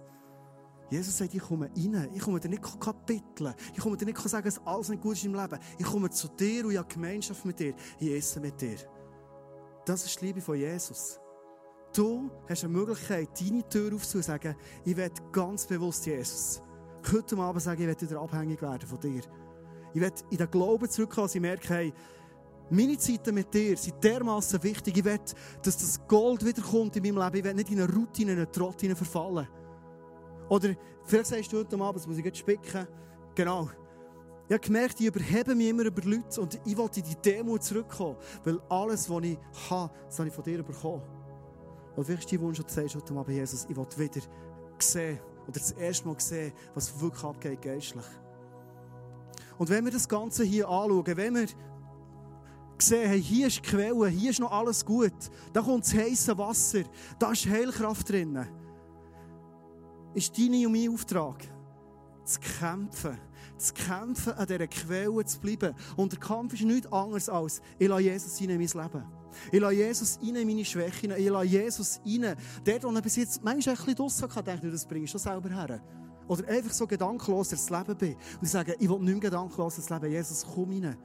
Jesus 0.91 1.17
sagt, 1.17 1.34
ich 1.34 1.41
komme 1.41 1.71
rein, 1.75 2.10
ich 2.13 2.21
komme 2.21 2.39
dir 2.39 2.49
nicht 2.49 2.62
kapiteln, 2.79 3.55
ich 3.73 3.79
komme 3.79 3.97
dir 3.97 4.05
nicht 4.05 4.19
sagen, 4.19 4.45
dass 4.45 4.63
alles 4.63 4.89
nicht 4.89 5.01
gut 5.01 5.13
ist 5.13 5.25
im 5.25 5.34
Leben. 5.34 5.58
Ich 5.79 5.86
komme 5.86 6.08
zu 6.12 6.27
dir 6.27 6.65
und 6.65 6.71
ich 6.71 6.77
habe 6.77 6.88
Gemeinschaft 6.88 7.43
mit 7.45 7.60
dir, 7.60 7.73
ich 7.97 8.12
esse 8.12 8.39
mit 8.39 8.62
dir. 8.62 8.77
Das 9.86 10.05
ist 10.05 10.21
die 10.21 10.27
Liebe 10.27 10.39
von 10.39 10.55
Jesus. 10.55 11.19
Du 11.95 12.29
hast 12.47 12.63
eine 12.63 12.73
Möglichkeit, 12.73 13.29
deine 13.41 13.67
Tür 13.67 13.95
aufzunehmen 13.95 14.17
und 14.17 14.23
sagen, 14.23 14.55
ich 14.84 14.95
werde 14.95 15.21
ganz 15.31 15.65
bewusst 15.65 16.05
Jesus. 16.05 16.62
Heute 17.12 17.38
Abend 17.38 17.63
sagen, 17.63 17.81
ich 17.81 17.88
werde 17.88 18.08
wieder 18.08 18.21
abhängig 18.21 18.62
werden 18.62 18.88
von 18.88 18.99
dir. 18.99 19.23
Ich 19.95 20.01
werde 20.01 20.21
in 20.29 20.38
den 20.38 20.51
Glauben 20.51 20.89
zurückkommen, 20.89 21.25
dass 21.25 21.36
ich 21.36 21.41
merke, 21.41 21.69
hey, 21.69 21.93
meine 22.69 22.97
Zeiten 22.97 23.36
mit 23.36 23.54
dir 23.54 23.78
sind 23.78 24.04
dermaßen 24.04 24.62
wichtig. 24.63 24.97
Ich 24.97 25.06
will, 25.06 25.19
dass 25.62 25.78
das 25.78 26.08
Gold 26.08 26.45
wiederkommt 26.45 26.95
in 26.95 27.04
meinem 27.04 27.23
Leben. 27.23 27.38
Ich 27.38 27.43
will 27.43 27.54
nicht 27.54 27.71
in 27.71 27.80
eine 27.80 27.93
Routine, 27.93 28.32
in 28.32 28.38
eine 28.39 28.51
Trott 28.51 28.82
verfallen. 28.82 29.47
Oder 30.49 30.75
vielleicht 31.06 31.28
sagst 31.28 31.54
du 31.54 31.60
heute 31.60 31.75
Abend, 31.80 31.97
das 31.97 32.08
muss 32.08 32.17
ich 32.17 32.25
jetzt 32.25 32.39
spicken. 32.39 32.88
Genau. 33.36 33.69
Ich 34.47 34.54
habe 34.54 34.60
gemerkt, 34.60 34.99
ich 34.99 35.08
überhebe 35.08 35.56
mich 35.56 35.69
immer 35.69 35.84
über 35.84 36.01
Leute 36.04 36.39
und 36.41 36.60
ich 36.65 36.78
wollte 36.78 36.99
in 36.99 37.06
die 37.08 37.15
Demo 37.15 37.58
zurückkommen, 37.58 38.15
weil 38.43 38.60
alles, 38.69 39.10
was 39.10 39.23
ich 39.23 39.39
habe, 39.69 39.91
das 40.06 40.19
habe 40.19 40.30
ich 40.30 40.36
von 40.36 40.43
dir 40.43 40.62
bekommen. 40.62 41.01
Und 41.95 42.06
vielleicht 42.06 42.25
ist 42.25 42.32
dein 42.32 42.41
Wunsch, 42.41 42.58
dass 42.58 42.67
du 42.67 42.73
sagst 42.73 42.95
heute 42.95 43.13
Abend, 43.15 43.36
Jesus, 43.36 43.65
ich 43.67 43.75
will 43.75 43.88
wieder 43.97 44.21
sehen 44.78 45.19
oder 45.43 45.60
das 45.60 45.71
erste 45.71 46.08
Mal 46.08 46.19
sehen, 46.19 46.54
was 46.73 47.01
wirklich 47.01 47.23
abgeht 47.23 47.62
geistlich. 47.62 48.06
Und 49.58 49.69
wenn 49.69 49.86
wir 49.86 49.91
das 49.91 50.08
Ganze 50.08 50.43
hier 50.43 50.67
anschauen, 50.67 51.17
wenn 51.17 51.36
wir 51.36 51.47
sehen, 52.83 53.07
hey, 53.09 53.21
hier 53.21 53.47
ist 53.47 53.57
die 53.57 53.61
Quelle, 53.61 54.07
hier 54.07 54.31
ist 54.31 54.39
noch 54.39 54.51
alles 54.51 54.85
gut. 54.85 55.13
Da 55.53 55.61
kommt 55.61 55.85
das 55.85 55.93
heiße 55.93 56.38
Wasser, 56.38 56.83
da 57.19 57.31
ist 57.31 57.47
Heilkraft 57.47 58.09
drin. 58.09 58.45
Ist 60.13 60.38
dein 60.38 60.65
und 60.65 60.71
mein 60.71 60.89
Auftrag, 60.93 61.43
zu 62.23 62.39
kämpfen. 62.39 63.17
Zu 63.57 63.73
kämpfen, 63.73 64.33
an 64.33 64.47
dieser 64.47 64.67
Quelle 64.67 65.23
zu 65.25 65.39
bleiben. 65.39 65.73
Und 65.95 66.11
der 66.11 66.19
Kampf 66.19 66.53
ist 66.53 66.63
nichts 66.63 66.91
anderes 66.91 67.29
als, 67.29 67.61
ich 67.77 67.88
lasse 67.88 68.01
Jesus 68.01 68.41
in 68.41 68.47
mein 68.47 68.59
Leben. 68.59 69.03
Ich 69.51 69.59
lasse 69.59 69.73
Jesus 69.73 70.19
in 70.21 70.33
meine 70.33 70.65
Schwächen. 70.65 71.11
Ich 71.11 71.29
lasse 71.29 71.45
Jesus 71.45 71.99
rein. 72.05 72.35
Dort, 72.63 72.83
wo 72.83 72.89
er 72.89 73.01
bis 73.01 73.15
jetzt 73.15 73.43
manchmal 73.43 73.75
ein 73.75 73.77
bisschen 73.77 73.95
draussen 73.95 74.29
kann, 74.29 74.45
denke 74.45 74.67
ich, 74.67 74.73
das 74.73 74.85
bringst 74.85 75.13
du 75.13 75.17
selber 75.17 75.49
her. 75.49 75.81
Oder 76.27 76.47
einfach 76.47 76.73
so 76.73 76.88
gedankenlos 76.88 77.51
ins 77.51 77.69
Leben 77.69 77.95
bin. 77.95 78.15
Und 78.15 78.43
ich 78.43 78.49
sage, 78.49 78.75
ich 78.79 78.89
will 78.89 78.99
nicht 78.99 79.11
mehr 79.11 79.19
gedankenlos 79.19 79.77
ins 79.77 79.89
Leben. 79.89 80.11
Jesus, 80.11 80.45
komm 80.53 80.71
rein. 80.71 80.97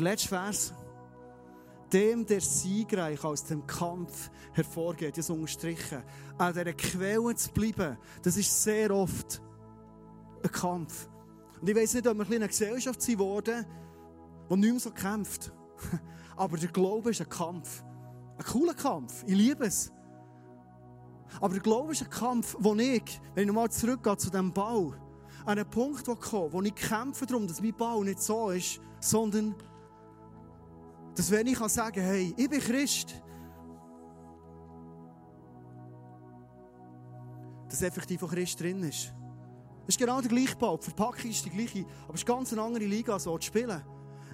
Der 0.00 0.12
letzte 0.12 0.28
Vers. 0.28 0.72
Dem, 1.92 2.24
der 2.24 2.40
siegreich 2.40 3.22
aus 3.22 3.44
dem 3.44 3.66
Kampf 3.66 4.30
hervorgeht, 4.54 5.18
das 5.18 5.28
unterstrichen. 5.28 6.02
An 6.38 6.54
dieser 6.54 6.72
Quelle 6.72 7.34
zu 7.34 7.52
bleiben, 7.52 7.98
das 8.22 8.38
ist 8.38 8.62
sehr 8.62 8.90
oft 8.92 9.42
ein 10.42 10.50
Kampf. 10.50 11.06
Und 11.60 11.68
ich 11.68 11.76
weiß 11.76 11.92
nicht, 11.92 12.06
ob 12.06 12.16
wir 12.16 12.34
eine 12.34 12.48
Gesellschaft 12.48 13.02
sind 13.02 13.18
worden, 13.18 13.66
die 14.50 14.56
nicht 14.56 14.70
mehr 14.70 14.80
so 14.80 14.90
kämpft. 14.90 15.52
Aber 16.34 16.56
der 16.56 16.70
Glaube 16.70 17.10
ist 17.10 17.20
ein 17.20 17.28
Kampf. 17.28 17.84
Ein 18.38 18.44
cooler 18.46 18.72
Kampf. 18.72 19.22
Ich 19.26 19.36
liebe 19.36 19.66
es. 19.66 19.92
Aber 21.42 21.52
der 21.52 21.62
Glaube 21.62 21.92
ist 21.92 22.00
ein 22.00 22.08
Kampf, 22.08 22.56
wo 22.58 22.74
ich, 22.74 23.20
wenn 23.34 23.42
ich 23.42 23.46
nochmal 23.48 23.70
zurückgehe 23.70 24.16
zu 24.16 24.30
diesem 24.30 24.50
Bau, 24.50 24.94
an 25.44 25.58
einen 25.58 25.68
Punkt 25.68 26.06
komme, 26.06 26.52
wo 26.54 26.62
ich 26.62 26.74
kämpfe 26.74 27.26
darum, 27.26 27.46
dass 27.46 27.60
mein 27.60 27.76
Bau 27.76 28.02
nicht 28.02 28.22
so 28.22 28.48
ist, 28.48 28.80
sondern 29.00 29.54
dass 31.20 31.30
wenn 31.30 31.46
ich 31.48 31.58
kann 31.58 31.68
sagen 31.68 32.00
hey, 32.00 32.32
ich 32.34 32.48
bin 32.48 32.60
Christ, 32.60 33.14
dass 37.68 37.82
effektiv 37.82 38.22
auch 38.22 38.30
Christ 38.30 38.58
drin 38.58 38.82
ist. 38.84 39.12
Es 39.82 39.96
ist 39.96 39.98
genau 39.98 40.22
der 40.22 40.30
gleiche 40.30 40.56
Bau, 40.56 40.78
die 40.78 40.84
Verpackung 40.84 41.30
ist 41.30 41.44
die 41.44 41.50
gleiche, 41.50 41.84
aber 42.04 42.14
es 42.14 42.20
ist 42.20 42.26
ganz 42.26 42.54
eine 42.54 42.62
andere 42.62 42.84
Liga, 42.84 43.18
so 43.18 43.36
zu 43.36 43.48
spielen. 43.48 43.82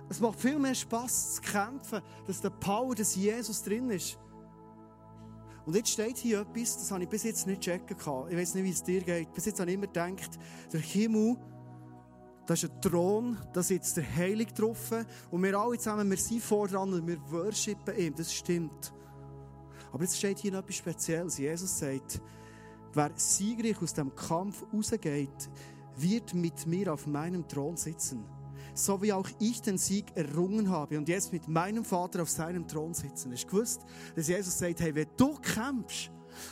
Es 0.08 0.20
macht 0.20 0.38
viel 0.38 0.60
mehr 0.60 0.76
Spass 0.76 1.34
zu 1.34 1.42
kämpfen, 1.42 2.00
dass 2.24 2.40
der 2.40 2.50
Power 2.50 2.94
des 2.94 3.16
Jesus 3.16 3.64
drin 3.64 3.90
ist. 3.90 4.16
Und 5.64 5.74
jetzt 5.74 5.88
steht 5.88 6.18
hier 6.18 6.42
etwas, 6.42 6.76
das 6.76 6.92
habe 6.92 7.02
ich 7.02 7.08
bis 7.08 7.24
jetzt 7.24 7.48
nicht 7.48 7.62
checken 7.62 7.96
können. 7.96 8.30
Ich 8.30 8.36
weiß 8.36 8.54
nicht, 8.54 8.62
wie 8.62 8.70
es 8.70 8.84
dir 8.84 9.02
geht. 9.02 9.32
Bis 9.32 9.46
jetzt 9.46 9.58
habe 9.58 9.72
ich 9.72 9.76
immer 9.76 9.88
gedacht, 9.88 10.38
der 10.72 10.78
Himmel 10.78 11.36
das 12.46 12.62
ist 12.62 12.72
ein 12.72 12.80
Thron, 12.80 13.36
da 13.52 13.62
sitzt 13.62 13.96
der 13.96 14.16
Heilig 14.16 14.54
drauf. 14.54 14.92
Und 15.30 15.42
wir 15.42 15.58
alle 15.58 15.78
zusammen, 15.78 16.08
wir 16.08 16.16
sind 16.16 16.42
vor 16.42 16.68
dran 16.68 16.92
und 16.92 17.06
wir 17.06 17.18
worshipen 17.28 17.96
ihm. 17.96 18.14
Das 18.14 18.32
stimmt. 18.32 18.92
Aber 19.92 20.02
jetzt 20.02 20.16
steht 20.16 20.38
hier 20.38 20.52
noch 20.52 20.60
etwas 20.60 20.76
Spezielles. 20.76 21.38
Jesus 21.38 21.78
sagt, 21.78 22.20
wer 22.94 23.10
siegreich 23.16 23.80
aus 23.82 23.94
dem 23.94 24.14
Kampf 24.14 24.64
rausgeht, 24.72 25.50
wird 25.96 26.34
mit 26.34 26.66
mir 26.66 26.92
auf 26.92 27.06
meinem 27.06 27.46
Thron 27.48 27.76
sitzen. 27.76 28.24
So 28.74 29.00
wie 29.00 29.12
auch 29.12 29.28
ich 29.40 29.62
den 29.62 29.78
Sieg 29.78 30.04
errungen 30.14 30.70
habe 30.70 30.98
und 30.98 31.08
jetzt 31.08 31.32
mit 31.32 31.48
meinem 31.48 31.84
Vater 31.84 32.22
auf 32.22 32.28
seinem 32.28 32.68
Thron 32.68 32.92
sitzen. 32.92 33.32
Hast 33.32 33.44
du 33.44 33.48
gewusst, 33.48 33.80
dass 34.14 34.28
Jesus 34.28 34.58
sagt, 34.58 34.80
hey, 34.80 34.94
wenn 34.94 35.08
du 35.16 35.34
kämpfst, 35.36 36.10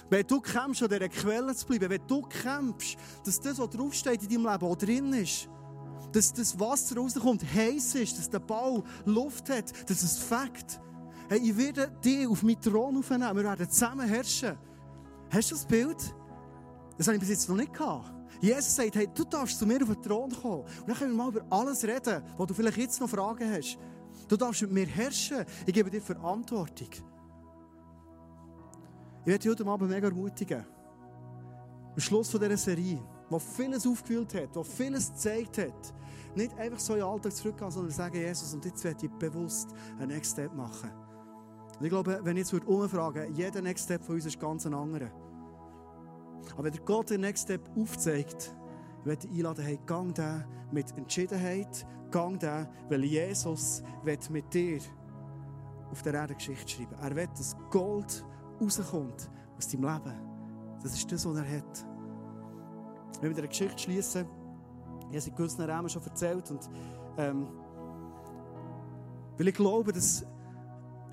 wenn 0.08 0.26
du 0.26 0.40
kämpfst, 0.40 0.82
an 0.82 0.88
dieser 0.88 1.08
Quelle 1.10 1.54
zu 1.54 1.66
bleiben, 1.66 1.90
wenn 1.90 2.06
du 2.06 2.22
kämpfst, 2.22 2.96
dass 3.24 3.40
das, 3.40 3.58
was 3.58 3.68
draufsteht 3.68 4.22
in 4.22 4.28
deinem 4.30 4.52
Leben, 4.52 4.64
auch 4.64 4.76
drin 4.76 5.12
ist, 5.12 5.50
dass 6.14 6.32
das 6.32 6.58
Wasser 6.58 6.96
rauskommt, 6.96 7.42
heiß 7.42 7.96
ist, 7.96 8.18
dass 8.18 8.30
der 8.30 8.38
Bau 8.38 8.84
Luft 9.04 9.50
hat, 9.50 9.72
dass 9.90 10.02
es 10.02 10.16
fängt. 10.16 10.80
Hey, 11.28 11.40
ich 11.42 11.56
werde 11.56 11.90
dich 12.04 12.26
auf 12.26 12.42
meinen 12.42 12.60
Thron 12.60 12.96
aufnehmen, 12.98 13.36
wir 13.36 13.42
werden 13.44 13.68
zusammen 13.68 14.06
herrschen. 14.06 14.56
Hast 15.30 15.50
du 15.50 15.54
das 15.56 15.66
Bild? 15.66 16.14
Das 16.96 17.08
habe 17.08 17.16
ich 17.16 17.20
bis 17.20 17.30
jetzt 17.30 17.48
noch 17.48 17.56
nicht 17.56 17.72
gehabt. 17.72 18.12
Jesus 18.40 18.76
sagt, 18.76 18.94
hey, 18.94 19.08
du 19.12 19.24
darfst 19.24 19.58
zu 19.58 19.66
mir 19.66 19.82
auf 19.82 19.88
den 19.88 20.02
Thron 20.02 20.30
kommen. 20.30 20.62
Und 20.62 20.88
dann 20.88 20.96
können 20.96 21.12
wir 21.12 21.16
mal 21.16 21.28
über 21.30 21.44
alles 21.50 21.82
reden, 21.82 22.22
wo 22.36 22.46
du 22.46 22.54
vielleicht 22.54 22.76
jetzt 22.76 23.00
noch 23.00 23.08
Fragen 23.08 23.50
hast. 23.50 23.78
Du 24.28 24.36
darfst 24.36 24.62
mit 24.62 24.72
mir 24.72 24.86
herrschen. 24.86 25.44
Ich 25.66 25.74
gebe 25.74 25.90
dir 25.90 26.00
Verantwortung. 26.00 26.90
Ich 29.22 29.26
werde 29.26 29.38
dich 29.40 29.50
heute 29.50 29.66
Abend 29.66 29.90
mega 29.90 30.08
ermutigen. 30.08 30.64
Am 31.94 32.00
Schluss 32.00 32.30
dieser 32.30 32.56
Serie, 32.56 33.00
wo 33.30 33.38
vieles 33.38 33.86
aufgewühlt 33.86 34.34
hat, 34.34 34.54
wo 34.54 34.62
vieles 34.62 35.10
gezeigt 35.12 35.58
hat, 35.58 35.94
nicht 36.36 36.56
einfach 36.58 36.78
so 36.78 36.94
in 36.94 37.02
Alltag 37.02 37.32
zurückgehen, 37.32 37.70
sondern 37.70 37.92
sagen, 37.92 38.16
Jesus, 38.16 38.54
und 38.54 38.64
jetzt 38.64 38.82
werde 38.84 39.06
ich 39.06 39.12
bewusst 39.12 39.70
einen 39.98 40.08
Next 40.08 40.32
Step 40.32 40.54
machen. 40.54 40.90
Und 41.78 41.84
ich 41.84 41.90
glaube, 41.90 42.20
wenn 42.22 42.36
ich 42.36 42.50
jetzt 42.50 42.66
umfragen 42.66 43.34
jeder 43.34 43.60
Next 43.60 43.84
Step 43.84 44.04
von 44.04 44.16
uns 44.16 44.26
ist 44.26 44.38
ganz 44.38 44.66
ein 44.66 44.74
anderer. 44.74 45.10
Aber 46.52 46.64
wenn 46.64 46.84
Gott 46.84 47.10
den 47.10 47.22
Next 47.22 47.44
Step 47.44 47.68
aufzeigt, 47.76 48.54
ich 49.04 49.24
ich 49.24 49.30
einladen, 49.30 49.64
hey, 49.64 49.78
gang 49.86 50.14
da 50.14 50.44
mit 50.70 50.96
Entschiedenheit, 50.96 51.86
gang 52.10 52.38
da, 52.38 52.68
weil 52.88 53.04
Jesus 53.04 53.82
wird 54.02 54.28
mit 54.30 54.52
dir 54.52 54.78
auf 55.90 56.02
der 56.02 56.14
Erde 56.14 56.34
Geschichte 56.34 56.68
schreiben. 56.68 56.94
Er 57.00 57.14
will, 57.14 57.28
dass 57.36 57.56
Gold 57.70 58.24
rauskommt 58.60 59.30
aus 59.56 59.68
deinem 59.68 59.84
Leben. 59.84 60.14
Das 60.82 60.94
ist 60.94 61.10
das, 61.10 61.26
was 61.26 61.36
er 61.36 61.58
hat. 61.58 61.86
Wenn 63.20 63.22
wir 63.22 63.28
mit 63.30 63.38
einer 63.38 63.48
Geschichte 63.48 63.78
schließen, 63.78 64.26
Ich 65.14 65.20
habe 65.20 65.26
es 65.26 65.26
in 65.28 65.36
gewissen 65.36 65.62
Rahmen 65.62 65.88
schon 65.88 66.02
erzählt. 66.02 66.50
Und, 66.50 66.68
ähm, 67.18 67.46
weil 69.38 69.48
ich 69.48 69.54
glaube, 69.54 69.92
dass 69.92 70.26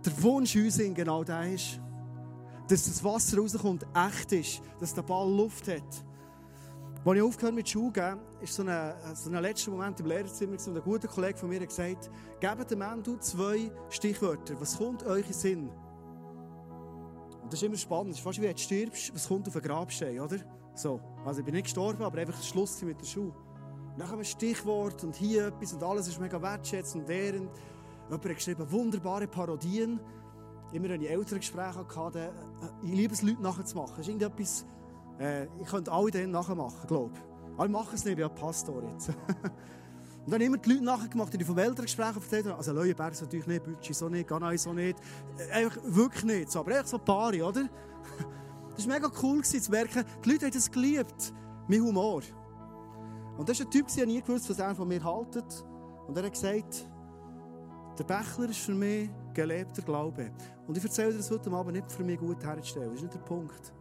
der 0.04 0.24
Wunsch 0.24 0.56
uns 0.56 0.78
genau 0.78 1.24
der 1.24 1.54
ist, 1.54 1.80
dass 2.68 2.86
das 2.86 3.04
Wasser 3.04 3.38
rauskommt, 3.38 3.86
echt 3.93 4.32
ist, 4.32 4.62
dass 4.80 4.95
der 4.95 5.04
Ball 5.04 5.30
Luft 5.30 5.68
hat. 5.68 5.84
Als 7.06 7.16
ich 7.16 7.22
aufgehört 7.22 7.54
mit 7.54 7.70
Schuhe 7.70 7.91
geben, 7.91 8.22
ist 8.41 8.56
so 8.56 8.64
ein, 8.64 8.93
so 9.14 9.30
ein 9.30 9.39
letzter 9.39 9.70
Moment 9.70 9.99
im 9.99 10.08
Lehrerzimmer 10.08 10.54
und 10.54 10.78
ein 10.78 10.84
guter 10.84 11.08
Kollege 11.08 11.38
von 11.38 11.49
mir 11.49 11.60
hat 11.60 11.70
gesagt, 11.70 12.10
gebt 12.39 12.72
dem 12.72 12.80
Mendo 12.80 13.18
zwei 13.18 13.72
Stichwörter. 13.89 14.60
Was 14.60 14.78
kommt 14.78 15.04
euch 15.06 15.28
in 15.28 15.34
Sinn? 15.34 15.70
Und 17.43 17.54
das 17.54 17.62
ist 17.62 17.64
immer 17.64 17.78
spannend. 17.78 18.12
Das 18.12 18.18
ist 18.18 18.24
fast 18.24 18.39
wie 18.39 18.45
wenn 18.45 18.56
du 18.56 18.62
stirbst, 18.62 19.14
was 19.14 19.28
kommt 19.28 19.47
auf 19.47 19.56
ein 19.56 19.62
Grabstein, 19.62 20.20
oder? 20.20 20.38
So. 20.74 20.99
Also 21.24 21.41
ich 21.41 21.45
bin 21.45 21.54
nicht 21.54 21.66
gestorben, 21.66 22.02
aber 22.02 22.18
einfach 22.18 22.41
Schluss 22.41 22.82
mit 22.82 22.99
der 22.99 23.06
Schuhe. 23.06 23.34
Und 24.02 24.06
dann 24.08 24.16
kommt 24.16 24.22
ein 24.24 24.32
Stichwort 24.32 25.04
und 25.04 25.16
hier 25.16 25.45
etwas 25.45 25.74
und 25.74 25.84
alles 25.84 26.08
ist 26.08 26.20
mega 26.20 26.41
wertschätzend 26.41 27.04
und 27.04 27.08
während. 27.08 27.52
Jemand 28.10 28.26
hat 28.26 28.36
geschrieben, 28.36 28.72
wunderbare 28.72 29.28
Parodien. 29.28 29.99
Immer 30.74 30.89
wenn 30.89 31.02
ich 31.02 31.10
ältere 31.12 31.38
Gespräche 31.38 31.86
hatte, 31.95 32.20
äh, 32.20 32.32
ich 32.82 32.93
liebe 32.93 33.14
es, 33.14 33.22
Leute 33.22 33.43
nachzumachen. 33.43 33.93
Das 33.97 33.99
ist 33.99 34.08
irgendetwas, 34.08 34.66
äh, 35.20 35.43
ich 35.62 35.68
könnte 35.68 35.91
alle 35.91 36.10
denen 36.10 36.32
nachmachen, 36.32 36.88
glaube 36.88 37.12
ich. 37.14 37.54
Aber 37.54 37.66
ich 37.66 37.72
mache 37.72 37.95
es 37.95 38.04
nicht, 38.04 38.18
ich 38.18 38.26
bin 38.26 38.36
Pastor 38.36 38.82
jetzt. 38.91 39.10
Und 40.26 40.32
dann 40.32 40.34
haben 40.34 40.41
immer 40.41 40.58
die 40.58 40.72
Leute 40.72 40.84
nachgemacht, 40.84 41.39
die 41.39 41.45
vom 41.45 41.60
Elterngespräch 41.60 42.16
erzählt 42.16 42.47
haben. 42.47 42.58
Also 42.58 42.74
Leuenberg 42.74 43.12
ist 43.12 43.22
natürlich 43.22 43.45
nicht, 43.45 43.64
Bütschi 43.64 43.93
so 43.93 44.10
nicht, 44.10 44.28
Ganai 44.28 44.58
so 44.58 44.74
nicht. 44.74 44.97
Äh, 45.38 45.64
einfach 45.64 45.78
wirklich 45.84 46.24
nicht. 46.24 46.52
So, 46.52 46.62
aber 46.62 46.72
echt 46.72 46.88
so 46.88 46.97
ein 46.97 47.06
paar, 47.06 47.34
oder? 47.34 47.70
Das 48.76 48.88
war 48.88 48.95
mega 48.95 49.12
cool 49.22 49.43
zu 49.43 49.70
merken, 49.70 50.04
die 50.26 50.32
Leute 50.32 50.45
haben 50.47 50.54
das 50.54 50.72
geliebt. 50.72 51.34
Mein 51.68 51.82
Humor. 51.82 52.24
Und 53.41 53.49
das 53.49 53.59
ist 53.59 53.65
ein 53.65 53.71
Typ, 53.71 53.87
der 53.97 54.05
nie 54.05 54.21
gewusst, 54.21 54.47
was 54.51 54.59
er 54.59 54.75
von 54.75 54.87
mir 54.87 55.03
haltet. 55.03 55.65
Und 56.05 56.15
er 56.15 56.25
hat 56.25 56.33
gesagt, 56.33 56.87
der 57.97 58.03
Bächler 58.03 58.47
ist 58.47 58.59
für 58.59 58.75
mich 58.75 59.09
gelebter 59.33 59.81
Glaube. 59.81 60.29
Und 60.67 60.77
ich 60.77 60.83
erzähle 60.83 61.13
dir 61.13 61.17
das 61.17 61.31
heute 61.31 61.51
Abend 61.51 61.73
nicht 61.73 61.91
für 61.91 62.03
mich 62.03 62.19
gut 62.19 62.45
herzustellen. 62.45 62.89
Das 62.89 62.97
ist 62.97 63.01
nicht 63.01 63.15
der 63.15 63.21
Punkt. 63.21 63.73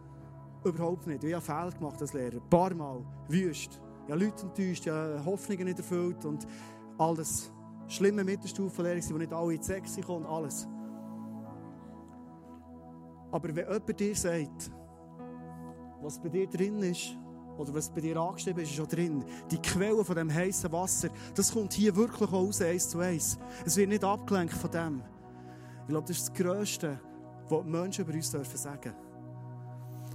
Überhaupt 0.65 1.07
nicht. 1.07 1.23
Ich 1.25 1.35
habe 1.35 1.45
Fehler 1.45 1.73
gemacht 1.73 2.01
als 2.01 2.15
Lehrer. 2.15 2.37
Ein 2.37 2.49
paar 2.49 2.73
Mal. 2.73 3.05
Wüst. 3.29 3.83
Ich 4.07 4.11
habe 4.11 4.25
Leute 4.25 4.47
enttäuscht, 4.47 4.87
ich 4.87 4.93
habe 4.93 5.23
Hoffnungen 5.27 5.65
nicht 5.67 5.79
erfüllt 5.79 6.25
und 6.25 6.47
alles. 6.97 7.53
Schlimme 7.87 8.25
Mittelstufenlehrer, 8.25 8.99
die 8.99 9.13
nicht 9.13 9.33
alle 9.35 9.53
in 9.53 9.61
die 9.61 9.67
Sechse 9.67 10.01
kommen 10.01 10.25
und 10.25 10.33
alles. 10.33 10.67
Aber 13.31 13.55
wenn 13.55 13.57
jemand 13.71 14.01
dir 14.01 14.17
sagt, 14.17 14.71
was 16.01 16.19
bei 16.19 16.31
dir 16.31 16.49
drin 16.49 16.79
ist, 16.79 17.15
oder 17.61 17.75
was 17.75 17.91
bei 17.91 18.01
dir 18.01 18.17
angeschrieben 18.17 18.63
ist, 18.63 18.71
ist 18.71 18.77
schon 18.77 18.89
drin. 18.89 19.25
Die 19.51 19.59
Quelle 19.59 20.05
von 20.05 20.17
dem 20.17 20.33
heißen 20.33 20.71
Wasser, 20.73 21.09
das 21.35 21.53
kommt 21.53 21.73
hier 21.73 21.95
wirklich 21.95 22.31
raus, 22.33 22.61
eins 22.61 22.89
zu 22.89 22.99
eins. 22.99 23.39
Es 23.65 23.77
wird 23.77 23.89
nicht 23.89 24.05
abgelenkt 24.05 24.55
von 24.55 24.71
dem. 24.71 25.03
Ich 25.83 25.89
glaube, 25.89 26.09
das 26.09 26.19
ist 26.19 26.29
das 26.29 26.35
Größte, 26.35 27.01
was 27.49 27.63
die 27.63 27.71
Menschen 27.71 28.05
über 28.05 28.15
uns 28.15 28.31
dürfen 28.31 28.57
sagen. 28.57 28.95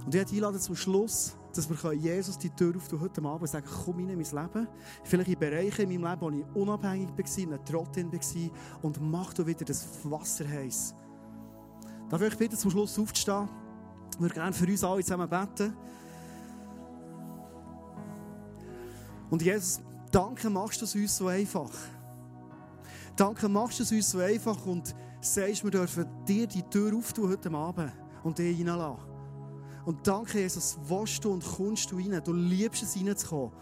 Und 0.04 0.14
ich 0.14 0.32
einlade 0.32 0.58
zum 0.58 0.76
Schluss, 0.76 1.36
dass 1.52 1.68
wir 1.68 1.92
Jesus 1.92 2.38
die 2.38 2.50
Tür 2.50 2.76
öffnen 2.76 3.00
heute 3.00 3.22
Abend 3.22 3.42
und 3.42 3.48
sagen, 3.48 3.66
komm 3.84 3.98
in 3.98 4.06
mein 4.06 4.18
Leben. 4.18 4.68
Vielleicht 5.04 5.30
in 5.30 5.38
Bereiche 5.38 5.82
in 5.82 6.00
meinem 6.00 6.10
Leben, 6.10 6.20
wo 6.20 6.30
ich 6.30 6.62
unabhängig 6.62 7.08
war, 7.08 7.38
in 7.38 7.52
einem 7.52 7.64
Trottin 7.64 8.12
war 8.12 8.50
und 8.82 9.00
mach 9.00 9.34
du 9.34 9.46
wieder 9.46 9.64
das 9.64 9.86
Wasser 10.04 10.48
heiß. 10.48 10.94
Darf 12.08 12.20
ich 12.20 12.28
euch 12.28 12.38
bitten, 12.38 12.56
zum 12.56 12.70
Schluss 12.70 12.98
aufzustehen? 12.98 13.48
Ich 14.14 14.20
würde 14.20 14.34
gerne 14.34 14.52
für 14.52 14.66
uns 14.66 14.84
alle 14.84 15.02
zusammen 15.02 15.28
beten. 15.28 15.76
Und 19.30 19.42
Jesus, 19.42 19.80
danke, 20.10 20.48
machst 20.50 20.80
du 20.80 20.84
es 20.84 20.94
uns 20.94 21.16
so 21.16 21.26
einfach. 21.26 21.70
Danke, 23.16 23.48
machst 23.48 23.78
du 23.78 23.82
es 23.82 23.92
uns 23.92 24.10
so 24.10 24.18
einfach 24.18 24.64
und 24.66 24.94
sagst, 25.20 25.64
wir 25.64 25.70
dürfen 25.70 26.06
dir 26.26 26.46
die 26.46 26.62
Tür 26.62 26.96
auftun 26.96 27.30
heute 27.30 27.50
Abend 27.50 27.92
und 28.22 28.38
dich 28.38 28.58
reinlassen. 28.58 29.04
Und 29.84 30.06
danke, 30.06 30.40
Jesus, 30.40 30.78
willst 30.86 31.24
du 31.24 31.32
und 31.32 31.44
kommst 31.44 31.90
du 31.90 31.96
rein. 31.96 32.20
Du 32.24 32.32
liebst 32.32 32.82
es, 32.82 32.96
reinzukommen. 32.96 33.52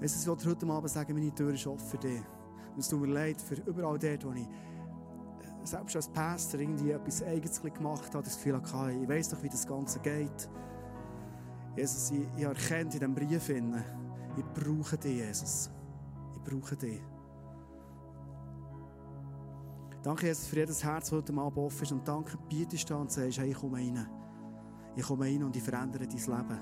Jesus, 0.00 0.22
ich 0.22 0.28
wollte 0.28 0.48
heute 0.48 0.66
Abend 0.66 0.90
sagen, 0.90 1.14
meine 1.14 1.34
Tür 1.34 1.52
ist 1.52 1.66
offen 1.66 1.86
für 1.86 1.98
dich. 1.98 2.22
Und 2.74 2.80
es 2.80 2.88
tut 2.88 3.00
mir 3.00 3.12
leid 3.12 3.40
für 3.40 3.54
überall 3.54 3.98
dort, 3.98 4.24
wo 4.24 4.32
ich 4.32 4.42
äh, 4.42 5.66
selbst 5.66 5.96
als 5.96 6.08
Pastor 6.08 6.60
irgendwie 6.60 6.90
etwas 6.90 7.22
Eigenes 7.22 7.60
gemacht 7.60 8.14
habe, 8.14 8.24
das 8.24 8.36
Gefühl 8.36 8.56
hatte, 8.56 8.92
ich 8.92 9.08
weiss 9.08 9.28
doch, 9.28 9.42
wie 9.42 9.48
das 9.48 9.66
Ganze 9.66 9.98
geht. 10.00 10.48
Jesus, 11.76 12.10
ich, 12.10 12.26
ich 12.36 12.44
erkenne 12.44 12.82
in 12.82 12.90
diesem 12.90 13.14
Brief, 13.14 13.48
ich 14.36 14.44
brauche 14.54 14.96
dich, 14.98 15.16
Jesus. 15.16 15.70
Ich 16.34 16.42
brauche 16.42 16.76
dich. 16.76 17.00
Danke, 20.02 20.26
Jesus, 20.26 20.46
für 20.46 20.56
jedes 20.56 20.84
Herz, 20.84 21.08
das 21.08 21.12
heute 21.12 21.32
Abend 21.34 21.58
offen 21.58 21.82
ist. 21.82 21.92
Und 21.92 22.06
danke, 22.06 22.36
bietest 22.48 22.88
du 22.90 22.96
und 22.96 23.10
sagst, 23.10 23.38
hey, 23.38 23.50
ich 23.50 23.56
komme 23.56 23.78
rein. 23.78 24.06
Ich 24.96 25.02
komme 25.02 25.24
rein 25.24 25.42
und 25.42 25.56
ich 25.56 25.62
verändere 25.62 26.06
dein 26.06 26.16
Leben. 26.16 26.60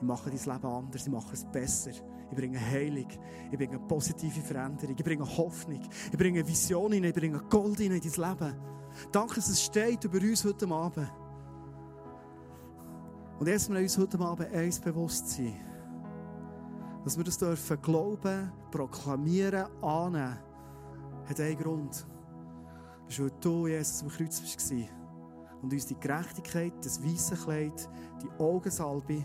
Ich 0.00 0.02
mache 0.02 0.30
dein 0.30 0.38
Leben 0.38 0.66
anders, 0.66 1.06
ich 1.06 1.12
mache 1.12 1.34
es 1.34 1.44
besser. 1.44 1.90
Ich 2.30 2.36
bringe 2.36 2.58
Heilung, 2.60 3.08
ich 3.50 3.58
bringe 3.58 3.78
positive 3.78 4.40
Veränderung, 4.40 4.94
ich 4.96 5.04
bringe 5.04 5.24
Hoffnung, 5.24 5.80
ich 5.80 6.18
bringe 6.18 6.46
Vision 6.46 6.92
ich 6.92 7.14
bringe 7.14 7.38
Gold 7.48 7.80
in 7.80 7.90
dein 7.90 8.00
Leben. 8.00 8.56
Danke, 9.12 9.34
dass 9.36 9.48
es 9.48 9.62
steht 9.62 10.04
über 10.04 10.18
uns 10.18 10.44
heute 10.44 10.68
Abend. 10.68 11.10
Und 13.38 13.46
erst 13.46 13.72
wir 13.72 13.78
uns 13.78 13.96
heute 13.96 14.18
Abend 14.18 14.52
eins 14.52 14.80
bewusst 14.80 15.30
sein, 15.30 15.54
dass 17.04 17.16
wir 17.16 17.22
das 17.22 17.38
dürfen 17.38 17.80
glauben, 17.80 18.50
proklamieren, 18.72 19.66
annehmen, 19.80 20.38
hat 21.28 21.40
einen 21.40 21.56
Grund. 21.56 22.06
Das 23.06 23.14
ist, 23.14 23.20
weil 23.20 23.30
du, 23.40 23.66
Jesus, 23.68 24.02
am 24.02 24.08
Kreuz 24.08 24.42
warst 24.42 24.72
und 25.62 25.72
uns 25.72 25.86
die 25.86 25.98
Gerechtigkeit, 25.98 26.72
das 26.84 27.02
weiße 27.02 27.36
Kleid, 27.36 27.88
die 28.22 28.42
Augensalbe, 28.42 29.24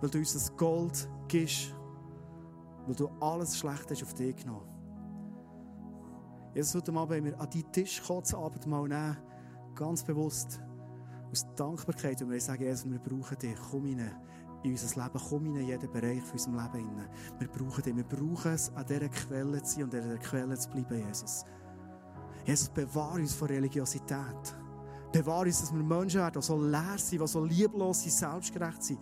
weil 0.00 0.10
du 0.10 0.18
uns 0.18 0.34
das 0.34 0.54
Gold 0.54 1.08
gibst, 1.28 1.74
weil 2.86 2.94
du 2.94 3.08
alles 3.20 3.56
Schlechte 3.56 3.94
auf 3.94 4.12
dich 4.14 4.36
genommen. 4.36 4.68
Jesus, 6.54 6.74
heute 6.74 6.92
Abend, 6.92 7.10
wenn 7.10 7.24
wir 7.24 7.40
an 7.40 7.48
deinen 7.48 7.72
Tisch 7.72 8.02
das 8.06 8.34
Abendmahl 8.34 8.86
nehmen, 8.86 9.16
ganz 9.74 10.04
bewusst, 10.04 10.60
aus 11.32 11.46
Dankbarkeit, 11.56 12.20
und 12.22 12.30
wir 12.30 12.40
sagen, 12.40 12.62
Jesus, 12.62 12.90
wir 12.90 12.98
brauchen 12.98 13.38
dich, 13.38 13.56
komm 13.70 13.84
rein 13.86 14.12
in 14.62 14.70
unser 14.70 15.02
Leben, 15.02 15.20
komm 15.28 15.46
in 15.46 15.66
jeden 15.66 15.90
Bereich 15.90 16.22
von 16.22 16.32
unserem 16.32 16.54
Leben 16.54 16.98
rein. 16.98 17.08
Wir 17.38 17.48
brauchen 17.48 17.82
dich, 17.82 17.96
wir 17.96 18.04
brauchen 18.04 18.52
es, 18.52 18.70
an 18.74 18.86
dieser 18.86 19.08
Quelle 19.08 19.62
zu 19.62 19.74
sein 19.74 19.84
und 19.84 19.94
an 19.94 20.02
dieser 20.02 20.18
Quelle 20.18 20.56
zu 20.56 20.70
bleiben, 20.70 21.06
Jesus. 21.06 21.44
Jesus, 22.44 22.68
bewahre 22.68 23.20
uns 23.20 23.34
vor 23.34 23.48
Religiosität. 23.48 24.56
Bewahre 25.12 25.46
uns, 25.46 25.60
dass 25.60 25.72
wir 25.72 25.82
Menschen 25.82 26.20
werden, 26.20 26.40
die 26.40 26.46
so 26.46 26.60
leer 26.60 26.96
sind, 26.96 27.20
die 27.20 27.26
so 27.26 27.44
lieblos 27.44 28.02
sind, 28.02 28.12
selbstgerecht 28.12 28.82
sind. 28.82 29.00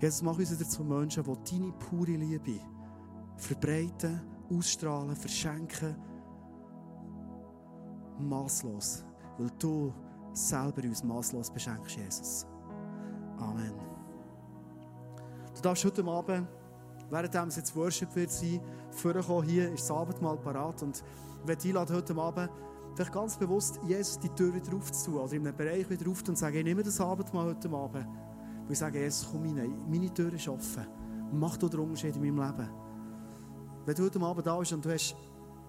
Jesus, 0.00 0.22
mach 0.22 0.38
uns 0.38 0.50
wieder 0.50 0.68
zu 0.68 0.84
Menschen, 0.84 1.24
die 1.24 1.50
deine 1.50 1.72
pure 1.72 2.16
Liebe 2.16 2.60
verbreiten, 3.36 4.20
ausstrahlen, 4.50 5.16
verschenken. 5.16 5.96
Maßlos. 8.18 9.04
Weil 9.38 9.50
du 9.58 9.92
selber 10.36 10.82
uns 10.82 11.02
maßlos 11.02 11.50
beschenkst, 11.50 11.96
Jesus. 11.96 12.46
Amen. 13.38 13.72
Du 15.54 15.62
darfst 15.62 15.84
heute 15.84 16.04
Abend, 16.04 16.46
während 17.10 17.34
es 17.34 17.56
jetzt 17.56 17.74
Worship 17.74 18.14
wird 18.14 18.30
sein, 18.30 18.60
vorkommen, 18.90 19.48
hier 19.48 19.72
ist 19.72 19.88
das 19.88 19.96
Abendmahl 19.96 20.36
parat 20.36 20.82
und 20.82 21.02
ich 21.42 21.48
werde 21.48 21.68
einladen, 21.68 21.96
heute 21.96 22.16
Abend 22.16 22.50
vielleicht 22.94 23.12
ganz 23.12 23.36
bewusst 23.36 23.78
Jesus 23.86 24.18
die 24.18 24.28
Tür 24.30 24.54
wieder 24.54 24.74
aufzutun 24.74 25.20
oder 25.20 25.32
in 25.32 25.46
einem 25.46 25.56
Bereich 25.56 25.88
wieder 25.88 26.10
aufzutun 26.10 26.32
und 26.32 26.38
sagen, 26.38 26.56
ich 26.56 26.64
nehme 26.64 26.82
das 26.82 27.00
Abendmahl 27.00 27.46
heute 27.46 27.70
Abend. 27.70 28.06
Und 28.06 28.72
ich 28.72 28.78
sage, 28.78 29.00
Jesus, 29.00 29.28
komm 29.30 29.42
rein, 29.42 29.74
meine 29.88 30.12
Tür 30.12 30.32
ist 30.32 30.48
offen. 30.48 30.86
Mach 31.32 31.56
du 31.56 31.68
den 31.68 31.80
Unterschied 31.80 32.16
in 32.16 32.22
meinem 32.22 32.46
Leben. 32.46 32.70
Wenn 33.84 33.94
du 33.94 34.04
heute 34.04 34.20
Abend 34.20 34.46
da 34.46 34.58
bist 34.58 34.72
und 34.72 34.84
du 34.84 34.92
hast 34.92 35.14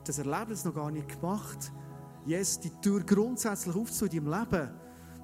das 0.03 0.17
Erlebnis 0.19 0.65
noch 0.65 0.73
gar 0.73 0.89
nicht 0.89 1.19
gemacht, 1.19 1.71
Jesus 2.27 2.59
die 2.59 2.69
Tür 2.81 3.01
grundsätzlich 3.03 3.75
aufzutun 3.75 4.17
in 4.17 4.25
deinem 4.25 4.39
Leben. 4.39 4.69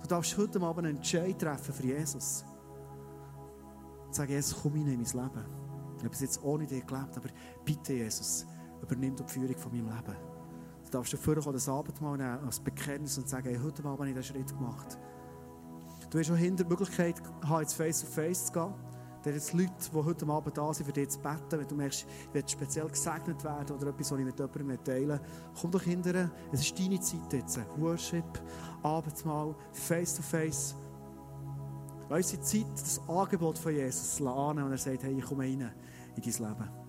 Du 0.01 0.07
darfst 0.07 0.37
heute 0.37 0.61
Abend 0.61 0.87
einen 0.87 0.97
Entscheid 0.97 1.37
treffen 1.39 1.73
für 1.73 1.85
Jesus. 1.85 2.45
Und 4.05 4.15
sagen, 4.15 4.31
Jesus, 4.31 4.57
komm 4.61 4.73
rein 4.73 4.87
in 4.87 5.01
mein 5.01 5.05
Leben. 5.05 5.45
Ich 5.97 5.99
habe 5.99 6.09
bis 6.09 6.21
jetzt 6.21 6.43
ohne 6.43 6.65
dich 6.65 6.85
gelebt, 6.85 7.17
aber 7.17 7.29
bitte, 7.63 7.93
Jesus, 7.93 8.45
übernimm 8.81 9.15
die 9.15 9.23
Führung 9.23 9.57
von 9.57 9.71
meinem 9.71 9.87
Leben. 9.87 10.15
Du 10.85 10.91
darfst 10.91 11.13
dafür 11.13 11.39
auch 11.39 11.51
das 11.51 11.69
Abendmahl 11.69 12.17
nehmen 12.17 12.45
als 12.45 12.59
Bekenntnis 12.59 13.17
und 13.17 13.27
sagen, 13.27 13.47
hey, 13.47 13.59
heute 13.63 13.83
Abend 13.85 13.99
habe 13.99 14.09
ich 14.09 14.15
diesen 14.15 14.35
Schritt 14.35 14.57
gemacht. 14.57 14.97
Du 16.09 16.19
hast 16.19 16.29
auch 16.29 16.35
hinter 16.35 16.63
die 16.63 16.69
Möglichkeit, 16.69 17.21
jetzt 17.59 17.73
face-to-face 17.73 18.45
zu 18.47 18.53
gehen. 18.53 18.73
Da 19.23 19.29
jetzt 19.29 19.53
Leute, 19.53 19.71
die 19.91 19.95
heute 19.95 20.27
Abend 20.27 20.57
da 20.57 20.73
sind, 20.73 20.85
für 20.85 20.91
dich 20.91 21.09
zu 21.09 21.19
beten. 21.19 21.39
Wenn 21.51 21.67
du 21.67 21.75
merkst, 21.75 22.05
ich 22.27 22.33
will 22.33 22.43
speziell 22.45 22.87
gesegnet 22.87 23.41
werden 23.43 23.75
oder 23.75 23.87
etwas, 23.87 24.11
was 24.11 24.19
ich 24.19 24.25
mit 24.25 24.37
jemandem 24.37 24.83
teilen 24.83 25.19
komm 25.59 25.71
doch 25.71 25.81
hinterher. 25.81 26.29
Es 26.51 26.61
ist 26.61 26.77
deine 26.77 26.99
Zeit 26.99 27.31
jetzt. 27.31 27.59
Worship, 27.77 28.25
Abendmahl, 28.81 29.55
face 29.71 30.15
to 30.15 30.21
face. 30.21 30.75
Unsere 32.09 32.41
Zeit, 32.41 32.65
das 32.73 33.01
Angebot 33.07 33.57
von 33.57 33.73
Jesus 33.73 34.21
annehmen 34.21 34.65
und 34.65 34.71
er 34.73 34.77
sagt, 34.77 35.03
hey, 35.03 35.17
ich 35.17 35.25
komme 35.25 35.43
rein 35.43 35.71
in 36.15 36.21
dein 36.21 36.49
Leben. 36.49 36.82